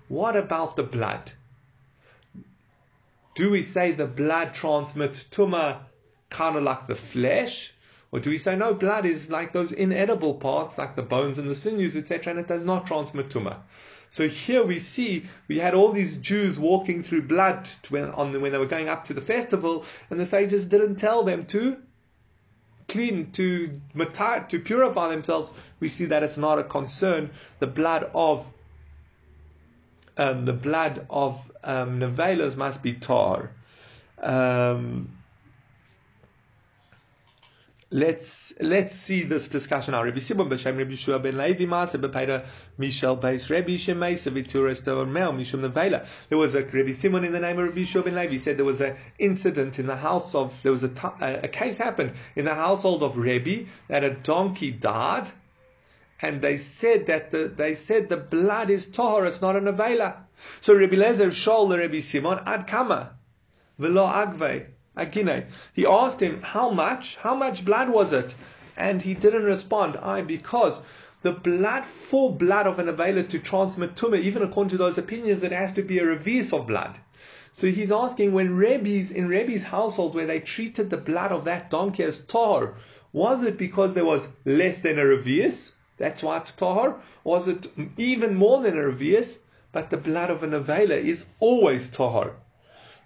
What 0.10 0.36
about 0.36 0.76
the 0.76 0.84
blood? 0.84 1.32
Do 3.36 3.50
we 3.50 3.64
say 3.64 3.94
the 3.94 4.06
blood 4.06 4.54
transmits 4.54 5.24
tumah 5.24 5.80
kind 6.30 6.58
of 6.58 6.64
like 6.64 6.88
the 6.88 6.96
flesh? 6.96 7.74
Or 8.14 8.20
do 8.20 8.30
we 8.30 8.38
say 8.38 8.56
no, 8.56 8.76
blood 8.76 9.08
is 9.08 9.32
like 9.32 9.54
those 9.54 9.72
inedible 9.72 10.36
parts, 10.36 10.78
like 10.78 10.96
the 10.96 11.02
bones 11.02 11.40
and 11.40 11.50
the 11.50 11.56
sinews, 11.56 11.96
etc., 11.96 12.30
and 12.30 12.40
it 12.40 12.48
does 12.48 12.64
not 12.64 12.86
transmit 12.86 13.30
tumah? 13.30 13.58
So 14.12 14.30
here 14.30 14.64
we 14.64 14.78
see 14.78 15.24
we 15.48 15.58
had 15.58 15.74
all 15.74 15.92
these 15.92 16.18
Jews 16.18 16.60
walking 16.60 17.02
through 17.02 17.24
blood 17.24 17.68
when, 17.90 18.12
on, 18.12 18.40
when 18.40 18.52
they 18.52 18.60
were 18.60 18.68
going 18.68 18.88
up 18.88 19.06
to 19.06 19.16
the 19.16 19.22
festival, 19.22 19.84
and 20.12 20.20
the 20.20 20.28
sages 20.28 20.64
didn't 20.66 20.98
tell 20.98 21.24
them 21.24 21.48
to 21.48 21.78
clean, 22.88 23.32
to 23.32 23.82
to 23.96 24.60
purify 24.60 25.10
themselves. 25.10 25.50
We 25.80 25.90
see 25.90 26.06
that 26.06 26.22
it's 26.22 26.38
not 26.38 26.60
a 26.60 26.64
concern. 26.64 27.32
The 27.58 27.66
blood 27.66 28.12
of 28.14 28.46
um, 30.18 30.46
the 30.46 30.54
blood 30.54 31.08
of 31.10 31.52
um, 31.64 31.98
must 31.98 32.84
be 32.84 32.94
tar. 32.94 33.50
Um, 34.20 35.10
Let's 37.96 38.52
let's 38.60 38.96
see 38.96 39.22
this 39.22 39.48
discussion 39.48 39.92
now. 39.92 40.02
Rabbi 40.02 40.18
Simon 40.18 40.50
b'shem 40.50 40.80
Rabbi 40.80 40.96
Shua 40.96 41.20
ben 41.20 41.38
Levi 41.38 41.66
Mishal 41.66 43.22
beis 43.22 43.52
Rabbi 43.52 43.76
sevituras 43.76 45.08
Mel 45.08 45.32
Mishum. 45.32 46.08
There 46.28 46.38
was 46.40 46.56
a 46.56 46.64
Rabbi 46.64 46.94
Simon 46.94 47.24
in 47.24 47.34
the 47.34 47.40
name 47.40 47.60
of 47.60 47.66
Rabbi 47.66 47.84
Shua 47.84 48.02
ben 48.02 48.16
Levi. 48.16 48.32
He 48.32 48.40
said 48.40 48.58
there 48.58 48.66
was 48.66 48.82
an 48.82 48.96
incident 49.20 49.78
in 49.78 49.86
the 49.86 49.96
house 49.96 50.34
of 50.34 50.60
there 50.64 50.72
was 50.72 50.84
a, 50.84 50.92
a 51.22 51.48
case 51.48 51.78
happened 51.78 52.14
in 52.36 52.46
the 52.46 52.56
household 52.56 53.04
of 53.04 53.16
Rabbi 53.16 53.66
that 53.90 54.04
a 54.04 54.10
donkey 54.10 54.72
died, 54.72 55.30
and 56.20 56.42
they 56.42 56.58
said 56.58 57.06
that 57.06 57.30
the 57.30 57.54
they 57.56 57.76
said 57.76 58.10
the 58.10 58.18
blood 58.18 58.72
is 58.72 58.88
tahor, 58.88 59.28
it's 59.28 59.40
not 59.40 59.56
a 59.56 59.62
nevela. 59.62 60.16
So 60.62 60.74
Rabbi 60.74 60.96
Lezer 60.96 61.28
shol 61.28 61.70
the 61.70 61.78
Rabbi 61.78 62.00
Simon 62.00 62.40
ad 62.48 62.66
kama 62.66 63.12
velo 63.78 64.08
agve. 64.08 64.73
Agine. 64.96 65.46
He 65.74 65.88
asked 65.88 66.20
him, 66.20 66.42
How 66.44 66.70
much? 66.70 67.16
How 67.16 67.34
much 67.36 67.66
blood 67.66 67.90
was 67.90 68.14
it? 68.14 68.36
And 68.78 69.02
he 69.02 69.16
didn't 69.16 69.44
respond. 69.44 69.98
I, 69.98 70.22
because 70.22 70.82
the 71.24 71.32
blood, 71.32 71.86
full 71.86 72.32
blood 72.32 72.68
of 72.68 72.78
an 72.78 72.88
avela 72.88 73.28
to 73.30 73.40
transmit 73.40 73.96
tumah, 73.96 74.20
even 74.22 74.44
according 74.44 74.70
to 74.70 74.78
those 74.78 75.00
opinions, 75.00 75.42
it 75.42 75.52
has 75.52 75.74
to 75.74 75.82
be 75.82 75.98
a 75.98 76.06
revis 76.06 76.54
of 76.54 76.68
blood. 76.68 76.96
So 77.54 77.68
he's 77.68 77.92
asking 77.92 78.34
when 78.34 78.56
Rebbe's, 78.56 79.10
in 79.10 79.28
Rebbe's 79.28 79.64
household, 79.64 80.16
where 80.16 80.26
they 80.26 80.40
treated 80.40 80.90
the 80.90 80.98
blood 80.98 81.32
of 81.32 81.46
that 81.46 81.70
donkey 81.70 82.04
as 82.04 82.22
tahor, 82.22 82.76
was 83.12 83.44
it 83.44 83.58
because 83.58 83.94
there 83.94 84.06
was 84.06 84.28
less 84.46 84.80
than 84.80 85.00
a 85.00 85.04
revis? 85.04 85.72
That's 85.98 86.22
why 86.22 86.38
it's 86.38 86.52
tahor? 86.52 87.00
Was 87.24 87.48
it 87.48 87.68
even 87.98 88.36
more 88.36 88.62
than 88.62 88.78
a 88.78 88.82
revis? 88.82 89.38
But 89.72 89.90
the 89.90 89.98
blood 89.98 90.30
of 90.30 90.44
an 90.44 90.52
avela 90.52 90.98
is 90.98 91.26
always 91.40 91.88
tahor. 91.88 92.34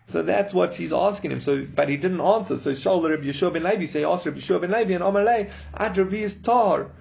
So 0.08 0.22
that's 0.22 0.54
what 0.54 0.74
he's 0.74 0.93
asking 0.93 1.32
him. 1.32 1.41
So, 1.41 1.65
but 1.65 1.89
he 1.89 1.98
didn't 1.98 2.22
answer. 2.22 2.58
So 2.58 2.72
Shaul 2.72 3.10
Rabbi 3.10 3.26
Yeshua 3.26 3.52
ben 3.54 3.63
Levi 3.63 3.86
say, 3.86 4.06
ask 4.06 4.26
Rabbi 4.26 4.39
Yeshua 4.39 4.62
ben 4.62 4.72
Levi 4.72 4.93
and 4.93 5.04
Amar 5.04 5.24
Lei, 5.24 5.50
Ad 5.74 5.98
Ravi 5.98 6.24
is 6.24 6.36
tar. 6.36 6.91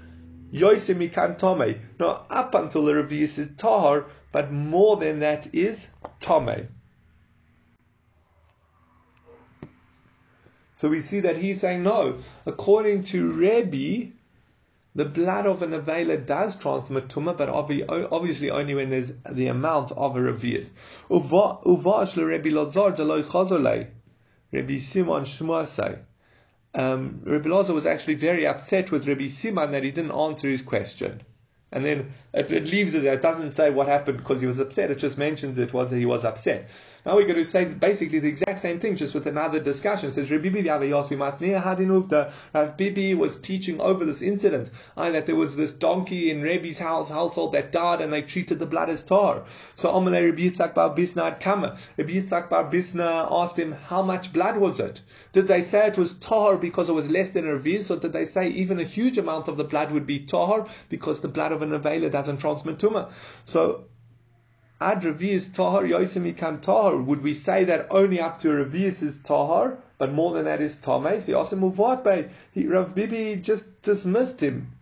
Yosim 0.53 0.97
Mikan 0.99 1.39
Tome. 1.39 1.81
No, 2.01 2.25
up 2.31 2.55
until 2.55 2.85
the 2.85 2.95
Ravi 2.95 3.23
is 3.23 3.41
tar, 3.57 4.07
but 4.33 4.53
more 4.53 4.97
than 4.97 5.21
that 5.21 5.55
is 5.55 5.87
Tome. 6.21 6.69
So 10.75 10.89
we 10.89 11.01
see 11.01 11.21
that 11.21 11.37
he's 11.37 11.61
saying 11.61 11.85
no. 11.85 12.19
According 12.45 13.05
to 13.05 13.31
Rabbi, 13.31 14.11
the 14.97 15.05
blood 15.05 15.47
of 15.47 15.61
an 15.61 15.73
avela 15.73 16.25
does 16.25 16.57
transmit 16.57 17.09
tumah, 17.09 17.37
but 17.37 17.51
obviously 17.51 18.51
only 18.51 18.75
when 18.75 18.89
there's 18.89 19.13
the 19.31 19.49
amount 19.49 19.93
of 19.93 20.17
a 20.17 20.21
revius. 20.21 20.71
Uvash 21.11 22.17
Rabbi 22.17 22.49
Lazar 22.49 22.93
deloi 22.93 23.23
chazolei. 23.23 23.89
Rabbi 24.53 24.79
Simon 24.79 25.25
Shmuasai. 25.25 25.99
Um, 26.75 27.21
Lazar 27.27 27.75
was 27.75 27.85
actually 27.85 28.15
very 28.15 28.47
upset 28.47 28.91
with 28.91 29.07
Rabbi 29.07 29.27
Simon 29.27 29.71
that 29.73 29.83
he 29.83 29.91
didn't 29.91 30.13
answer 30.13 30.49
his 30.49 30.63
question. 30.63 31.21
And 31.77 31.85
then 31.85 32.15
it, 32.33 32.51
it 32.51 32.65
leaves 32.65 32.95
it. 32.95 33.05
It 33.05 33.21
doesn't 33.21 33.51
say 33.51 33.69
what 33.69 33.87
happened 33.87 34.17
because 34.17 34.41
he 34.41 34.47
was 34.47 34.59
upset. 34.59 34.91
It 34.91 34.97
just 34.97 35.19
mentions 35.19 35.59
it 35.59 35.75
was 35.75 35.91
that 35.91 35.99
he 35.99 36.07
was 36.07 36.25
upset. 36.25 36.71
Now 37.05 37.17
we're 37.17 37.27
going 37.27 37.35
to 37.37 37.45
say 37.45 37.67
basically 37.67 38.19
the 38.19 38.31
exact 38.31 38.61
same 38.61 38.81
thing, 38.81 38.97
just 38.97 39.13
with 39.13 39.27
another 39.27 39.61
discussion. 39.61 40.09
It 40.09 40.15
says 40.15 40.31
Rabbi 40.31 40.49
Bibi 42.79 43.15
was 43.15 43.37
teaching 43.37 43.81
over 43.81 44.07
this 44.07 44.23
incident, 44.23 44.71
uh, 44.97 45.11
that 45.11 45.27
there 45.27 45.37
was 45.37 45.55
this 45.55 45.73
donkey 45.73 46.31
in 46.31 46.43
Rabbi's 46.43 46.79
house, 46.79 47.11
household 47.11 47.53
that 47.53 47.73
died, 47.73 48.01
and 48.01 48.11
they 48.11 48.23
treated 48.23 48.59
the 48.59 48.67
blood 48.67 48.89
as 48.89 49.03
tar. 49.03 49.45
So 49.75 49.93
Amalei 49.93 50.31
Rabbi 50.31 50.49
Yitzchak 50.49 50.75
Bar 50.75 50.97
Bisna 50.97 51.25
had 51.25 51.41
come. 51.41 51.63
Rabbi 51.63 52.13
Yitzchak 52.13 52.49
Bar 52.49 52.73
Bisna 52.73 53.29
asked 53.31 53.59
him, 53.59 53.73
how 53.73 54.01
much 54.01 54.33
blood 54.33 54.57
was 54.57 54.81
it? 54.81 55.03
Did 55.37 55.49
they 55.49 55.65
say 55.65 55.87
it 55.87 55.99
was 55.99 56.15
tar 56.15 56.57
because 56.57 56.89
it 56.89 56.95
was 56.95 57.11
less 57.11 57.33
than 57.33 57.47
a 57.47 57.51
reviz, 57.51 57.91
or 57.91 57.99
did 57.99 58.15
they 58.15 58.25
say 58.25 58.49
even 58.49 58.81
a 58.81 58.85
huge 58.85 59.19
amount 59.19 59.49
of 59.49 59.59
the 59.59 59.65
blood 59.65 59.93
would 59.93 60.07
be 60.07 60.21
tar 60.21 60.67
because 60.89 61.21
the 61.21 61.29
blood 61.29 61.53
of 61.53 61.61
an 61.61 61.73
avela 61.73 62.11
doesn't 62.11 62.39
transmit 62.39 62.79
tumah? 62.79 63.11
So 63.45 63.85
Ad 64.81 65.03
Revius 65.03 65.53
Tahar 65.53 65.83
Yosemikam 65.83 66.63
Tahar. 66.63 66.97
Would 66.97 67.23
we 67.23 67.35
say 67.35 67.65
that 67.65 67.89
only 67.91 68.19
up 68.19 68.41
to 68.41 68.49
Revius 68.49 69.03
is 69.03 69.19
Tahar, 69.19 69.77
but 69.99 70.11
more 70.11 70.33
than 70.33 70.47
that 70.47 70.63
is 70.63 70.77
Tame? 70.77 71.21
So 71.21 71.39
asked 71.39 71.53
him, 71.53 72.31
He, 72.53 72.67
Rav 72.67 72.95
Bibi 72.95 73.37
just 73.37 73.83
dismissed 73.83 74.41
him. 74.41 74.73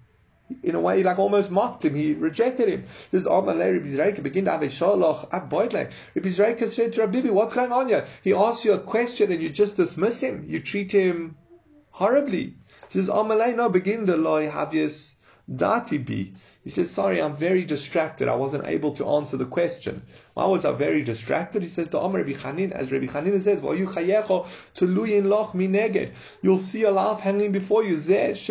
In 0.62 0.74
a 0.74 0.80
way, 0.80 1.02
like 1.02 1.18
almost 1.18 1.50
mocked 1.50 1.84
him. 1.84 1.94
He 1.94 2.12
rejected 2.14 2.68
him. 2.68 2.84
This 3.10 3.26
Amalei 3.26 3.72
Rabbi 3.72 3.88
Zreika 3.88 4.22
begin 4.22 4.44
to 4.44 4.52
have 4.52 4.62
a 4.62 4.66
shaloch 4.66 5.28
at 5.32 5.48
Boitle. 5.48 5.90
Rabbi 6.14 6.28
Zreika 6.28 6.70
said 6.70 6.92
to 6.94 7.00
Rabbi 7.06 7.30
what's 7.30 7.54
going 7.54 7.72
on 7.72 7.88
here? 7.88 8.06
He 8.22 8.34
asks 8.34 8.64
you 8.64 8.72
a 8.72 8.78
question 8.78 9.32
and 9.32 9.42
you 9.42 9.48
just 9.48 9.76
dismiss 9.76 10.20
him. 10.20 10.44
You 10.48 10.60
treat 10.60 10.92
him 10.92 11.36
horribly. 11.90 12.56
He 12.90 12.98
says, 12.98 13.08
Amalei 13.08 13.56
no 13.56 13.68
begin 13.68 14.04
the 14.04 14.16
loy 14.16 14.48
havius 14.48 15.14
dati 15.50 15.98
bi. 16.04 16.38
He 16.64 16.70
says, 16.70 16.90
sorry, 16.90 17.20
I'm 17.20 17.36
very 17.36 17.62
distracted. 17.64 18.26
I 18.26 18.36
wasn't 18.36 18.66
able 18.66 18.92
to 18.92 19.06
answer 19.06 19.36
the 19.36 19.44
question. 19.44 20.00
Why 20.32 20.46
was 20.46 20.64
I 20.64 20.72
very 20.72 21.02
distracted? 21.02 21.62
He 21.62 21.68
says, 21.68 21.88
to 21.90 22.00
Amr 22.00 22.20
Rabbi 22.20 22.32
Chanin, 22.32 22.72
as 22.72 22.90
Rabbi 22.90 23.04
Chanin 23.04 23.42
says. 23.42 23.60
You'll 26.42 26.58
see 26.58 26.82
a 26.84 26.90
life 26.90 27.20
hanging 27.20 27.52
before 27.52 27.84
you. 27.84 27.96
That's 27.96 28.46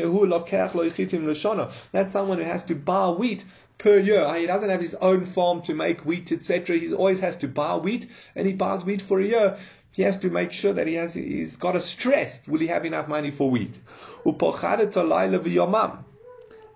someone 2.11 2.38
who 2.38 2.43
has 2.43 2.64
to 2.66 2.76
buy 2.76 3.09
wheat 3.09 3.45
per 3.80 3.97
year. 3.97 4.24
Ah, 4.24 4.36
he 4.36 4.45
doesn't 4.45 4.70
have 4.70 4.82
his 4.82 4.93
own 4.95 5.26
farm 5.26 5.64
to 5.64 5.74
make 5.74 6.05
wheat, 6.05 6.32
etc. 6.32 6.78
He 6.78 6.93
always 6.93 7.20
has 7.20 7.36
to 7.38 7.47
buy 7.47 7.78
wheat, 7.78 8.07
and 8.36 8.45
he 8.45 8.53
buys 8.53 8.86
wheat 8.86 9.01
for 9.01 9.20
a 9.22 9.26
year. 9.26 9.57
He 9.91 10.03
has 10.03 10.18
to 10.20 10.30
make 10.30 10.51
sure 10.51 10.74
that 10.74 10.86
he 10.86 10.93
has, 10.95 11.16
he's 11.16 11.55
got 11.55 11.76
a 11.76 11.82
stress. 11.82 12.47
Will 12.47 12.59
he 12.59 12.68
have 12.68 12.86
enough 12.86 13.07
money 13.07 13.32
for 13.32 13.49
wheat? 13.49 13.80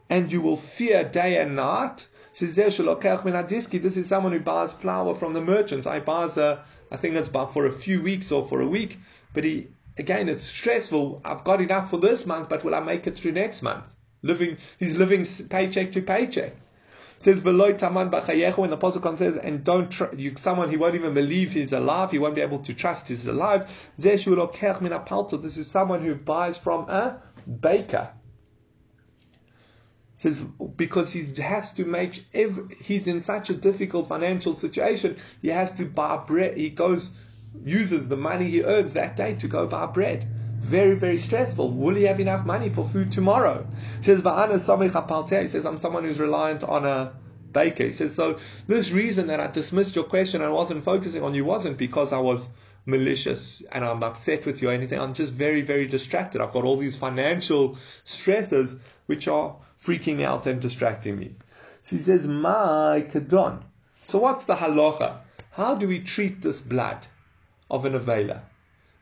And 0.10 0.32
you 0.32 0.42
will 0.42 0.58
fear 0.58 1.04
day 1.04 1.38
and 1.38 1.56
night. 1.56 2.08
This 2.40 2.58
is 2.58 4.08
someone 4.08 4.32
who 4.32 4.40
buys 4.40 4.72
flour 4.72 5.16
from 5.16 5.34
the 5.34 5.42
merchants. 5.42 5.88
I 5.88 6.00
buys 6.00 6.38
a, 6.38 6.64
I 6.92 6.98
think 6.98 7.16
it's 7.16 7.30
about 7.30 7.54
for 7.54 7.66
a 7.66 7.72
few 7.72 8.02
weeks 8.02 8.32
or 8.32 8.48
for 8.48 8.62
a 8.62 8.68
week, 8.68 9.00
but 9.34 9.44
he, 9.44 9.68
again, 9.98 10.30
it's 10.30 10.44
stressful. 10.44 11.22
I've 11.26 11.44
got 11.44 11.62
enough 11.62 11.90
for 11.90 11.98
this 11.98 12.26
month, 12.26 12.48
but 12.48 12.64
will 12.64 12.76
I 12.76 12.80
make 12.80 13.08
it 13.08 13.18
through 13.18 13.32
next 13.32 13.64
month? 13.64 13.86
Living, 14.22 14.58
he's 14.78 14.98
living 14.98 15.26
paycheck 15.50 15.92
to 15.94 16.02
paycheck. 16.02 16.54
Says 17.20 17.40
veloy 17.40 17.76
taman 17.80 18.12
when 18.12 18.70
the 18.70 18.78
pasuk 18.78 19.18
says, 19.18 19.38
and 19.38 19.64
don't 19.64 19.90
tr- 19.90 20.14
you 20.16 20.36
someone 20.38 20.70
he 20.70 20.78
won't 20.78 20.94
even 20.94 21.16
believe 21.16 21.52
he's 21.52 21.74
alive, 21.74 22.12
he 22.12 22.20
won't 22.20 22.36
be 22.36 22.42
able 22.42 22.60
to 22.60 22.76
trust 22.76 23.08
he's 23.08 23.26
alive. 23.26 23.68
This 23.98 24.28
is 24.28 25.68
someone 25.68 26.04
who 26.04 26.14
buys 26.14 26.60
from 26.60 26.88
a 26.90 27.20
baker 27.48 28.12
says 30.18 30.40
because 30.76 31.14
he 31.14 31.42
has 31.42 31.74
to 31.74 31.86
make 31.86 32.26
every, 32.34 32.76
he's 32.82 33.08
in 33.08 33.22
such 33.22 33.52
a 33.52 33.54
difficult 33.54 34.08
financial 34.08 34.54
situation 34.54 35.16
he 35.42 35.50
has 35.50 35.72
to 35.72 35.86
buy 35.86 36.18
bread. 36.18 36.58
He 36.58 36.70
goes 36.70 37.12
uses 37.64 38.08
the 38.08 38.18
money 38.18 38.50
he 38.50 38.64
earns 38.64 38.94
that 38.94 39.16
day 39.16 39.36
to 39.36 39.48
go 39.48 39.68
buy 39.68 39.86
bread. 39.86 40.28
Very 40.60 40.96
very 40.96 41.20
stressful. 41.20 41.72
Will 41.72 41.96
he 41.96 42.04
have 42.04 42.20
enough 42.20 42.46
money 42.46 42.70
for 42.70 42.84
food 42.84 43.12
tomorrow? 43.12 43.66
He 44.00 44.06
says 44.06 44.22
he 44.22 45.48
says 45.48 45.66
I'm 45.66 45.78
someone 45.78 46.04
who's 46.04 46.20
reliant 46.20 46.64
on 46.64 46.86
a 46.86 47.14
baker. 47.52 47.84
He 47.86 47.92
says 47.92 48.16
so 48.16 48.40
this 48.66 48.90
reason 48.90 49.28
that 49.28 49.40
I 49.40 49.48
dismissed 49.48 49.96
your 49.96 50.06
question 50.06 50.42
and 50.42 50.52
wasn't 50.52 50.84
focusing 50.84 51.22
on 51.22 51.36
you 51.36 51.46
wasn't 51.46 51.78
because 51.78 52.12
I 52.12 52.20
was 52.20 52.50
malicious 52.88 53.62
and 53.72 53.86
I'm 53.86 54.02
upset 54.02 54.48
with 54.48 54.64
you 54.64 54.70
or 54.70 54.72
anything. 54.72 55.00
I'm 55.00 55.14
just 55.14 55.32
very 55.32 55.62
very 55.62 55.86
distracted. 55.86 56.42
I've 56.42 56.54
got 56.54 56.64
all 56.64 56.78
these 56.78 56.96
financial 56.96 57.78
stresses 58.04 58.76
which 59.06 59.28
are 59.28 59.58
freaking 59.84 60.24
out 60.24 60.46
and 60.46 60.62
distracting 60.62 61.18
me. 61.18 61.36
She 61.84 61.98
says, 61.98 62.28
My 62.28 63.06
kadon. 63.10 63.64
So 64.06 64.20
what's 64.20 64.46
the 64.46 64.56
halacha? 64.56 65.20
How 65.52 65.76
do 65.76 65.88
we 65.88 66.00
treat 66.00 66.42
this 66.42 66.62
blood 66.62 67.08
of 67.70 67.86
an 67.86 67.94
avela? 67.94 68.42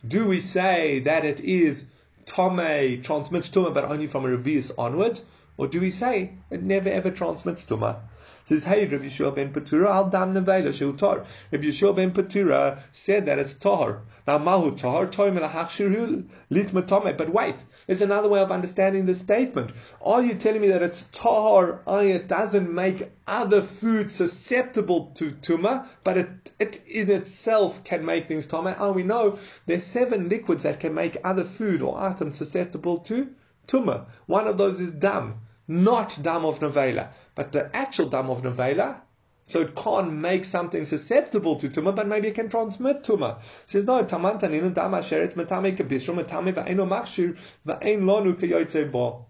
Do 0.07 0.27
we 0.27 0.39
say 0.39 0.99
that 0.99 1.25
it 1.25 1.39
is 1.39 1.85
tome, 2.25 3.01
transmits 3.01 3.49
tumah, 3.49 3.73
but 3.73 3.85
only 3.85 4.07
from 4.07 4.25
a 4.25 4.29
revius 4.29 4.71
onwards? 4.77 5.25
Or 5.57 5.67
do 5.67 5.79
we 5.79 5.89
say 5.89 6.33
it 6.49 6.61
never 6.61 6.89
ever 6.89 7.11
transmits 7.11 7.63
tumah? 7.63 7.99
says, 8.45 8.63
Hey, 8.63 8.85
Rabbi 8.85 9.05
Yeshua 9.05 9.33
ben 9.33 9.51
Patura, 9.51 9.89
al 9.89 10.09
dam 10.09 10.33
nevela 10.33 10.69
shehu 10.69 10.97
tar. 10.97 11.25
Rabbi 11.51 11.65
Yeshua 11.65 11.95
ben 11.95 12.11
Patura 12.11 12.79
said 12.91 13.25
that 13.25 13.39
it's 13.39 13.55
tahar. 13.55 14.01
Now, 14.27 14.39
mahu 14.39 14.75
tahar, 14.75 15.07
toim 15.07 15.37
elahachshiru 15.39 16.25
litmatame. 16.51 17.15
But 17.15 17.29
wait, 17.29 17.63
there's 17.85 18.01
another 18.01 18.27
way 18.27 18.39
of 18.39 18.51
understanding 18.51 19.05
this 19.05 19.19
statement. 19.19 19.71
Are 20.01 20.23
you 20.23 20.33
telling 20.33 20.61
me 20.61 20.69
that 20.69 20.81
it's 20.81 21.03
tahar, 21.11 21.81
it 21.87 22.27
doesn't 22.27 22.73
make 22.73 23.11
other 23.27 23.61
food 23.61 24.11
susceptible 24.11 25.11
to 25.15 25.31
tuma, 25.31 25.87
but 26.03 26.17
it, 26.17 26.51
it 26.59 26.81
in 26.87 27.11
itself 27.11 27.83
can 27.83 28.03
make 28.03 28.27
things 28.27 28.47
tama? 28.47 28.75
Oh, 28.79 28.93
we 28.93 29.03
know 29.03 29.37
there's 29.67 29.83
seven 29.83 30.29
liquids 30.29 30.63
that 30.63 30.79
can 30.79 30.93
make 30.95 31.17
other 31.23 31.43
food 31.43 31.81
or 31.81 31.99
items 31.99 32.37
susceptible 32.37 32.99
to 32.99 33.29
tuma. 33.67 34.05
One 34.25 34.47
of 34.47 34.57
those 34.57 34.79
is 34.79 34.91
dam 34.91 35.41
not 35.67 36.21
dam 36.21 36.45
of 36.45 36.59
nevela, 36.59 37.09
but 37.33 37.51
the 37.51 37.75
actual 37.75 38.07
dam 38.07 38.29
of 38.29 38.43
nevela. 38.43 39.01
So 39.47 39.61
it 39.61 39.75
can't 39.75 40.11
make 40.11 40.43
something 40.43 40.87
susceptible 40.87 41.57
to 41.57 41.69
tumah, 41.69 41.95
but 41.95 42.07
maybe 42.07 42.29
it 42.29 42.33
can 42.33 42.49
transmit. 42.49 43.07
It 43.07 43.37
says 43.67 43.85
no, 43.85 44.03
taman 44.03 44.39
tanin 44.39 44.73
dam 44.73 44.95
asher 44.95 45.21
it's 45.21 45.35
metame 45.35 45.77
kebishro 45.77 46.15
metame 46.19 46.51
va'eno 46.51 46.87
machshir 46.89 47.37
va'en 47.63 48.01
lonu 48.01 48.33
keyotze 48.33 48.91
bo. 48.91 49.27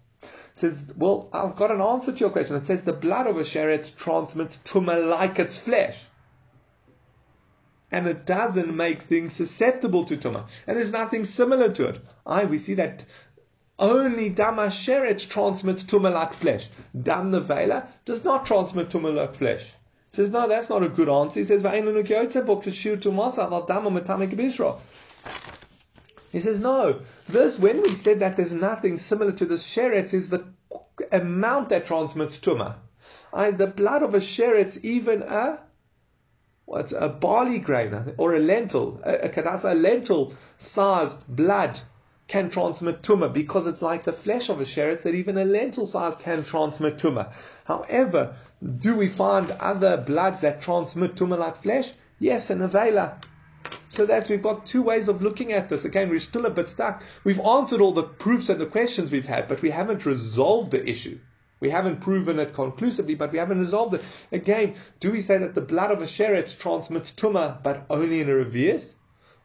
Says, 0.53 0.73
well, 0.95 1.27
I've 1.33 1.57
got 1.57 1.69
an 1.69 1.81
answer 1.81 2.13
to 2.13 2.17
your 2.17 2.29
question. 2.29 2.55
It 2.55 2.65
says 2.65 2.83
the 2.83 2.93
blood 2.93 3.27
of 3.27 3.35
a 3.35 3.41
sheret 3.41 3.93
transmits 3.97 4.57
tumah 4.63 5.05
like 5.05 5.37
its 5.37 5.57
flesh. 5.57 5.97
And 7.91 8.07
it 8.07 8.25
doesn't 8.25 8.73
make 8.73 9.01
things 9.01 9.33
susceptible 9.33 10.05
to 10.05 10.15
tumah. 10.15 10.45
And 10.65 10.77
there's 10.77 10.93
nothing 10.93 11.25
similar 11.25 11.73
to 11.73 11.89
it. 11.89 11.99
I, 12.25 12.45
we 12.45 12.59
see 12.59 12.75
that 12.75 13.03
only 13.77 14.29
dam 14.29 14.55
asheret 14.55 15.27
transmits 15.27 15.83
tumah 15.83 16.13
like 16.13 16.33
flesh. 16.33 16.69
Dam 16.97 17.33
nevela 17.33 17.87
does 18.05 18.23
not 18.23 18.45
transmit 18.45 18.87
tumah 18.87 19.13
like 19.13 19.35
flesh. 19.35 19.65
He 20.15 20.21
says, 20.21 20.31
no, 20.31 20.47
that's 20.47 20.69
not 20.69 20.81
a 20.81 20.87
good 20.87 21.09
answer. 21.09 21.41
He 21.41 21.43
says, 21.43 21.61
he 26.31 26.39
says, 26.39 26.59
no. 26.61 27.01
This, 27.27 27.59
when 27.59 27.81
we 27.81 27.89
said 27.95 28.21
that 28.21 28.37
there's 28.37 28.53
nothing 28.53 28.95
similar 28.95 29.33
to 29.33 29.45
this 29.45 29.67
sheretz, 29.67 30.13
is 30.13 30.29
the 30.29 30.45
amount 31.11 31.67
that 31.67 31.85
transmits 31.85 32.39
tumah. 32.39 32.77
the 33.57 33.67
blood 33.67 34.03
of 34.03 34.15
a 34.15 34.19
sheretz, 34.19 34.81
even 34.85 35.21
a 35.23 35.59
what's 36.63 36.93
a 36.93 37.09
barley 37.09 37.59
grain 37.59 38.13
or 38.17 38.35
a 38.35 38.39
lentil, 38.39 39.01
a, 39.03 39.29
a, 39.29 39.73
a 39.73 39.75
lentil 39.75 40.33
sized 40.59 41.27
blood 41.27 41.81
can 42.27 42.49
transmit 42.49 43.03
tumah 43.03 43.31
because 43.31 43.67
it's 43.67 43.81
like 43.81 44.03
the 44.03 44.11
flesh 44.11 44.49
of 44.49 44.59
a 44.59 44.65
sheretz 44.65 45.03
that 45.03 45.13
even 45.13 45.37
a 45.37 45.45
lentil 45.45 45.85
size 45.85 46.15
can 46.15 46.43
transmit 46.43 46.97
tumah. 46.97 47.31
However, 47.65 48.35
do 48.79 48.95
we 48.95 49.07
find 49.07 49.51
other 49.51 49.97
bloods 49.97 50.41
that 50.41 50.61
transmit 50.61 51.15
tumah 51.15 51.37
like 51.37 51.61
flesh? 51.61 51.93
Yes, 52.19 52.49
an 52.49 52.59
avela. 52.59 53.21
So 53.89 54.05
that 54.07 54.29
we've 54.29 54.41
got 54.41 54.65
two 54.65 54.81
ways 54.81 55.07
of 55.07 55.21
looking 55.21 55.53
at 55.53 55.69
this. 55.69 55.85
Again, 55.85 56.09
we're 56.09 56.19
still 56.19 56.45
a 56.45 56.49
bit 56.49 56.69
stuck. 56.69 57.03
We've 57.23 57.39
answered 57.39 57.81
all 57.81 57.91
the 57.91 58.03
proofs 58.03 58.49
and 58.49 58.59
the 58.59 58.65
questions 58.65 59.11
we've 59.11 59.27
had, 59.27 59.47
but 59.47 59.61
we 59.61 59.69
haven't 59.69 60.05
resolved 60.05 60.71
the 60.71 60.87
issue. 60.87 61.19
We 61.59 61.69
haven't 61.69 62.01
proven 62.01 62.39
it 62.39 62.53
conclusively, 62.53 63.15
but 63.15 63.31
we 63.31 63.37
haven't 63.37 63.59
resolved 63.59 63.93
it. 63.93 64.01
Again, 64.31 64.75
do 64.99 65.11
we 65.11 65.21
say 65.21 65.37
that 65.37 65.55
the 65.55 65.61
blood 65.61 65.91
of 65.91 66.01
a 66.01 66.05
sheretz 66.05 66.57
transmits 66.57 67.11
tumah, 67.11 67.61
but 67.63 67.85
only 67.89 68.19
in 68.19 68.29
a 68.29 68.33
revius? 68.33 68.93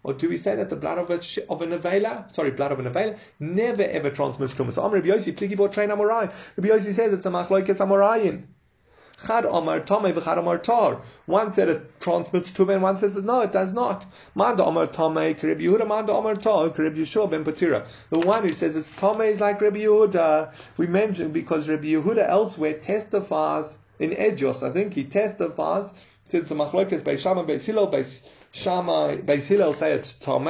Or 0.03 0.15
do 0.15 0.29
we 0.29 0.39
say 0.39 0.57
that 0.57 0.71
the 0.71 0.77
blood 0.77 0.99
of, 0.99 1.11
a, 1.11 1.21
of 1.51 1.63
an 1.63 1.71
Avela, 1.71 2.33
sorry, 2.35 2.53
blood 2.53 2.73
of 2.73 2.79
an 2.81 2.87
Avela, 2.87 3.19
never 3.39 3.83
ever 3.83 4.11
transmits 4.11 4.55
Tumah? 4.55 4.73
So, 4.73 4.89
Rabbi 4.89 5.09
Yossi, 5.09 5.35
Pligi 5.35 5.57
Bo 5.57 5.69
Train 5.69 5.91
Amorai. 5.91 6.33
Rabbi 6.57 6.69
Yossi 6.69 6.95
says 6.95 7.13
it's 7.13 7.27
a 7.27 7.31
Machloikes 7.31 7.81
Amorayin. 7.81 8.45
Chad 9.27 9.45
v'Chad 9.45 10.63
Tar. 10.63 11.03
One 11.27 11.53
said 11.53 11.69
it 11.69 12.01
transmits 12.01 12.53
Tumah 12.53 12.75
and 12.75 12.83
one 12.83 12.97
says 12.97 13.17
no, 13.17 13.43
it 13.43 13.53
does 13.53 13.75
not. 13.75 14.07
Manda 14.35 14.63
Yehuda, 14.63 15.87
Manda 15.87 16.41
Tar, 16.41 16.71
Yeshua 16.71 17.31
ben 17.31 17.45
Patira. 17.45 17.87
The 18.09 18.21
one 18.21 18.45
who 18.49 18.55
says 18.55 18.77
it's 18.77 18.91
Tame 18.93 19.21
is 19.21 19.41
like 19.41 19.61
Rabbi 19.61 19.81
Yehuda. 19.81 20.55
We 20.79 20.87
mentioned 20.87 21.35
because 21.35 21.69
Rabbi 21.69 21.89
Yehuda 21.89 22.27
elsewhere 22.27 22.79
testifies 22.79 23.77
in 24.01 24.13
Edios, 24.13 24.63
I 24.63 24.73
think 24.73 24.95
he 24.95 25.05
testifies, 25.05 25.93
says 26.25 26.45
the 26.45 26.55
Machloikes 26.55 27.05
by 27.05 27.17
Shama, 27.17 27.45
by 27.45 27.59
Silo, 27.59 27.87
by 27.87 28.03
Shammai, 28.53 29.19
Beis 29.19 29.47
Hillel 29.47 29.75
say 29.75 29.93
it's 29.93 30.13
Tome, 30.13 30.49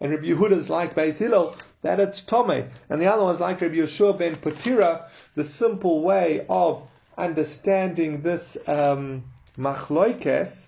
and 0.00 0.10
Rabbi 0.10 0.24
Yehuda 0.24 0.52
is 0.52 0.70
like 0.70 0.94
Beis 0.94 1.18
Hillel 1.18 1.54
that 1.82 2.00
it's 2.00 2.22
Tome, 2.22 2.70
and 2.88 3.00
the 3.00 3.12
other 3.12 3.24
one 3.24 3.34
is 3.34 3.40
like 3.40 3.60
Rabbi 3.60 3.74
Yeshua 3.74 4.18
ben 4.18 4.36
Patira. 4.36 5.08
The 5.34 5.44
simple 5.44 6.02
way 6.02 6.46
of 6.48 6.86
understanding 7.18 8.22
this 8.22 8.56
um, 8.66 9.24
machloikes 9.58 10.66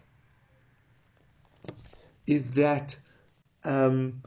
is 2.26 2.50
that 2.52 2.96
um, 3.64 4.22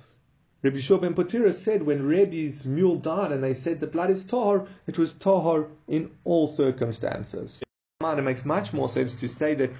Rabbi 0.63 0.77
Yeshua 0.77 1.01
ben 1.01 1.13
Patira 1.13 1.53
said 1.53 1.83
when 1.83 2.07
Rabbi's 2.07 2.65
mule 2.65 2.95
died 2.95 3.31
and 3.31 3.43
they 3.43 3.53
said 3.53 3.79
the 3.79 3.87
blood 3.87 4.09
is 4.09 4.23
tahor, 4.23 4.67
it 4.87 4.97
was 4.97 5.13
tahor 5.13 5.69
in 5.87 6.09
all 6.23 6.47
circumstances. 6.47 7.61
It 7.99 8.21
makes 8.21 8.45
much 8.45 8.73
more 8.73 8.87
sense 8.87 9.15
to 9.15 9.27
say 9.27 9.55
that 9.55 9.71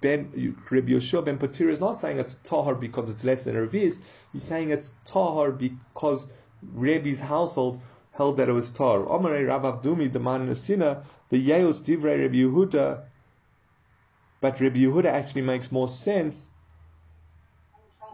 ben, 0.00 0.56
Rabbi 0.68 0.94
Yoshua 0.94 1.24
ben 1.24 1.38
Patir 1.38 1.68
is 1.68 1.78
not 1.78 2.00
saying 2.00 2.18
it's 2.18 2.34
tahar 2.42 2.74
because 2.74 3.08
it's 3.08 3.22
less 3.22 3.44
than 3.44 3.54
Ravi's. 3.54 4.00
He's 4.32 4.42
saying 4.42 4.70
it's 4.70 4.90
tahar 5.04 5.52
because 5.52 6.26
Rabbi's 6.60 7.20
household 7.20 7.80
held 8.10 8.38
that 8.38 8.48
it 8.48 8.52
was 8.52 8.68
tar. 8.70 9.08
Omer 9.08 9.46
Rav 9.46 9.62
Avdumi, 9.62 10.12
the 10.12 10.18
man 10.18 10.48
Nesina, 10.48 11.04
the 11.28 11.38
Yeos 11.38 11.78
Divrei 11.78 12.22
Rabbi 12.22 12.34
Yehuda, 12.34 13.04
but 14.40 14.60
Rabbi 14.60 14.80
Yehuda 14.80 15.04
actually 15.04 15.42
makes 15.42 15.70
more 15.70 15.88
sense. 15.88 16.48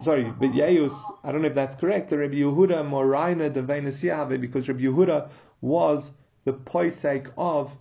Sorry, 0.03 0.25
but 0.25 0.53
Yeus, 0.53 0.93
I 1.23 1.31
don't 1.31 1.41
know 1.41 1.47
if 1.47 1.55
that's 1.55 1.73
correct. 1.73 2.11
The 2.11 2.19
Rabbi 2.19 2.35
Yehuda 2.35 2.87
Moraina 2.87 3.49
the 3.49 3.63
Venesiave, 3.63 4.39
because 4.39 4.67
Rabbi 4.67 4.81
Yehuda 4.81 5.31
was 5.59 6.11
the 6.45 6.53
poisek 6.53 7.31
of 7.35 7.75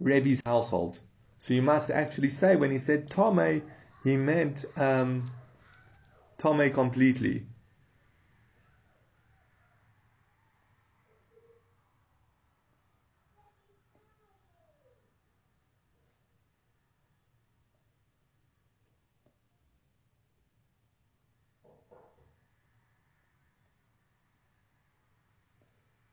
Rebbe's 0.00 0.42
household. 0.44 1.00
So 1.38 1.54
you 1.54 1.62
must 1.62 1.90
actually 1.90 2.28
say 2.30 2.56
when 2.56 2.70
he 2.70 2.78
said 2.78 3.10
Tome, 3.10 3.62
he 4.02 4.16
meant 4.16 4.64
um, 4.76 5.26
Tome 6.38 6.70
completely. 6.72 7.46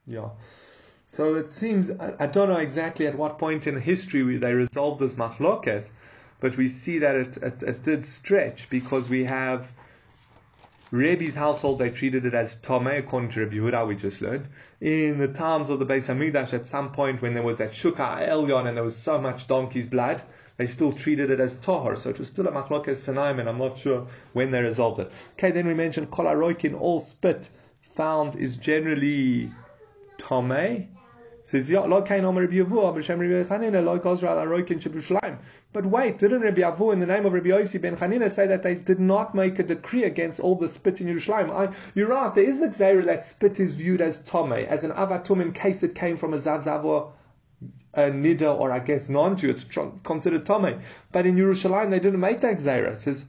Yeah. 0.06 0.30
So 1.12 1.36
it 1.36 1.52
seems, 1.52 1.92
I, 1.92 2.26
don't 2.28 2.48
know 2.48 2.60
exactly 2.60 3.06
at 3.06 3.18
what 3.18 3.38
point 3.38 3.68
in 3.68 3.82
history 3.82 4.38
they 4.38 4.54
resolved 4.54 5.02
this 5.02 5.16
machlokes, 5.16 5.90
but 6.40 6.56
we 6.56 6.70
see 6.70 7.00
that 7.00 7.18
it, 7.18 7.36
it, 7.36 7.64
it, 7.64 7.84
did 7.84 8.06
stretch 8.06 8.70
because 8.70 9.10
we 9.10 9.26
have 9.26 9.70
Rebbe's 10.90 11.36
household, 11.36 11.80
they 11.80 11.90
treated 11.90 12.26
it 12.26 12.34
as 12.34 12.56
Tome, 12.62 12.88
according 12.88 13.32
to 13.32 13.42
Rebbe 13.42 13.56
Yehuda, 13.56 13.86
we 13.90 13.98
just 13.98 14.22
learned. 14.22 14.48
In 14.80 15.18
the 15.18 15.28
times 15.28 15.70
of 15.70 15.80
the 15.80 15.86
Beis 15.86 16.06
Hamikdash, 16.06 16.54
at 16.54 16.66
some 16.66 16.94
point 16.94 17.22
when 17.22 17.34
there 17.34 17.44
was 17.44 17.58
that 17.58 17.74
Shuka 17.74 18.26
Elyon 18.26 18.66
and 18.70 18.78
there 18.78 18.84
was 18.86 18.96
so 18.96 19.20
much 19.20 19.48
donkey's 19.48 19.88
blood, 19.88 20.22
they 20.56 20.66
still 20.66 20.94
treated 20.94 21.30
it 21.30 21.42
as 21.42 21.58
Tahar. 21.58 21.98
So 21.98 22.10
it 22.10 22.20
was 22.20 22.30
still 22.30 22.48
a 22.48 22.54
machlokes 22.54 23.04
tanaim, 23.04 23.42
and 23.42 23.50
I'm 23.50 23.58
not 23.58 23.78
sure 23.78 24.08
when 24.32 24.52
they 24.52 24.62
resolved 24.62 25.02
it. 25.02 25.12
Okay, 25.34 25.52
then 25.52 25.68
we 25.68 25.74
mentioned 25.74 26.10
Kol 26.10 26.28
all 26.80 27.02
spit 27.02 27.50
found 27.82 28.38
is 28.38 28.56
generally 28.56 29.52
Tome, 30.18 30.88
says, 31.44 31.70
Lo 31.70 31.82
Rabbi 31.82 32.08
Rabbi 32.12 33.02
Chanina, 33.02 33.84
lo. 33.84 35.38
But 35.74 35.86
wait, 35.86 36.18
didn't 36.18 36.42
Rabbi 36.42 36.62
Yavu 36.62 36.94
in 36.94 37.00
the 37.00 37.06
name 37.06 37.26
of 37.26 37.34
Rabbi 37.34 37.50
Yossi 37.50 37.82
ben 37.82 37.96
Chanina 37.96 38.30
say 38.30 38.48
that 38.48 38.64
they 38.64 38.76
did 38.76 39.00
not 39.00 39.34
make 39.34 39.58
a 39.60 39.64
decree 39.64 40.04
against 40.04 40.40
all 40.40 40.56
the 40.56 40.68
spit 40.68 41.02
in 41.02 41.08
Yerushalayim? 41.08 41.74
you're 41.96 42.08
right, 42.08 42.34
there 42.36 42.44
is 42.44 42.62
an 42.62 42.72
gzeira 42.72 43.06
that 43.06 43.24
spit 43.24 43.60
is 43.60 43.76
viewed 43.76 44.02
as 44.02 44.20
Tome, 44.20 44.54
as 44.54 44.84
an 44.84 44.92
Avatum 44.92 45.42
in 45.42 45.54
case 45.54 45.84
it 45.84 45.96
came 45.96 46.18
from 46.18 46.34
a 46.34 46.38
Zavzavor 46.38 47.12
a 47.94 48.04
Nida 48.04 48.58
or 48.58 48.72
I 48.72 48.80
guess 48.80 49.10
non-Jew, 49.10 49.50
it's 49.50 49.66
considered 50.04 50.46
Tome. 50.46 50.82
But 51.12 51.26
in 51.26 51.36
Yerushalayim 51.36 51.90
they 51.90 52.00
didn't 52.00 52.20
make 52.20 52.42
that 52.42 52.58
gzeira. 52.58 52.94
It 52.94 53.02
says, 53.02 53.26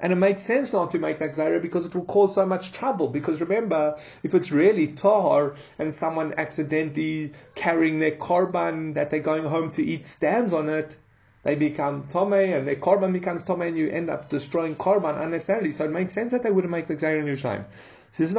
and 0.00 0.12
it 0.12 0.16
makes 0.16 0.42
sense 0.42 0.72
not 0.72 0.90
to 0.90 0.98
make 0.98 1.18
that 1.20 1.32
gzeira 1.32 1.60
because 1.60 1.86
it 1.86 1.94
will 1.94 2.04
cause 2.04 2.34
so 2.34 2.44
much 2.44 2.72
trouble. 2.72 3.08
Because 3.08 3.40
remember, 3.40 3.96
if 4.22 4.34
it's 4.34 4.50
really 4.50 4.88
Tahar 4.88 5.54
and 5.78 5.94
someone 5.94 6.34
accidentally 6.36 7.32
carrying 7.54 7.98
their 7.98 8.12
korban 8.12 8.94
that 8.94 9.10
they're 9.10 9.20
going 9.20 9.44
home 9.44 9.70
to 9.72 9.84
eat 9.84 10.06
stands 10.06 10.52
on 10.52 10.68
it, 10.68 10.96
they 11.44 11.54
become 11.54 12.08
Tome 12.08 12.34
and 12.34 12.68
their 12.68 12.76
korban 12.76 13.12
becomes 13.12 13.42
Tome 13.42 13.62
and 13.62 13.78
you 13.78 13.88
end 13.88 14.10
up 14.10 14.28
destroying 14.28 14.76
korban 14.76 15.18
unnecessarily. 15.20 15.72
So 15.72 15.84
it 15.84 15.92
makes 15.92 16.12
sense 16.12 16.32
that 16.32 16.42
they 16.42 16.50
wouldn't 16.50 16.72
make 16.72 16.88
the 16.88 16.96
gzeira 16.96 17.20
in 17.20 17.26
Yerushalayim. 17.26 17.64
Says. 18.12 18.34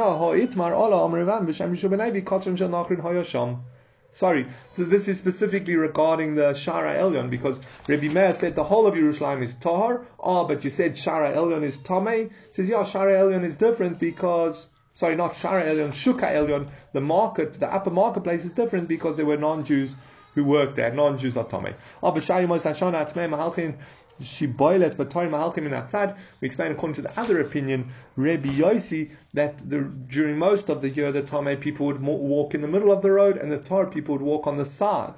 Sorry, 4.12 4.46
so 4.74 4.84
this 4.84 5.06
is 5.06 5.18
specifically 5.18 5.76
regarding 5.76 6.34
the 6.34 6.52
Shara 6.52 6.96
Elyon 6.96 7.30
because 7.30 7.60
Rabbi 7.86 8.08
Meir 8.08 8.34
said 8.34 8.56
the 8.56 8.64
whole 8.64 8.86
of 8.86 8.94
Yerushalayim 8.94 9.42
is 9.42 9.54
Tahar. 9.54 10.06
Oh, 10.18 10.44
but 10.44 10.64
you 10.64 10.70
said 10.70 10.94
Shara 10.94 11.36
Elyon 11.36 11.62
is 11.62 11.78
Tomei. 11.78 12.30
Says, 12.52 12.68
yeah, 12.68 12.78
Shara 12.78 13.18
Elyon 13.20 13.44
is 13.44 13.56
different 13.56 13.98
because, 13.98 14.68
sorry, 14.94 15.14
not 15.14 15.34
Shara 15.34 15.64
Elyon, 15.64 15.92
Shuka 15.92 16.32
Elyon, 16.32 16.68
the 16.92 17.00
market, 17.00 17.60
the 17.60 17.72
upper 17.72 17.90
marketplace 17.90 18.44
is 18.44 18.52
different 18.52 18.88
because 18.88 19.16
there 19.16 19.26
were 19.26 19.36
non-Jews 19.36 19.94
who 20.34 20.42
worked 20.42 20.76
there. 20.76 20.92
Non-Jews 20.92 21.36
are 21.36 21.44
Tomei. 21.44 21.74
Oh, 22.02 22.08
ah, 22.08 22.10
but 22.10 22.24
Shari 22.24 22.46
Atmei 22.46 23.28
Mahalchin 23.28 23.76
Shiboilet 24.20 24.96
Batorim 24.96 25.30
Mahalkim 25.30 25.66
in 25.66 25.72
Atzad. 25.72 26.16
We 26.40 26.46
explain 26.46 26.72
according 26.72 26.94
to 26.96 27.02
the 27.02 27.20
other 27.20 27.40
opinion, 27.40 27.90
Rabbi 28.16 28.48
Yossi, 28.48 29.10
that 29.34 29.58
the, 29.68 29.80
during 29.80 30.38
most 30.38 30.68
of 30.68 30.82
the 30.82 30.88
year 30.88 31.12
the 31.12 31.22
Tameh 31.22 31.60
people 31.60 31.86
would 31.86 32.00
walk 32.02 32.54
in 32.54 32.60
the 32.60 32.68
middle 32.68 32.92
of 32.92 33.02
the 33.02 33.10
road 33.10 33.36
and 33.36 33.50
the 33.50 33.58
Tar 33.58 33.86
people 33.86 34.14
would 34.14 34.22
walk 34.22 34.46
on 34.46 34.56
the 34.56 34.64
side. 34.64 35.14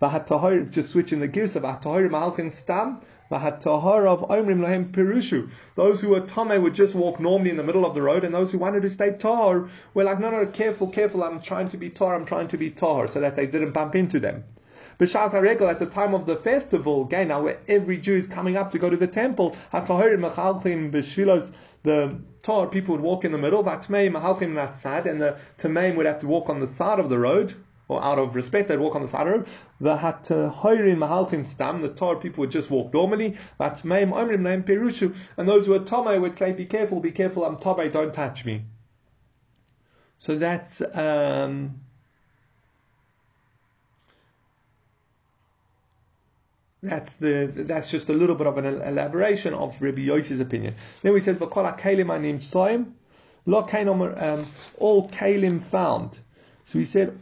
Vahatahor, 0.00 0.70
just 0.70 0.90
switching 0.90 1.20
the 1.20 1.28
gears, 1.28 1.54
Vahatahor 1.54 2.08
Mahalkim 2.08 2.52
Stam. 2.52 3.00
Vahataharav 3.30 4.28
Omrim 4.28 4.60
Lahem 4.60 4.92
Pirushu. 4.92 5.50
Those 5.74 6.00
who 6.00 6.10
were 6.10 6.20
Tame 6.20 6.62
would 6.62 6.74
just 6.74 6.94
walk 6.94 7.18
normally 7.18 7.50
in 7.50 7.56
the 7.56 7.64
middle 7.64 7.84
of 7.84 7.94
the 7.94 8.02
road, 8.02 8.22
and 8.22 8.32
those 8.32 8.52
who 8.52 8.58
wanted 8.58 8.82
to 8.82 8.90
stay 8.90 9.16
Tahar 9.18 9.68
were 9.94 10.04
like, 10.04 10.20
no, 10.20 10.30
no, 10.30 10.46
careful, 10.46 10.86
careful, 10.86 11.24
I'm 11.24 11.40
trying 11.40 11.68
to 11.70 11.76
be 11.76 11.90
Tahar, 11.90 12.14
I'm 12.14 12.24
trying 12.24 12.48
to 12.48 12.56
be 12.56 12.70
Tahar, 12.70 13.08
so 13.08 13.20
that 13.20 13.34
they 13.34 13.46
didn't 13.46 13.72
bump 13.72 13.96
into 13.96 14.20
them. 14.20 14.44
B'Shas 14.98 15.32
HaRegel, 15.32 15.68
at 15.68 15.78
the 15.78 15.86
time 15.86 16.14
of 16.14 16.24
the 16.24 16.36
festival, 16.36 17.04
again, 17.04 17.28
now 17.28 17.42
where 17.42 17.58
every 17.68 17.98
Jew 17.98 18.16
is 18.16 18.26
coming 18.26 18.56
up 18.56 18.70
to 18.70 18.78
go 18.78 18.88
to 18.88 18.96
the 18.96 19.06
temple, 19.06 19.54
HaTahorim 19.70 20.30
Mechalchim 20.30 20.90
B'Shilos, 20.90 21.52
the 21.82 22.18
Torah 22.42 22.68
people 22.68 22.94
would 22.94 23.02
walk 23.02 23.26
in 23.26 23.32
the 23.32 23.36
middle, 23.36 23.62
Vatmei 23.62 24.10
Machalchim 24.10 24.54
Natzad, 24.54 25.04
and 25.04 25.20
the 25.20 25.36
Tameim 25.58 25.96
would 25.96 26.06
have 26.06 26.20
to 26.20 26.26
walk 26.26 26.48
on 26.48 26.60
the 26.60 26.66
side 26.66 26.98
of 26.98 27.10
the 27.10 27.18
road, 27.18 27.52
or 27.88 28.02
out 28.02 28.18
of 28.18 28.34
respect, 28.34 28.68
they'd 28.68 28.78
walk 28.78 28.94
on 28.94 29.02
the 29.02 29.08
side 29.08 29.26
of 29.26 29.32
the 29.32 29.38
road. 29.38 29.48
The 29.80 29.96
Hatahorim 29.98 30.96
Mahalchim 30.96 31.44
Stam, 31.44 31.82
the 31.82 31.90
Torah 31.90 32.18
people 32.18 32.40
would 32.40 32.50
just 32.50 32.70
walk 32.70 32.94
normally. 32.94 33.36
Vatmeim 33.60 34.12
Omrim 34.12 34.40
Naim 34.40 34.62
Perushu, 34.62 35.14
and 35.36 35.46
those 35.46 35.66
who 35.66 35.74
are 35.74 35.80
Tomei 35.80 36.18
would 36.18 36.38
say, 36.38 36.52
Be 36.52 36.64
careful, 36.64 37.00
be 37.00 37.12
careful, 37.12 37.44
I'm 37.44 37.56
Tomei, 37.56 37.92
don't 37.92 38.14
touch 38.14 38.46
me. 38.46 38.64
So 40.18 40.36
that's 40.36 40.80
um, 40.94 41.82
That's 46.86 47.14
the 47.14 47.50
that's 47.52 47.90
just 47.90 48.08
a 48.08 48.12
little 48.12 48.36
bit 48.36 48.46
of 48.46 48.58
an 48.58 48.64
elaboration 48.64 49.54
of 49.54 49.80
Rabbi 49.82 50.02
Yossi's 50.02 50.40
opinion. 50.40 50.74
Then 51.02 51.12
we 51.12 51.20
said 51.20 51.36
v'kol 51.36 51.78
kalim 51.78 52.10
anim 52.10 52.38
soim 52.38 52.92
lo 53.44 53.62
um, 54.16 54.46
all 54.78 55.08
kalim 55.08 55.60
found. 55.60 56.18
So 56.66 56.78
he 56.78 56.84
said 56.84 57.18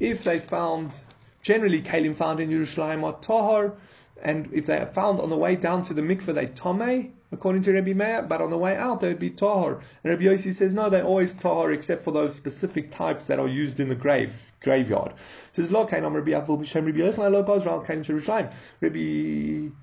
if 0.00 0.24
they 0.24 0.38
found 0.38 0.98
generally 1.42 1.82
kalim 1.82 2.14
found 2.14 2.40
in 2.40 2.50
Yerushalayim 2.50 3.04
are 3.04 3.18
tahar, 3.20 3.74
and 4.22 4.50
if 4.52 4.66
they 4.66 4.78
are 4.78 4.86
found 4.86 5.20
on 5.20 5.30
the 5.30 5.36
way 5.36 5.56
down 5.56 5.82
to 5.84 5.94
the 5.94 6.02
mikveh 6.02 6.34
they 6.34 6.46
tome 6.46 7.12
according 7.32 7.62
to 7.62 7.72
Rabbi 7.72 7.94
Meir, 7.94 8.22
but 8.22 8.40
on 8.40 8.50
the 8.50 8.58
way 8.58 8.76
out 8.76 9.00
they 9.00 9.08
would 9.08 9.18
be 9.18 9.30
tahar. 9.30 9.80
And 10.04 10.12
Rabbi 10.12 10.24
Yossi 10.24 10.52
says 10.52 10.74
no, 10.74 10.90
they're 10.90 11.04
always 11.04 11.34
tahar 11.34 11.72
except 11.72 12.02
for 12.02 12.12
those 12.12 12.34
specific 12.34 12.90
types 12.90 13.26
that 13.26 13.38
are 13.38 13.48
used 13.48 13.80
in 13.80 13.88
the 13.88 13.94
grave 13.94 14.52
graveyard. 14.60 15.14
Says 15.52 15.72
Lo 15.72 15.86
Kain 15.86 16.04
Rabbi 16.04 16.32
Avu 16.32 16.58
b'Shem 16.58 16.86
Rabbi 16.86 16.98
Yochanan 16.98 17.32
Lo 17.32 17.42
Gozral 17.42 17.86
Kain 17.86 18.04
Yerushalayim. 18.04 18.52
Rabbi 18.80 19.74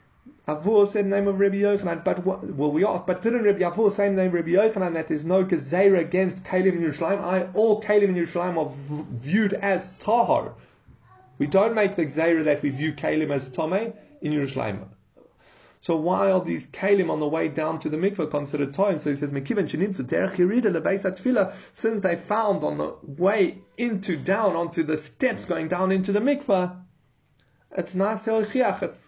Avu 0.47 0.88
said 0.88 1.06
name 1.06 1.28
of 1.28 1.39
Rabbi 1.39 1.58
Yochanan, 1.58 2.04
but 2.04 2.26
what, 2.26 2.43
well 2.43 2.72
we 2.72 2.84
are, 2.84 3.04
but 3.06 3.22
didn't 3.22 3.43
Rabbi 3.43 3.60
Avu 3.60 3.91
say 3.91 4.10
name 4.10 4.28
of 4.28 4.34
Rabbi 4.34 4.52
Yochanan 4.52 4.93
that 4.93 5.08
there's 5.08 5.26
no 5.26 5.43
gezerah 5.43 6.00
against 6.00 6.43
Kalim 6.43 6.74
in 6.74 6.82
Yerushalayim? 6.82 7.22
I 7.22 7.52
all 7.54 7.82
Kalim 7.82 8.10
in 8.10 8.16
Yerushalayim 8.16 8.58
are 8.58 8.72
viewed 9.20 9.54
as 9.54 9.89
tahar. 10.00 10.54
We 11.39 11.47
don't 11.47 11.74
make 11.74 11.95
the 11.95 12.06
gezerah 12.06 12.45
that 12.45 12.62
we 12.62 12.70
view 12.70 12.93
Kalim 12.93 13.32
as 13.32 13.50
Tomei 13.50 13.95
in 14.22 14.34
Yerushalayim. 14.34 14.88
So 15.82 15.96
why 15.96 16.32
are 16.32 16.44
these 16.44 16.68
kalim 16.68 17.10
on 17.10 17.20
the 17.20 17.28
way 17.28 17.48
down 17.48 17.80
to 17.80 17.90
the 17.90 17.98
mikveh 17.98 18.30
considered 18.30 18.74
toy? 18.74 18.98
So 18.98 19.12
he 19.12 19.16
says, 19.16 19.32
Mekivan 19.32 19.70
shenitzu 19.70 20.04
derech 20.04 20.36
yirida 20.36 20.72
lebeis 20.76 21.54
since 21.74 22.02
they 22.02 22.18
found 22.18 22.64
on 22.66 22.78
the 22.78 22.96
way 23.02 23.60
into 23.78 24.18
down 24.18 24.56
onto 24.56 24.84
the 24.84 24.98
steps 24.98 25.46
going 25.46 25.70
down 25.70 25.92
into 25.94 26.12
the 26.12 26.20
mikveh, 26.20 26.76
it's 27.72 27.96
chiach. 27.96 28.84
It 28.84 29.00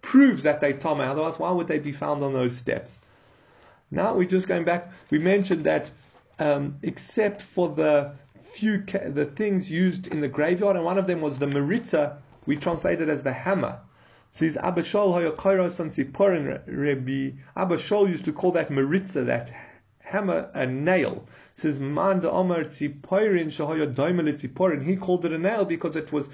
proves 0.00 0.44
that 0.44 0.60
they 0.60 0.72
tame. 0.72 1.00
Otherwise, 1.00 1.38
why 1.38 1.50
would 1.50 1.68
they 1.68 1.78
be 1.78 1.92
found 1.92 2.24
on 2.24 2.32
those 2.32 2.56
steps? 2.56 2.98
Now 3.90 4.14
we're 4.14 4.28
just 4.28 4.48
going 4.48 4.64
back. 4.64 4.90
We 5.10 5.18
mentioned 5.18 5.64
that 5.64 5.90
um, 6.38 6.78
except 6.82 7.42
for 7.42 7.68
the 7.68 8.12
few 8.52 8.82
the 8.82 9.26
things 9.26 9.70
used 9.70 10.06
in 10.06 10.20
the 10.20 10.28
graveyard, 10.28 10.76
and 10.76 10.84
one 10.84 10.98
of 10.98 11.06
them 11.06 11.20
was 11.20 11.38
the 11.38 11.46
maritza, 11.46 12.18
we 12.46 12.56
translated 12.56 13.08
as 13.08 13.22
the 13.22 13.32
hammer. 13.32 13.80
Says 14.38 14.56
Abba 14.56 14.82
Shaul 14.82 15.34
Hayakairos 15.34 15.80
and 15.80 16.68
Rabbi 16.68 17.30
Abba 17.56 17.76
Shaul 17.76 18.08
used 18.08 18.24
to 18.26 18.32
call 18.32 18.52
that 18.52 18.70
maritza, 18.70 19.24
that 19.24 19.50
hammer, 19.98 20.48
a 20.54 20.64
nail. 20.64 21.26
says 21.56 21.80
Man 21.80 22.20
de 22.20 22.30
Omer 22.30 22.66
Tziporin 22.66 23.46
Shahaya 23.46 23.92
Daimel 23.92 24.32
Tziporin. 24.32 24.84
He 24.84 24.94
called 24.94 25.24
it 25.24 25.32
a 25.32 25.38
nail 25.38 25.64
because 25.64 25.96
it 25.96 26.12
was 26.12 26.28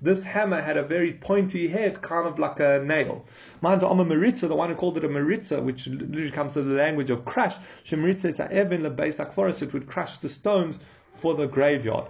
this 0.00 0.22
hammer 0.22 0.62
had 0.62 0.78
a 0.78 0.82
very 0.82 1.12
pointy 1.12 1.68
head, 1.68 2.00
kind 2.00 2.26
of 2.26 2.38
like 2.38 2.58
a 2.58 2.82
nail. 2.82 3.26
Man 3.60 3.80
de 3.80 3.86
Omer 3.86 4.06
Maritza, 4.06 4.48
the 4.48 4.56
one 4.56 4.70
who 4.70 4.74
called 4.74 4.96
it 4.96 5.04
a 5.04 5.08
maritza, 5.10 5.60
which 5.60 5.88
literally 5.88 6.30
comes 6.30 6.54
to 6.54 6.62
the 6.62 6.72
language 6.72 7.10
of 7.10 7.26
crush. 7.26 7.54
Shemaritza 7.84 8.30
is 8.30 8.40
a 8.40 8.46
even 8.46 8.80
lebeis 8.80 9.22
akforis. 9.22 9.60
It 9.60 9.74
would 9.74 9.86
crush 9.86 10.16
the 10.16 10.30
stones 10.30 10.78
for 11.16 11.34
the 11.34 11.46
graveyard. 11.46 12.06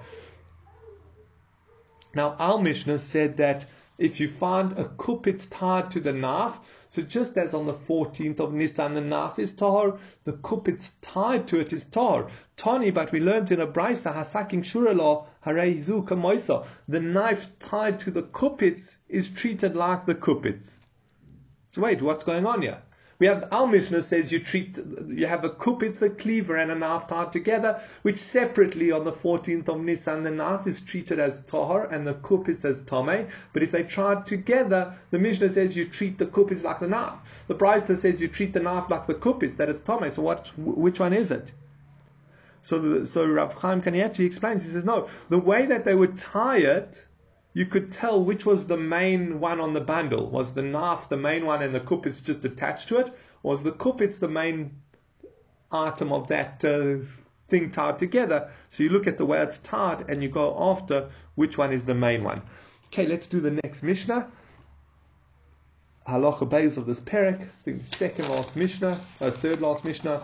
Now, 2.14 2.36
our 2.38 2.62
Mishnah 2.62 3.00
said 3.00 3.38
that 3.38 3.66
if 4.02 4.18
you 4.18 4.26
find 4.26 4.72
a 4.76 4.84
kupitz 4.84 5.46
tied 5.48 5.88
to 5.92 6.00
the 6.00 6.12
knife, 6.12 6.58
so 6.88 7.02
just 7.02 7.38
as 7.38 7.54
on 7.54 7.66
the 7.66 7.72
14th 7.72 8.40
of 8.40 8.52
Nisan 8.52 8.94
the 8.94 9.00
knife 9.00 9.38
is 9.38 9.52
tahor, 9.52 10.00
the 10.24 10.32
kupitz 10.32 10.90
tied 11.00 11.46
to 11.46 11.60
it 11.60 11.72
is 11.72 11.84
tahor. 11.84 12.28
Tani, 12.56 12.90
but 12.90 13.12
we 13.12 13.20
learned 13.20 13.52
in 13.52 13.60
a 13.60 13.66
brisa 13.66 14.12
hasaking 14.12 14.64
shurala 14.64 15.26
hareizu 15.46 16.04
kamoisa. 16.04 16.66
The 16.88 16.98
knife 16.98 17.46
tied 17.60 18.00
to 18.00 18.10
the 18.10 18.24
kupitz 18.24 18.96
is 19.08 19.28
treated 19.28 19.76
like 19.76 20.04
the 20.04 20.16
kupitz. 20.16 20.72
So 21.68 21.82
wait, 21.82 22.02
what's 22.02 22.24
going 22.24 22.44
on 22.44 22.62
here? 22.62 22.82
We 23.22 23.28
have 23.28 23.46
our 23.52 23.68
Mishnah 23.68 24.02
says 24.02 24.32
you 24.32 24.40
treat 24.40 24.76
you 25.06 25.28
have 25.28 25.44
a 25.44 25.50
kupitz, 25.50 26.02
a 26.02 26.10
cleaver, 26.10 26.56
and 26.56 26.72
a 26.72 26.74
knife 26.74 27.06
tied 27.06 27.30
together, 27.30 27.80
which 28.02 28.16
separately 28.16 28.90
on 28.90 29.04
the 29.04 29.12
14th 29.12 29.68
of 29.68 29.80
Nisan 29.80 30.24
the 30.24 30.32
knife 30.32 30.66
is 30.66 30.80
treated 30.80 31.20
as 31.20 31.40
tahor 31.42 31.88
and 31.92 32.04
the 32.04 32.14
kupitz 32.14 32.64
as 32.64 32.80
tome. 32.80 33.28
But 33.52 33.62
if 33.62 33.70
they 33.70 33.84
tried 33.84 34.26
together, 34.26 34.98
the 35.12 35.20
Mishnah 35.20 35.50
says 35.50 35.76
you 35.76 35.84
treat 35.84 36.18
the 36.18 36.26
kupitz 36.26 36.64
like 36.64 36.80
the 36.80 36.88
knife. 36.88 37.44
The 37.46 37.54
Brisa 37.54 37.96
says 37.96 38.20
you 38.20 38.26
treat 38.26 38.54
the 38.54 38.58
knife 38.58 38.90
like 38.90 39.06
the 39.06 39.14
kupitz, 39.14 39.56
that 39.58 39.68
is 39.68 39.80
tome. 39.82 40.10
So 40.10 40.20
what? 40.20 40.50
Which 40.58 40.98
one 40.98 41.12
is 41.12 41.30
it? 41.30 41.52
So, 42.64 42.80
the, 42.80 43.06
so 43.06 43.24
Rav 43.24 43.54
Chaim 43.54 43.82
Kanievsky 43.82 44.26
explains. 44.26 44.64
He 44.64 44.70
says 44.70 44.84
no, 44.84 45.08
the 45.28 45.38
way 45.38 45.66
that 45.66 45.84
they 45.84 45.94
would 45.94 46.18
tie 46.18 46.58
it 46.58 47.06
you 47.54 47.66
could 47.66 47.92
tell 47.92 48.22
which 48.22 48.46
was 48.46 48.66
the 48.66 48.76
main 48.76 49.40
one 49.40 49.60
on 49.60 49.74
the 49.74 49.80
bundle. 49.80 50.30
Was 50.30 50.54
the 50.54 50.62
knife 50.62 51.08
the 51.08 51.16
main 51.16 51.44
one 51.44 51.62
and 51.62 51.74
the 51.74 51.80
kupitz 51.80 52.22
just 52.22 52.44
attached 52.44 52.88
to 52.88 52.98
it? 52.98 53.12
Was 53.42 53.62
the 53.62 53.72
kupitz 53.72 54.18
the 54.18 54.28
main 54.28 54.76
item 55.70 56.12
of 56.12 56.28
that 56.28 56.64
uh, 56.64 57.04
thing 57.48 57.70
tied 57.70 57.98
together? 57.98 58.50
So 58.70 58.82
you 58.82 58.88
look 58.88 59.06
at 59.06 59.18
the 59.18 59.26
way 59.26 59.42
it's 59.42 59.58
tied 59.58 60.08
and 60.08 60.22
you 60.22 60.30
go 60.30 60.56
after 60.58 61.10
which 61.34 61.58
one 61.58 61.72
is 61.72 61.84
the 61.84 61.94
main 61.94 62.24
one. 62.24 62.42
Okay, 62.86 63.06
let's 63.06 63.26
do 63.26 63.40
the 63.40 63.50
next 63.50 63.82
Mishnah. 63.82 64.30
Halacha 66.08 66.48
Beis 66.48 66.76
of 66.76 66.86
this 66.86 67.00
parak, 67.00 67.40
I 67.40 67.46
think 67.64 67.88
the 67.88 67.96
second 67.96 68.28
last 68.28 68.56
Mishnah, 68.56 68.98
uh, 69.20 69.30
third 69.30 69.60
last 69.60 69.84
Mishnah, 69.84 70.22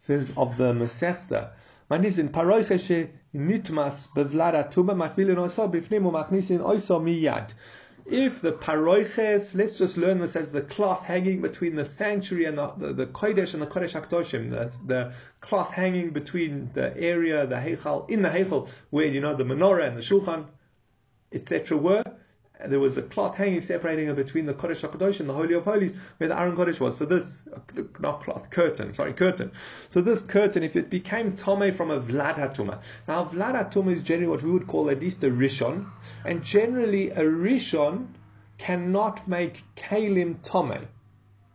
says 0.00 0.32
of 0.36 0.56
the 0.56 0.72
Masechta. 0.72 1.50
Man 1.90 2.04
in 2.04 2.28
paroiche 2.28 3.08
nitmas 3.34 4.08
tuma 4.14 4.94
machvilin 4.94 5.36
oisa 5.36 5.70
bifnim 5.70 6.04
oisa 6.04 7.00
miyad. 7.00 7.52
If 8.10 8.40
the 8.40 8.52
paroiches, 8.52 9.54
let's 9.54 9.76
just 9.76 9.98
learn 9.98 10.18
this 10.18 10.34
as 10.34 10.50
the 10.50 10.62
cloth 10.62 11.04
hanging 11.04 11.42
between 11.42 11.76
the 11.76 11.84
sanctuary 11.84 12.46
and 12.46 12.56
the, 12.56 12.72
the, 12.78 12.92
the 12.94 13.06
Kodesh 13.06 13.52
and 13.52 13.60
the 13.60 13.66
Kodesh 13.66 14.00
HaKadoshim, 14.00 14.50
the, 14.50 14.72
the 14.86 15.12
cloth 15.42 15.74
hanging 15.74 16.10
between 16.10 16.70
the 16.72 16.96
area, 16.96 17.46
the 17.46 17.56
Heichal, 17.56 18.08
in 18.08 18.22
the 18.22 18.30
Heichal, 18.30 18.70
where, 18.88 19.04
you 19.04 19.20
know, 19.20 19.34
the 19.34 19.44
menorah 19.44 19.86
and 19.86 19.98
the 19.98 20.00
Shulchan, 20.00 20.46
etc. 21.32 21.76
were, 21.76 22.02
there 22.66 22.80
was 22.80 22.96
a 22.96 23.02
cloth 23.02 23.36
hanging 23.36 23.60
separating 23.60 24.12
between 24.14 24.46
the 24.46 24.54
Kodesh 24.54 24.86
HaKadosh 24.88 25.20
and 25.20 25.28
the 25.28 25.34
Holy 25.34 25.54
of 25.54 25.64
Holies 25.64 25.92
where 26.16 26.28
the 26.28 26.38
Aron 26.38 26.56
Kodesh 26.56 26.80
was. 26.80 26.98
So 26.98 27.04
this, 27.04 27.40
not 28.00 28.22
cloth, 28.22 28.50
curtain, 28.50 28.94
sorry, 28.94 29.12
curtain. 29.12 29.52
So 29.90 30.00
this 30.00 30.22
curtain, 30.22 30.62
if 30.62 30.74
it 30.74 30.90
became 30.90 31.34
Tome 31.34 31.72
from 31.72 31.90
a 31.90 32.00
Vlad 32.00 32.34
Hatuma. 32.34 32.80
Now 33.06 33.24
Vlad 33.24 33.54
Hatuma 33.54 33.94
is 33.94 34.02
generally 34.02 34.30
what 34.30 34.42
we 34.42 34.50
would 34.50 34.66
call 34.66 34.90
at 34.90 35.00
least 35.00 35.22
a 35.22 35.30
Rishon. 35.30 35.86
And 36.24 36.42
generally 36.42 37.10
a 37.10 37.22
Rishon 37.22 38.08
cannot 38.58 39.28
make 39.28 39.62
Kalim 39.76 40.42
Tome. 40.42 40.88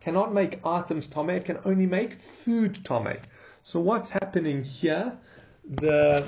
Cannot 0.00 0.32
make 0.32 0.64
items 0.64 1.06
Tome. 1.06 1.30
It 1.30 1.44
can 1.44 1.58
only 1.64 1.86
make 1.86 2.14
food 2.20 2.82
Tome. 2.84 3.16
So 3.62 3.80
what's 3.80 4.08
happening 4.08 4.62
here? 4.62 5.18
The 5.66 6.26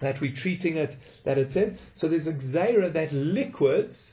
that 0.00 0.20
we're 0.20 0.34
treating 0.34 0.76
it, 0.76 0.96
that 1.24 1.38
it 1.38 1.50
says. 1.50 1.78
So 1.94 2.08
there's 2.08 2.26
a 2.26 2.32
gzeira 2.32 2.92
that 2.92 3.12
liquids 3.12 4.12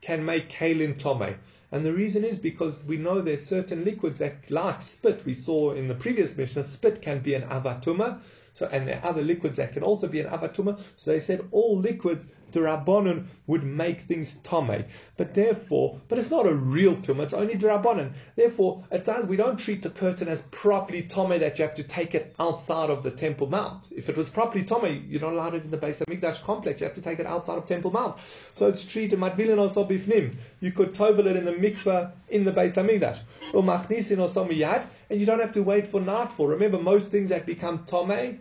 can 0.00 0.24
make 0.24 0.50
kalim 0.50 0.98
tome. 0.98 1.36
And 1.72 1.86
the 1.86 1.92
reason 1.92 2.24
is 2.24 2.38
because 2.38 2.82
we 2.84 2.96
know 2.96 3.20
there's 3.20 3.46
certain 3.46 3.84
liquids 3.84 4.18
that, 4.18 4.50
like 4.50 4.82
spit, 4.82 5.24
we 5.24 5.34
saw 5.34 5.72
in 5.72 5.86
the 5.86 5.94
previous 5.94 6.36
Mishnah, 6.36 6.64
spit 6.64 7.00
can 7.00 7.20
be 7.20 7.34
an 7.34 7.42
avatuma. 7.42 8.20
So, 8.54 8.66
and 8.66 8.88
there 8.88 9.00
are 9.02 9.10
other 9.10 9.22
liquids 9.22 9.58
that 9.58 9.72
can 9.72 9.84
also 9.84 10.08
be 10.08 10.20
an 10.20 10.26
avatuma. 10.26 10.80
So 10.96 11.12
they 11.12 11.20
said 11.20 11.46
all 11.52 11.78
liquids 11.78 12.26
Durabonon 12.52 13.26
would 13.46 13.64
make 13.64 14.00
things 14.00 14.34
tame. 14.42 14.84
But 15.16 15.34
therefore, 15.34 16.00
but 16.08 16.18
it's 16.18 16.30
not 16.30 16.46
a 16.46 16.54
real 16.54 16.96
tumah, 16.96 17.24
it's 17.24 17.32
only 17.32 17.54
Durabonon. 17.54 18.12
Therefore, 18.36 18.84
it 18.90 19.04
does, 19.04 19.26
we 19.26 19.36
don't 19.36 19.58
treat 19.58 19.82
the 19.82 19.90
curtain 19.90 20.28
as 20.28 20.42
properly 20.50 21.02
tame 21.02 21.40
that 21.40 21.58
you 21.58 21.64
have 21.64 21.74
to 21.74 21.82
take 21.82 22.14
it 22.14 22.34
outside 22.38 22.90
of 22.90 23.02
the 23.02 23.10
Temple 23.10 23.48
Mount. 23.48 23.88
If 23.90 24.08
it 24.08 24.16
was 24.16 24.30
properly 24.30 24.64
tame, 24.64 25.06
you're 25.08 25.20
not 25.20 25.32
allowed 25.32 25.54
it 25.54 25.64
in 25.64 25.70
the 25.70 25.78
Beis 25.78 25.98
Hamikdash 25.98 26.42
complex, 26.42 26.80
you 26.80 26.86
have 26.86 26.94
to 26.94 27.02
take 27.02 27.18
it 27.18 27.26
outside 27.26 27.58
of 27.58 27.66
Temple 27.66 27.90
Mount. 27.90 28.16
So 28.52 28.68
it's 28.68 28.84
treated 28.84 29.18
matvilin 29.18 29.58
or 29.58 29.88
bifnim. 29.88 30.34
You 30.60 30.72
could 30.72 30.94
tovel 30.94 31.26
it 31.26 31.36
in 31.36 31.44
the 31.44 31.52
mikveh 31.52 32.12
in 32.28 32.44
the 32.44 32.52
Beis 32.52 32.74
Hamikdash. 32.74 33.18
Or 33.52 33.62
machnisin 33.62 34.18
or 34.18 34.28
somiyad, 34.28 34.84
and 35.08 35.20
you 35.20 35.26
don't 35.26 35.40
have 35.40 35.52
to 35.52 35.62
wait 35.62 35.86
for 35.86 36.00
nightfall. 36.00 36.48
Remember, 36.48 36.78
most 36.78 37.10
things 37.10 37.30
that 37.30 37.46
become 37.46 37.84
tame 37.84 38.40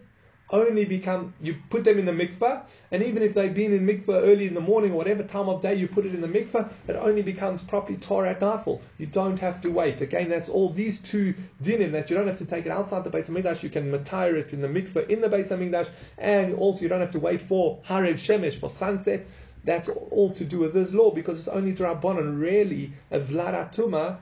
only 0.51 0.85
become, 0.85 1.33
you 1.41 1.55
put 1.69 1.83
them 1.83 1.99
in 1.99 2.05
the 2.05 2.11
mikveh, 2.11 2.63
and 2.91 3.03
even 3.03 3.21
if 3.21 3.33
they've 3.33 3.53
been 3.53 3.73
in 3.73 3.85
mikveh 3.85 4.23
early 4.23 4.47
in 4.47 4.53
the 4.53 4.61
morning, 4.61 4.93
whatever 4.93 5.23
time 5.23 5.47
of 5.47 5.61
day 5.61 5.75
you 5.75 5.87
put 5.87 6.05
it 6.05 6.13
in 6.13 6.21
the 6.21 6.27
mikveh, 6.27 6.69
it 6.87 6.95
only 6.95 7.21
becomes 7.21 7.63
properly 7.63 7.97
Torah 7.97 8.31
at 8.31 8.41
nightfall. 8.41 8.81
You 8.97 9.05
don't 9.05 9.37
have 9.39 9.61
to 9.61 9.69
wait. 9.69 10.01
Again, 10.01 10.29
that's 10.29 10.49
all 10.49 10.69
these 10.69 10.99
two 10.99 11.35
dinim 11.61 11.91
that 11.91 12.09
you 12.09 12.15
don't 12.15 12.27
have 12.27 12.39
to 12.39 12.45
take 12.45 12.65
it 12.65 12.71
outside 12.71 13.03
the 13.03 13.11
Beis 13.11 13.27
Hamikdash, 13.27 13.63
you 13.63 13.69
can 13.69 13.91
retire 13.91 14.35
it 14.35 14.53
in 14.53 14.61
the 14.61 14.67
mikveh 14.67 15.07
in 15.09 15.21
the 15.21 15.29
Beis 15.29 15.49
Hamikdash, 15.49 15.89
and 16.17 16.55
also 16.55 16.81
you 16.81 16.89
don't 16.89 17.01
have 17.01 17.11
to 17.11 17.19
wait 17.19 17.41
for 17.41 17.79
Harev 17.87 18.15
Shemesh, 18.15 18.59
for 18.59 18.69
sunset. 18.69 19.25
That's 19.63 19.89
all 19.89 20.33
to 20.35 20.45
do 20.45 20.59
with 20.59 20.73
this 20.73 20.93
law 20.93 21.11
because 21.11 21.39
it's 21.39 21.47
only 21.47 21.73
Drabonon, 21.73 22.39
really 22.39 22.93
a 23.11 23.19
Vladatuma. 23.19 24.17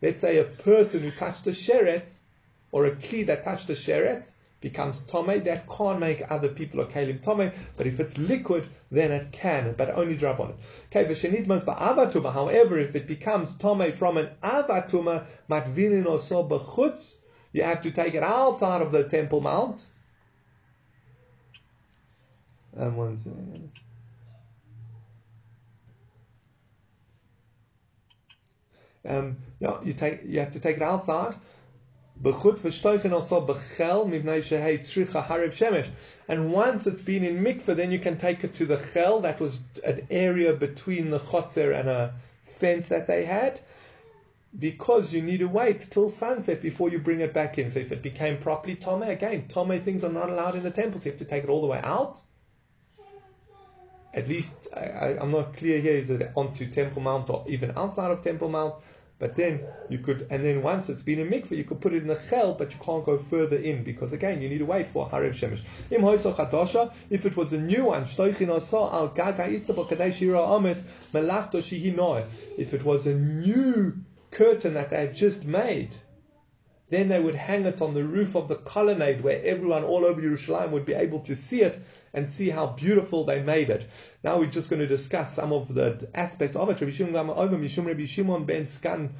Let's 0.00 0.20
say 0.20 0.38
a 0.38 0.44
person 0.44 1.02
who 1.02 1.10
touched 1.10 1.46
a 1.48 1.50
sheret, 1.50 2.16
or 2.70 2.86
a 2.86 2.92
kli 2.92 3.26
that 3.26 3.44
touched 3.44 3.68
a 3.68 3.72
sheret, 3.72 4.30
becomes 4.60 5.00
tome, 5.00 5.44
that 5.44 5.68
can't 5.68 6.00
make 6.00 6.30
other 6.30 6.48
people 6.48 6.80
or 6.80 6.86
kalim 6.86 7.22
tome, 7.22 7.52
but 7.76 7.86
if 7.86 8.00
it's 8.00 8.18
liquid, 8.18 8.68
then 8.90 9.12
it 9.12 9.30
can, 9.30 9.74
but 9.76 9.90
only 9.90 10.16
drop 10.16 10.40
on 10.40 10.50
it. 10.50 10.56
Okay, 10.86 11.08
v'shenitmos 11.08 11.64
ba'avatuma, 11.64 12.32
however, 12.32 12.78
if 12.78 12.96
it 12.96 13.06
becomes 13.06 13.56
tome 13.56 13.92
from 13.92 14.16
an 14.16 14.30
avatuma, 14.42 15.26
matvinin 15.48 16.06
also 16.06 16.48
b'chutz, 16.48 17.16
you 17.52 17.62
have 17.62 17.82
to 17.82 17.90
take 17.90 18.14
it 18.14 18.22
outside 18.22 18.82
of 18.82 18.92
the 18.92 19.04
temple 19.04 19.40
mount. 19.40 19.84
And 22.76 22.96
one 22.96 23.18
second. 23.18 23.70
Um, 29.08 29.38
yeah, 29.58 29.80
you 29.82 29.94
take, 29.94 30.24
you 30.24 30.40
have 30.40 30.52
to 30.52 30.60
take 30.60 30.76
it 30.76 30.82
outside. 30.82 31.34
And 32.20 32.34
once 36.52 36.86
it's 36.86 37.02
been 37.02 37.24
in 37.24 37.44
mikveh, 37.44 37.76
then 37.76 37.92
you 37.92 38.00
can 38.00 38.18
take 38.18 38.42
it 38.42 38.54
to 38.54 38.66
the 38.66 38.76
chel. 38.92 39.20
That 39.20 39.38
was 39.38 39.60
an 39.84 40.06
area 40.10 40.52
between 40.52 41.10
the 41.10 41.20
chotzer 41.20 41.78
and 41.78 41.88
a 41.88 42.14
fence 42.42 42.88
that 42.88 43.06
they 43.06 43.24
had. 43.24 43.60
Because 44.58 45.12
you 45.12 45.22
need 45.22 45.38
to 45.38 45.46
wait 45.46 45.88
till 45.90 46.08
sunset 46.08 46.60
before 46.60 46.88
you 46.88 46.98
bring 46.98 47.20
it 47.20 47.32
back 47.32 47.58
in. 47.58 47.70
So 47.70 47.80
if 47.80 47.92
it 47.92 48.02
became 48.02 48.38
properly 48.38 48.74
tome, 48.74 49.02
again, 49.02 49.46
tome 49.46 49.78
things 49.80 50.02
are 50.02 50.12
not 50.12 50.28
allowed 50.28 50.56
in 50.56 50.64
the 50.64 50.70
temple, 50.70 51.00
so 51.00 51.06
you 51.06 51.12
have 51.12 51.20
to 51.20 51.24
take 51.24 51.44
it 51.44 51.50
all 51.50 51.60
the 51.60 51.68
way 51.68 51.80
out. 51.82 52.18
At 54.12 54.26
least 54.26 54.50
I, 54.74 55.18
am 55.20 55.30
not 55.30 55.56
clear 55.56 55.80
here. 55.80 55.92
Is 55.92 56.10
it 56.10 56.32
onto 56.34 56.68
Temple 56.68 57.02
Mount 57.02 57.30
or 57.30 57.44
even 57.46 57.72
outside 57.76 58.10
of 58.10 58.24
Temple 58.24 58.48
Mount? 58.48 58.74
But 59.18 59.34
then 59.34 59.60
you 59.88 59.98
could, 59.98 60.28
and 60.30 60.44
then 60.44 60.62
once 60.62 60.88
it's 60.88 61.02
been 61.02 61.18
in 61.18 61.28
mikveh, 61.28 61.56
you 61.56 61.64
could 61.64 61.80
put 61.80 61.92
it 61.92 62.02
in 62.02 62.08
the 62.08 62.18
chel, 62.30 62.54
but 62.54 62.72
you 62.72 62.78
can't 62.80 63.04
go 63.04 63.18
further 63.18 63.56
in 63.56 63.82
because 63.82 64.12
again 64.12 64.40
you 64.40 64.48
need 64.48 64.58
to 64.58 64.64
wait 64.64 64.86
for 64.86 65.08
harev 65.08 65.32
shemesh. 65.32 65.62
Im 65.90 66.04
if 67.10 67.26
it 67.26 67.36
was 67.36 67.52
a 67.52 67.58
new 67.60 67.86
one, 67.86 68.04
al 68.04 69.08
gaga 69.08 69.42
ames 69.44 69.64
melachto 71.12 72.24
If 72.56 72.74
it 72.74 72.84
was 72.84 73.06
a 73.06 73.14
new 73.14 73.94
curtain 74.30 74.74
that 74.74 74.90
they 74.90 74.96
had 74.98 75.16
just 75.16 75.44
made, 75.44 75.96
then 76.90 77.08
they 77.08 77.18
would 77.18 77.34
hang 77.34 77.66
it 77.66 77.82
on 77.82 77.94
the 77.94 78.04
roof 78.04 78.36
of 78.36 78.46
the 78.46 78.56
colonnade 78.56 79.22
where 79.22 79.42
everyone 79.42 79.82
all 79.82 80.04
over 80.04 80.20
Jerusalem 80.20 80.70
would 80.70 80.84
be 80.86 80.94
able 80.94 81.20
to 81.20 81.34
see 81.34 81.62
it 81.62 81.76
and 82.12 82.28
see 82.28 82.50
how 82.50 82.66
beautiful 82.66 83.24
they 83.24 83.42
made 83.42 83.70
it. 83.70 83.86
Now 84.24 84.38
we're 84.38 84.46
just 84.46 84.70
going 84.70 84.80
to 84.80 84.86
discuss 84.86 85.34
some 85.34 85.52
of 85.52 85.74
the 85.74 86.08
aspects 86.14 86.56
of 86.56 86.70
it. 86.70 86.80
Rabbi 86.80 86.92
Shimon 86.92 87.14
Rabbi 87.14 88.06
Shimon 88.06 88.44
ben 88.44 88.62
Skan. 88.62 89.10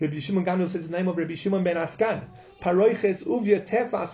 Rabbi 0.00 0.18
Shimon 0.18 0.44
Gamliel 0.44 0.68
says 0.68 0.88
the 0.88 0.96
name 0.96 1.08
of 1.08 1.16
Rabbi 1.16 1.34
Shimon 1.34 1.64
ben 1.64 1.76
Askan. 1.76 2.24
Paroiches 2.60 3.24
uvya 3.24 3.66
tefach. 3.66 4.12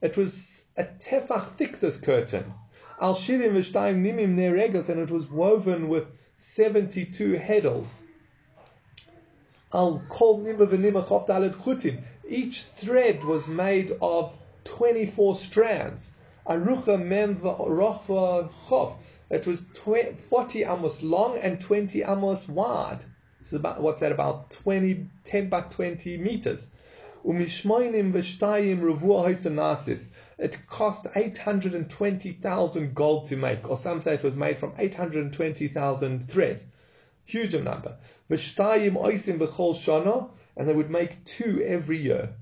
It 0.00 0.16
was 0.16 0.62
a 0.76 0.84
tefach 0.84 1.56
thick, 1.56 1.80
this 1.80 1.96
curtain. 1.96 2.52
Al 3.00 3.14
shivim 3.14 3.52
v'shtayim 3.52 4.02
nimim 4.02 4.36
neregos, 4.36 4.88
and 4.88 5.00
it 5.00 5.10
was 5.10 5.26
woven 5.30 5.88
with 5.88 6.06
72 6.38 7.34
heddles. 7.34 7.88
Al 9.72 10.02
kol 10.08 10.40
nima 10.40 10.66
v'nima 10.66 11.04
chof 11.04 11.26
chutim. 11.56 12.02
Each 12.28 12.62
thread 12.62 13.22
was 13.22 13.46
made 13.46 13.92
of 14.00 14.36
24 14.64 15.36
strands. 15.36 16.10
Arucha 16.48 16.96
mem 17.02 17.36
rochva 17.36 18.48
chof. 18.68 18.96
It 19.28 19.46
was 19.46 19.60
40 20.28 20.62
amos 20.64 21.02
long 21.02 21.38
and 21.38 21.60
20 21.60 22.04
amos 22.04 22.48
wide. 22.48 23.04
So 23.46 23.56
about, 23.56 23.80
what's 23.82 24.00
that 24.00 24.12
about 24.12 24.50
20, 24.50 25.08
10 25.24 25.48
by 25.48 25.62
20 25.62 26.18
meters. 26.18 26.64
Umishmoinim 27.24 28.12
v'shtayim 28.12 28.80
nasis. 28.80 30.06
It 30.38 30.66
cost 30.68 31.08
820,000 31.16 32.94
gold 32.94 33.26
to 33.26 33.36
make, 33.36 33.68
or 33.68 33.76
some 33.76 34.00
say 34.00 34.14
it 34.14 34.22
was 34.22 34.36
made 34.36 34.58
from 34.58 34.74
820,000 34.78 36.28
threads. 36.30 36.64
Huge 37.24 37.56
number. 37.56 37.96
V'shtayim 38.30 38.92
oisim 38.92 39.38
b'chol 39.38 39.74
shana, 39.74 40.30
and 40.56 40.68
they 40.68 40.72
would 40.72 40.90
make 40.90 41.24
two 41.24 41.60
every 41.66 41.98
year. 41.98 42.34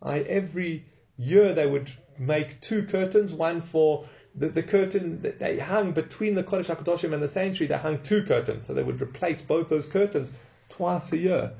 I, 0.00 0.20
every 0.20 0.86
year 1.18 1.52
they 1.52 1.66
would 1.66 1.90
make 2.18 2.60
two 2.60 2.84
curtains, 2.84 3.32
one 3.32 3.60
for 3.60 4.06
the, 4.34 4.48
the 4.48 4.62
curtain 4.62 5.22
that 5.22 5.38
they 5.38 5.58
hung 5.58 5.92
between 5.92 6.34
the 6.34 6.44
Kodesh 6.44 6.74
HaKadoshim 6.74 7.12
and 7.12 7.22
the 7.22 7.28
sanctuary, 7.28 7.68
they 7.68 7.78
hung 7.78 8.02
two 8.02 8.22
curtains. 8.24 8.66
So 8.66 8.74
they 8.74 8.82
would 8.82 9.00
replace 9.00 9.40
both 9.40 9.68
those 9.68 9.86
curtains 9.86 10.30
twice 10.68 11.12
a 11.12 11.18
year. 11.18 11.52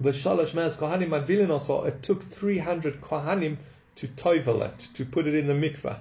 The 0.00 0.10
Shalosh 0.10 0.52
Maz 0.52 0.76
Kohanim 0.76 1.08
Madvilin 1.08 1.50
also, 1.50 1.84
it 1.84 2.02
took 2.02 2.22
300 2.22 3.00
Kohanim 3.00 3.56
to 3.96 4.06
toivel 4.06 4.62
it, 4.62 4.88
to 4.94 5.04
put 5.04 5.26
it 5.26 5.34
in 5.34 5.46
the 5.46 5.54
mikveh. 5.54 5.98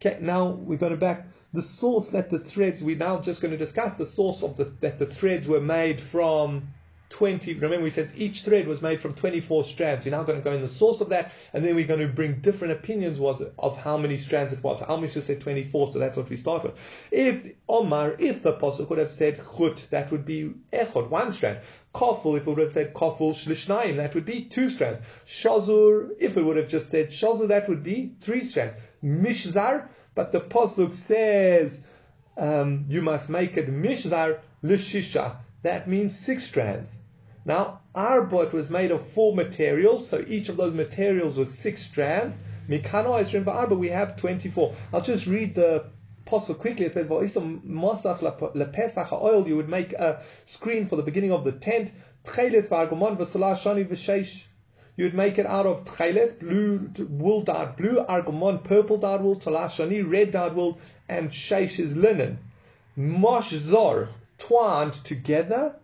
Okay, 0.00 0.18
now 0.20 0.50
we're 0.50 0.78
going 0.78 0.92
to 0.92 0.98
back. 0.98 1.26
The 1.52 1.62
source 1.62 2.08
that 2.08 2.30
the 2.30 2.38
threads, 2.38 2.82
we're 2.82 2.96
now 2.96 3.20
just 3.20 3.42
going 3.42 3.52
to 3.52 3.58
discuss 3.58 3.94
the 3.94 4.06
source 4.06 4.42
of 4.42 4.56
the, 4.56 4.64
that 4.80 4.98
the 4.98 5.06
threads 5.06 5.48
were 5.48 5.60
made 5.60 6.00
from 6.00 6.68
20, 7.12 7.54
remember 7.54 7.84
we 7.84 7.90
said 7.90 8.10
each 8.16 8.42
thread 8.42 8.66
was 8.66 8.82
made 8.82 9.00
from 9.00 9.14
24 9.14 9.64
strands. 9.64 10.04
We're 10.04 10.12
now 10.12 10.24
going 10.24 10.38
to 10.38 10.44
go 10.44 10.52
in 10.52 10.62
the 10.62 10.68
source 10.68 11.00
of 11.00 11.10
that, 11.10 11.30
and 11.52 11.64
then 11.64 11.74
we're 11.74 11.86
going 11.86 12.00
to 12.00 12.08
bring 12.08 12.40
different 12.40 12.72
opinions 12.72 13.18
was 13.18 13.42
of 13.58 13.76
how 13.76 13.98
many 13.98 14.16
strands 14.16 14.52
it 14.52 14.62
was. 14.62 14.82
Almish 14.82 15.14
just 15.14 15.26
said 15.26 15.40
24, 15.40 15.88
so 15.88 15.98
that's 15.98 16.16
what 16.16 16.28
we 16.30 16.36
start 16.36 16.64
with. 16.64 16.74
If 17.10 17.52
Omar, 17.68 18.16
if 18.18 18.42
the 18.42 18.54
pasuk 18.54 18.88
could 18.88 18.98
have 18.98 19.10
said 19.10 19.40
chut, 19.56 19.86
that 19.90 20.10
would 20.10 20.24
be 20.24 20.54
echod, 20.72 21.10
one 21.10 21.30
strand. 21.32 21.58
Kofel, 21.94 22.38
if 22.38 22.46
it 22.46 22.50
would 22.50 22.58
have 22.58 22.72
said 22.72 22.94
kofel 22.94 23.34
shlishnaim, 23.34 23.98
that 23.98 24.14
would 24.14 24.24
be 24.24 24.46
two 24.46 24.70
strands. 24.70 25.02
Shazur, 25.26 26.10
if 26.18 26.36
it 26.36 26.42
would 26.42 26.56
have 26.56 26.68
just 26.68 26.88
said 26.90 27.10
shazur, 27.10 27.48
that 27.48 27.68
would 27.68 27.82
be 27.82 28.14
three 28.20 28.44
strands. 28.44 28.74
Mishzar, 29.04 29.88
but 30.14 30.32
the 30.32 30.40
pasuk 30.40 30.92
says 30.92 31.84
um, 32.36 32.86
you 32.88 33.02
must 33.02 33.28
make 33.28 33.56
it 33.56 33.68
mishzar 33.70 34.40
lishisha. 34.64 35.36
That 35.62 35.88
means 35.88 36.18
six 36.18 36.44
strands. 36.44 36.98
Now, 37.44 37.80
our 37.94 38.22
boat 38.22 38.52
was 38.52 38.70
made 38.70 38.92
of 38.92 39.04
four 39.04 39.34
materials, 39.34 40.08
so 40.08 40.24
each 40.26 40.48
of 40.48 40.56
those 40.56 40.72
materials 40.72 41.36
was 41.36 41.58
six 41.58 41.82
strands. 41.82 42.36
Mikano 42.68 43.20
Esrim 43.20 43.44
Va'arba, 43.44 43.76
we 43.76 43.88
have 43.88 44.16
24. 44.16 44.74
I'll 44.92 45.00
just 45.00 45.26
read 45.26 45.56
the 45.56 45.86
pasuk 46.24 46.58
quickly. 46.58 46.86
It 46.86 46.94
says, 46.94 47.08
Mosach 47.08 48.20
lepesach 48.20 49.12
oil, 49.12 49.48
you 49.48 49.56
would 49.56 49.68
make 49.68 49.92
a 49.92 50.22
screen 50.46 50.86
for 50.86 50.94
the 50.94 51.02
beginning 51.02 51.32
of 51.32 51.44
the 51.44 51.50
tent. 51.50 51.90
Tcheles 52.24 52.68
v'argomon 52.68 53.16
v'salah 53.16 53.56
v'sheish. 53.88 54.44
You 54.96 55.04
would 55.06 55.14
make 55.14 55.38
it 55.38 55.46
out 55.46 55.66
of 55.66 55.84
tcheles, 55.84 56.38
blue 56.38 56.90
wool 57.08 57.40
dyed 57.40 57.76
blue, 57.76 58.04
argomon, 58.08 58.62
purple 58.62 58.98
dyed 58.98 59.20
wool, 59.20 59.34
talashani, 59.36 60.08
red 60.08 60.30
dyed 60.30 60.54
wool, 60.54 60.78
and 61.08 61.30
sheish 61.30 61.80
is 61.80 61.96
linen. 61.96 62.38
Mosh 62.94 63.50
zor, 63.50 64.10
twined 64.38 64.92
together 64.92 65.74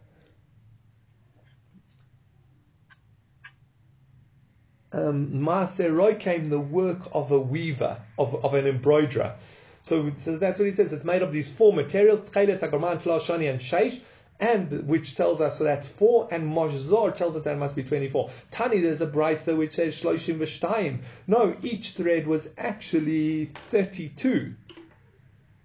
um, 4.92 5.28
Maaser 5.32 6.18
came 6.18 6.48
the 6.48 6.60
work 6.60 7.00
of 7.12 7.30
a 7.30 7.38
weaver, 7.38 7.98
of, 8.18 8.44
of 8.44 8.54
an 8.54 8.66
embroiderer. 8.66 9.34
So, 9.82 10.10
so, 10.18 10.36
that's 10.36 10.58
what 10.58 10.66
he 10.66 10.72
says. 10.72 10.92
It's 10.92 11.04
made 11.04 11.22
of 11.22 11.32
these 11.32 11.48
four 11.48 11.72
materials, 11.72 12.20
Tcheles, 12.20 12.60
Agarman, 12.60 13.00
Shani, 13.00 13.50
and 13.50 13.60
Sheish, 13.60 14.00
and 14.40 14.86
which 14.86 15.16
tells 15.16 15.40
us 15.40 15.58
so 15.58 15.64
that's 15.64 15.88
four, 15.88 16.28
and 16.30 16.52
Mojzor 16.52 17.16
tells 17.16 17.36
us 17.36 17.44
that 17.44 17.58
must 17.58 17.74
be 17.74 17.82
24. 17.82 18.30
Tani, 18.50 18.80
there's 18.80 19.00
a 19.00 19.06
brisa 19.06 19.56
which 19.56 19.74
says 19.74 20.00
Shloshim 20.00 20.38
V'shtayim. 20.38 20.98
No, 21.26 21.56
each 21.62 21.90
thread 21.90 22.26
was 22.26 22.48
actually 22.56 23.46
32 23.46 24.54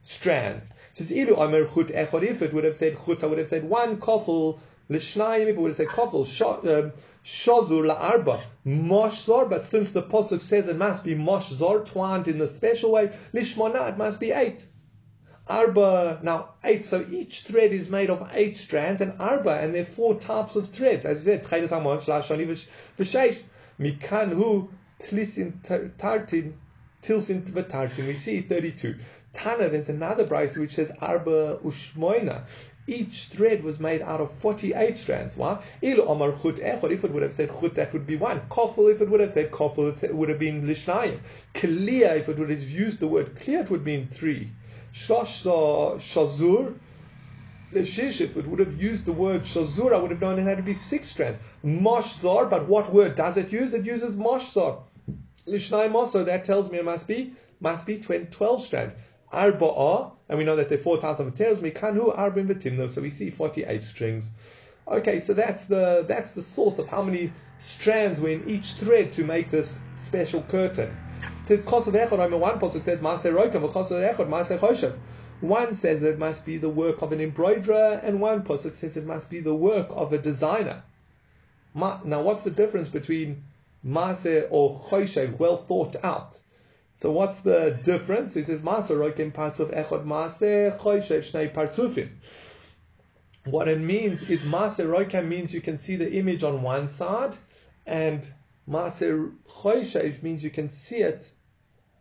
strands. 0.02 0.72
Says, 0.94 1.12
Ilu 1.12 1.36
Omer 1.36 1.66
Chut 1.66 1.88
Echor, 1.88 2.24
if 2.24 2.42
it 2.42 2.54
would 2.54 2.64
have 2.64 2.76
said 2.76 2.98
Chut, 3.06 3.24
I 3.24 3.28
would 3.28 3.38
have 3.38 3.48
said 3.48 3.64
one 3.64 3.98
kofel, 3.98 4.60
Lishnayim, 4.90 5.44
if 5.44 5.50
it 5.50 5.58
would 5.58 5.70
have 5.70 5.78
said 5.78 5.88
kofel, 5.88 6.94
Shazur 7.24 7.86
la'arba, 7.86 8.42
moshzor, 8.66 9.50
but 9.50 9.66
since 9.66 9.92
the 9.92 10.04
Pasuk 10.04 10.42
says 10.42 10.68
it 10.68 10.76
must 10.76 11.06
be 11.06 11.16
moshzor, 11.16 11.86
twined 11.86 12.28
in 12.28 12.42
a 12.42 12.48
special 12.48 12.92
way, 12.92 13.12
lishmona, 13.34 13.90
it 13.90 13.98
must 13.98 14.20
be 14.20 14.32
eight. 14.32 14.66
Arba, 15.48 16.20
now 16.22 16.56
eight, 16.64 16.84
so 16.84 17.06
each 17.12 17.42
thread 17.42 17.72
is 17.72 17.90
made 17.90 18.10
of 18.10 18.30
eight 18.34 18.58
strands, 18.58 19.02
and 19.02 19.14
arba, 19.20 19.52
and 19.52 19.74
there 19.74 19.82
are 19.82 19.86
four 19.86 20.16
types 20.16 20.56
of 20.56 20.68
threads, 20.68 21.06
as 21.06 21.20
we 21.20 21.26
said, 21.26 21.44
tchelis 21.44 21.70
hamon, 21.70 22.00
shlashani 22.00 22.58
v'sheish, 22.98 23.38
mikan 23.80 24.30
hu, 24.30 24.70
tlisin 25.00 25.62
tartin, 25.98 26.54
tilsin 27.02 27.42
v'tartin, 27.44 28.08
we 28.08 28.14
see 28.14 28.42
32. 28.42 28.96
Tana, 29.34 29.70
there's 29.70 29.90
another 29.90 30.26
bride 30.26 30.56
which 30.56 30.76
says 30.76 30.92
arba 31.02 31.58
ushmoina, 31.64 32.44
each 32.88 33.26
thread 33.26 33.64
was 33.64 33.80
made 33.80 34.02
out 34.02 34.20
of 34.20 34.32
48 34.40 34.98
strands. 34.98 35.38
Why? 35.38 35.64
Il 35.82 36.02
Omar 36.02 36.34
Chut 36.34 36.58
Echor, 36.58 36.92
if 36.92 37.04
it 37.04 37.12
would 37.12 37.24
have 37.24 37.34
said 37.34 37.50
Chut, 37.60 37.76
that 37.76 37.94
would 37.94 38.06
be 38.06 38.18
one. 38.18 38.42
Kofel, 38.50 38.92
if 38.92 39.02
it 39.02 39.10
would 39.10 39.22
have 39.22 39.34
said 39.34 39.52
Kofel, 39.52 40.04
it 40.04 40.14
would 40.14 40.30
have 40.30 40.40
been 40.40 40.64
Lishnayim. 40.64 41.20
Clear, 41.54 42.16
if 42.16 42.30
it 42.30 42.38
would 42.38 42.50
have 42.50 42.62
used 42.62 43.00
the 43.00 43.08
word 43.08 43.40
clear, 43.40 43.62
it 43.62 43.70
would 43.70 43.86
mean 43.86 44.08
three. 44.08 44.52
Shosh 44.94 45.46
Shazur, 46.00 46.76
if 47.76 48.38
it 48.38 48.48
would 48.48 48.60
have 48.60 48.82
used 48.82 49.06
the 49.06 49.14
word 49.14 49.44
Shazur, 49.44 49.94
I 49.94 49.98
would 49.98 50.12
have 50.12 50.22
known 50.22 50.38
it 50.38 50.44
had 50.44 50.58
to 50.58 50.64
be 50.64 50.74
six 50.74 51.10
strands. 51.10 51.40
Moshzar, 51.66 52.50
but 52.50 52.68
what 52.68 52.94
word 52.94 53.16
does 53.16 53.38
it 53.38 53.52
use? 53.52 53.74
It 53.74 53.86
uses 53.86 54.16
Moshzar. 54.16 54.84
Lishnayim 55.48 55.96
also, 55.96 56.24
that 56.26 56.46
tells 56.46 56.70
me 56.70 56.78
it 56.80 56.86
must 56.86 57.08
be, 57.08 57.34
must 57.60 57.86
be 57.86 57.98
12 57.98 58.62
strands. 58.62 58.94
Arba'ah, 59.34 60.12
and 60.30 60.38
we 60.38 60.46
know 60.46 60.56
that 60.56 60.70
there 60.70 60.78
are 60.78 60.82
four 60.82 61.04
of 61.04 61.26
materials. 61.26 61.60
Mikanu 61.60 62.16
arbin 62.16 62.90
so 62.90 63.02
we 63.02 63.10
see 63.10 63.30
48 63.30 63.84
strings. 63.84 64.30
Okay, 64.88 65.20
so 65.22 65.34
that's 65.34 65.66
the 65.66 66.06
that's 66.08 66.34
the 66.34 66.44
source 66.44 66.78
of 66.78 66.88
how 66.88 67.02
many 67.02 67.32
strands 67.58 68.20
were 68.20 68.30
in 68.30 68.50
each 68.50 68.74
thread 68.74 69.14
to 69.14 69.24
make 69.24 69.50
this 69.50 69.78
special 69.98 70.42
curtain. 70.44 70.96
It 71.42 71.48
says 71.48 71.66
kosav 71.66 71.94
echad. 71.94 72.38
One 72.38 72.60
pasuk 72.60 72.82
says 72.82 73.00
maaser 73.00 73.34
roikav, 73.34 73.72
kosav 73.72 74.16
echad 74.16 74.28
maaser 74.28 74.60
choshev. 74.60 74.98
One 75.40 75.74
says 75.74 76.04
it 76.04 76.20
must 76.20 76.46
be 76.46 76.58
the 76.58 76.70
work 76.70 77.02
of 77.02 77.12
an 77.12 77.20
embroiderer, 77.20 78.02
and 78.04 78.22
one 78.22 78.44
pasuk 78.44 78.76
says 78.76 78.98
it 78.98 79.06
must 79.06 79.30
be 79.30 79.40
the 79.40 79.56
work 79.56 79.88
of 79.90 80.14
a 80.14 80.18
designer. 80.18 80.84
Now, 81.74 82.22
what's 82.22 82.44
the 82.44 82.52
difference 82.52 82.90
between 82.90 83.44
maaser 83.86 84.48
or 84.50 84.80
choshev, 84.80 85.40
well 85.40 85.58
thought 85.58 85.96
out? 86.04 86.38
So 86.98 87.12
what's 87.12 87.42
the 87.42 87.78
difference? 87.84 88.34
He 88.34 88.44
says, 88.44 88.62
Masarokim 88.62 89.34
parts 89.34 89.60
of 89.60 89.72
Echod 89.72 90.06
Maser 90.06 90.78
Choyshev 90.78 91.20
Shnei 91.20 91.54
Partsufim. 91.54 92.10
What 93.46 93.68
it 93.68 93.80
means 93.80 94.30
is 94.30 94.44
Maser 94.44 95.28
means 95.28 95.54
you 95.54 95.62
can 95.62 95.78
see 95.78 95.96
the 95.98 96.12
image 96.14 96.44
on 96.44 96.62
one 96.62 96.88
side, 96.88 97.36
and 97.86 98.26
Maser 98.70 99.34
Choyshev 99.50 100.24
means 100.24 100.44
you 100.44 100.50
can 100.50 100.70
see 100.70 100.98
it, 100.98 101.30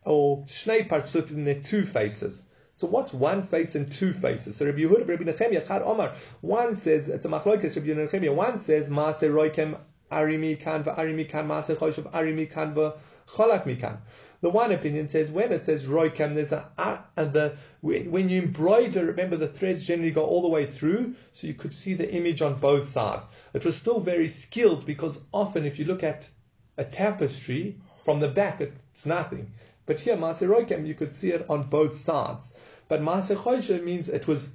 or 0.05 0.43
Shnei 0.45 0.87
Partsufim, 0.87 1.43
they're 1.43 1.61
two 1.61 1.83
faces. 1.83 2.41
So 2.71 2.87
what's 2.87 3.13
one 3.13 3.43
face 3.43 3.75
and 3.75 3.91
two 3.91 4.13
faces? 4.13 4.55
So 4.55 4.65
Rabbi 4.65 4.79
Yehuda, 4.79 5.07
Rabbi 5.07 5.23
Nechemia, 5.23 5.67
Chad 5.67 5.81
Omar, 5.81 6.15
one 6.41 6.75
says, 6.75 7.09
it's 7.09 7.25
a 7.25 7.29
machlokes, 7.29 7.75
Rabbi 7.75 7.87
Nechemia, 7.89 8.33
one 8.33 8.59
says, 8.59 8.89
Maser 8.89 9.31
Roikem 9.31 9.77
Arimi 10.11 10.59
Kan, 10.59 10.83
Arimi 10.85 11.27
Kan, 11.27 11.47
Maser 11.47 11.75
Choyshev 11.75 12.11
Arimi 12.11 12.49
Kan, 12.49 12.73
Cholak 12.73 13.65
Mikan. 13.65 13.97
The 14.43 14.49
one 14.49 14.73
opinion 14.73 15.07
says 15.07 15.31
when 15.31 15.53
it 15.53 15.63
says 15.63 15.85
roikam, 15.85 16.35
there's 16.35 16.51
a, 16.51 16.67
and 17.15 17.31
the 17.31 17.55
when 17.79 18.27
you 18.27 18.41
embroider, 18.41 19.05
remember 19.05 19.37
the 19.37 19.47
threads 19.47 19.85
generally 19.85 20.11
go 20.11 20.25
all 20.25 20.41
the 20.41 20.49
way 20.49 20.65
through, 20.65 21.15
so 21.31 21.47
you 21.47 21.53
could 21.53 21.71
see 21.71 21.93
the 21.93 22.13
image 22.13 22.41
on 22.41 22.59
both 22.59 22.89
sides. 22.89 23.25
It 23.53 23.63
was 23.63 23.77
still 23.77 24.01
very 24.01 24.27
skilled 24.27 24.85
because 24.85 25.17
often 25.33 25.63
if 25.63 25.79
you 25.79 25.85
look 25.85 26.03
at 26.03 26.27
a 26.75 26.83
tapestry 26.83 27.77
from 28.03 28.19
the 28.19 28.27
back, 28.27 28.59
it's 28.59 29.05
nothing. 29.05 29.53
But 29.85 30.01
here, 30.01 30.17
Maser 30.17 30.49
Roikam, 30.49 30.85
you 30.85 30.93
could 30.93 31.13
see 31.13 31.31
it 31.31 31.45
on 31.49 31.69
both 31.69 31.95
sides. 31.97 32.51
But 32.89 33.01
Maser 33.01 33.37
Choshe 33.37 33.81
means 33.81 34.09
it 34.09 34.27
was 34.27 34.49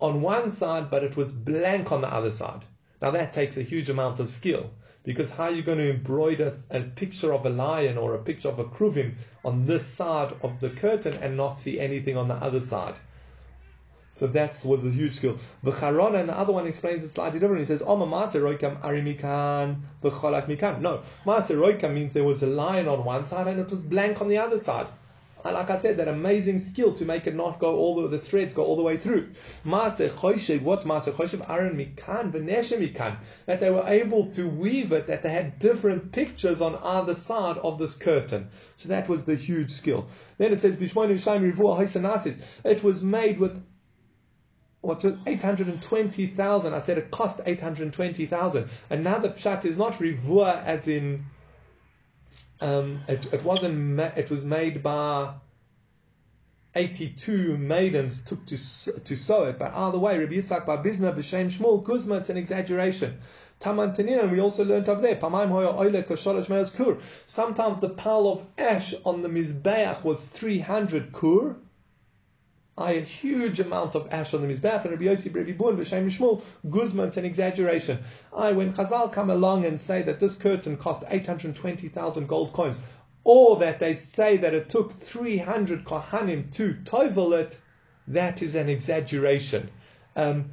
on 0.00 0.22
one 0.22 0.50
side, 0.50 0.90
but 0.90 1.04
it 1.04 1.16
was 1.16 1.30
blank 1.30 1.92
on 1.92 2.00
the 2.00 2.12
other 2.12 2.32
side. 2.32 2.64
Now 3.00 3.12
that 3.12 3.32
takes 3.32 3.56
a 3.56 3.62
huge 3.62 3.88
amount 3.90 4.18
of 4.18 4.28
skill. 4.28 4.70
Because 5.04 5.30
how 5.30 5.44
are 5.44 5.50
you 5.52 5.62
going 5.62 5.78
to 5.78 5.90
embroider 5.90 6.58
a 6.70 6.80
picture 6.80 7.32
of 7.32 7.44
a 7.44 7.50
lion 7.50 7.98
or 7.98 8.14
a 8.14 8.18
picture 8.18 8.48
of 8.48 8.58
a 8.58 8.64
kruvim 8.64 9.14
on 9.44 9.66
this 9.66 9.86
side 9.86 10.34
of 10.42 10.60
the 10.60 10.70
curtain 10.70 11.14
and 11.22 11.36
not 11.36 11.58
see 11.58 11.78
anything 11.78 12.16
on 12.16 12.28
the 12.28 12.34
other 12.34 12.60
side? 12.60 12.94
So 14.08 14.28
that 14.28 14.62
was 14.64 14.86
a 14.86 14.90
huge 14.90 15.14
skill. 15.14 15.38
The 15.64 15.72
Charona 15.72 16.20
and 16.20 16.28
the 16.28 16.38
other 16.38 16.52
one 16.52 16.68
explains 16.68 17.02
it 17.02 17.10
slightly 17.10 17.40
different. 17.40 17.60
He 17.60 17.66
says, 17.66 17.82
oh, 17.82 18.00
Oma 18.00 18.06
Maser 18.06 18.40
Roikam 18.40 18.80
Arimikan, 18.80 19.80
Mikan. 20.02 20.80
No, 20.80 21.02
Maser 21.26 21.56
Roikam 21.56 21.92
means 21.92 22.12
there 22.12 22.22
was 22.22 22.42
a 22.42 22.46
lion 22.46 22.86
on 22.86 23.04
one 23.04 23.24
side 23.24 23.48
and 23.48 23.58
it 23.58 23.68
was 23.68 23.82
blank 23.82 24.20
on 24.20 24.28
the 24.28 24.38
other 24.38 24.60
side. 24.60 24.86
And 25.44 25.54
like 25.54 25.68
I 25.68 25.76
said, 25.76 25.98
that 25.98 26.08
amazing 26.08 26.58
skill 26.58 26.94
to 26.94 27.04
make 27.04 27.26
it 27.26 27.34
not 27.34 27.58
go 27.58 27.76
all 27.76 28.02
the, 28.02 28.08
the 28.08 28.18
threads 28.18 28.54
go 28.54 28.64
all 28.64 28.76
the 28.76 28.82
way 28.82 28.96
through. 28.96 29.30
Maaseh 29.64 30.10
Choshev, 30.10 30.62
what's 30.62 30.84
Maaseh 30.84 31.12
Choshev? 31.12 31.48
Aaron 31.50 31.76
Mikan, 31.76 32.32
Venesha 32.32 32.78
Mikan. 32.78 33.18
That 33.44 33.60
they 33.60 33.70
were 33.70 33.86
able 33.86 34.32
to 34.32 34.48
weave 34.48 34.92
it, 34.92 35.08
that 35.08 35.22
they 35.22 35.30
had 35.30 35.58
different 35.58 36.12
pictures 36.12 36.62
on 36.62 36.76
either 36.76 37.14
side 37.14 37.58
of 37.58 37.78
this 37.78 37.94
curtain. 37.94 38.48
So 38.76 38.88
that 38.88 39.08
was 39.08 39.24
the 39.24 39.36
huge 39.36 39.70
skill. 39.70 40.06
Then 40.38 40.52
it 40.52 40.62
says, 40.62 40.76
Bishmonim 40.76 41.22
Shaim 41.22 41.52
Rivua 41.52 41.78
Haisanasis. 41.78 42.40
It 42.64 42.82
was 42.82 43.02
made 43.02 43.38
with 43.38 43.62
what's 44.84 45.04
it? 45.04 45.16
820,000. 45.26 46.74
I 46.74 46.78
said 46.78 46.98
it 46.98 47.10
cost 47.10 47.40
820,000. 47.44 48.68
And 48.90 49.04
now 49.04 49.18
the 49.18 49.30
pshat 49.30 49.64
is 49.64 49.78
not 49.78 49.94
rivua 49.94 50.62
as 50.64 50.88
in 50.88 51.24
um, 52.60 53.00
it, 53.08 53.32
it 53.32 53.44
wasn't. 53.44 53.76
Ma- 53.76 54.12
it 54.16 54.30
was 54.30 54.44
made 54.44 54.82
by 54.82 55.34
82 56.74 57.56
maidens 57.56 58.20
took 58.22 58.44
to 58.46 58.56
to 58.56 59.16
sew 59.16 59.44
it. 59.44 59.58
But 59.58 59.74
either 59.74 59.98
way, 59.98 60.18
Rabbi 60.18 60.34
Yitzchak 60.34 60.66
by 60.66 60.76
Bizna 60.76 61.14
b'Shem 61.14 61.50
Shmuel 61.50 61.84
Guzma, 61.84 62.16
it's 62.16 62.30
an 62.30 62.36
exaggeration. 62.36 63.18
Tamantanina, 63.60 64.30
we 64.30 64.40
also 64.40 64.64
learned 64.64 64.88
over 64.88 65.00
there. 65.00 65.16
Sometimes 67.26 67.80
the 67.80 67.88
pile 67.88 68.26
of 68.26 68.44
ash 68.58 68.94
on 69.04 69.22
the 69.22 69.28
mizbeach 69.28 70.02
was 70.02 70.26
300 70.26 71.12
kur, 71.12 71.56
a 72.76 73.00
huge 73.00 73.60
amount 73.60 73.94
of 73.94 74.12
ash 74.12 74.34
on 74.34 74.42
the 74.42 74.52
Mizbeach, 74.52 74.82
and 74.82 74.90
Rabbi 74.90 75.04
Yossi, 75.04 75.34
Rabbi 75.34 75.52
Bun, 75.52 75.76
B'Shem 75.76 76.06
Shmuel, 76.06 76.42
Guzma, 76.68 77.04
it's 77.04 77.16
an 77.16 77.24
exaggeration. 77.24 77.98
I, 78.32 78.52
when 78.52 78.72
Chazal 78.72 79.12
come 79.12 79.30
along 79.30 79.64
and 79.64 79.80
say 79.80 80.02
that 80.02 80.18
this 80.18 80.34
curtain 80.34 80.76
cost 80.76 81.04
820,000 81.08 82.26
gold 82.26 82.52
coins, 82.52 82.76
or 83.22 83.58
that 83.58 83.78
they 83.78 83.94
say 83.94 84.38
that 84.38 84.54
it 84.54 84.68
took 84.68 85.00
300 85.00 85.84
Kohanim 85.84 86.52
to 86.54 86.74
tovel 86.84 87.38
it, 87.38 87.58
that 88.08 88.42
is 88.42 88.54
an 88.54 88.68
exaggeration. 88.68 89.70
Um, 90.16 90.50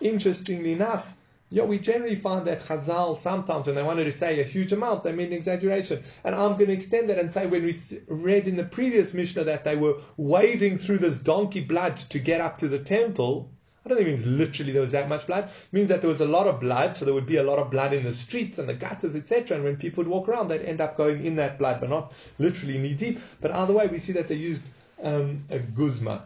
interestingly 0.00 0.72
enough, 0.72 1.14
yeah, 1.52 1.64
we 1.64 1.78
generally 1.78 2.16
find 2.16 2.46
that 2.46 2.62
Chazal 2.62 3.20
sometimes 3.20 3.66
when 3.66 3.76
they 3.76 3.82
wanted 3.82 4.04
to 4.04 4.12
say 4.12 4.40
a 4.40 4.42
huge 4.42 4.72
amount, 4.72 5.04
they 5.04 5.12
mean 5.12 5.34
exaggeration. 5.34 6.02
And 6.24 6.34
I'm 6.34 6.52
going 6.52 6.68
to 6.68 6.72
extend 6.72 7.10
that 7.10 7.18
and 7.18 7.30
say 7.30 7.46
when 7.46 7.62
we 7.62 7.78
read 8.08 8.48
in 8.48 8.56
the 8.56 8.64
previous 8.64 9.12
Mishnah 9.12 9.44
that 9.44 9.62
they 9.62 9.76
were 9.76 9.98
wading 10.16 10.78
through 10.78 10.98
this 10.98 11.18
donkey 11.18 11.60
blood 11.60 11.98
to 11.98 12.18
get 12.18 12.40
up 12.40 12.56
to 12.58 12.68
the 12.68 12.78
temple, 12.78 13.50
I 13.84 13.90
don't 13.90 13.98
think 13.98 14.08
it 14.08 14.12
means 14.12 14.26
literally 14.26 14.72
there 14.72 14.80
was 14.80 14.92
that 14.92 15.10
much 15.10 15.26
blood. 15.26 15.44
It 15.44 15.72
means 15.72 15.90
that 15.90 16.00
there 16.00 16.08
was 16.08 16.22
a 16.22 16.26
lot 16.26 16.46
of 16.46 16.58
blood, 16.58 16.96
so 16.96 17.04
there 17.04 17.12
would 17.12 17.26
be 17.26 17.36
a 17.36 17.42
lot 17.42 17.58
of 17.58 17.70
blood 17.70 17.92
in 17.92 18.04
the 18.04 18.14
streets 18.14 18.58
and 18.58 18.66
the 18.66 18.74
gutters, 18.74 19.14
etc. 19.14 19.56
And 19.56 19.64
when 19.64 19.76
people 19.76 20.04
would 20.04 20.10
walk 20.10 20.30
around, 20.30 20.48
they'd 20.48 20.62
end 20.62 20.80
up 20.80 20.96
going 20.96 21.26
in 21.26 21.36
that 21.36 21.58
blood, 21.58 21.80
but 21.80 21.90
not 21.90 22.14
literally 22.38 22.78
knee 22.78 22.94
deep. 22.94 23.20
But 23.42 23.54
either 23.54 23.74
way, 23.74 23.88
we 23.88 23.98
see 23.98 24.12
that 24.12 24.28
they 24.28 24.36
used 24.36 24.70
um, 25.02 25.44
a 25.50 25.58
guzma. 25.58 26.24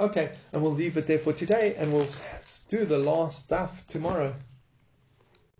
Okay, 0.00 0.30
and 0.54 0.62
we'll 0.62 0.72
leave 0.72 0.96
it 0.96 1.06
there 1.06 1.18
for 1.18 1.34
today, 1.34 1.74
and 1.76 1.92
we'll 1.92 2.08
do 2.68 2.86
the 2.86 2.96
last 2.96 3.44
stuff 3.44 3.84
tomorrow. 3.86 4.34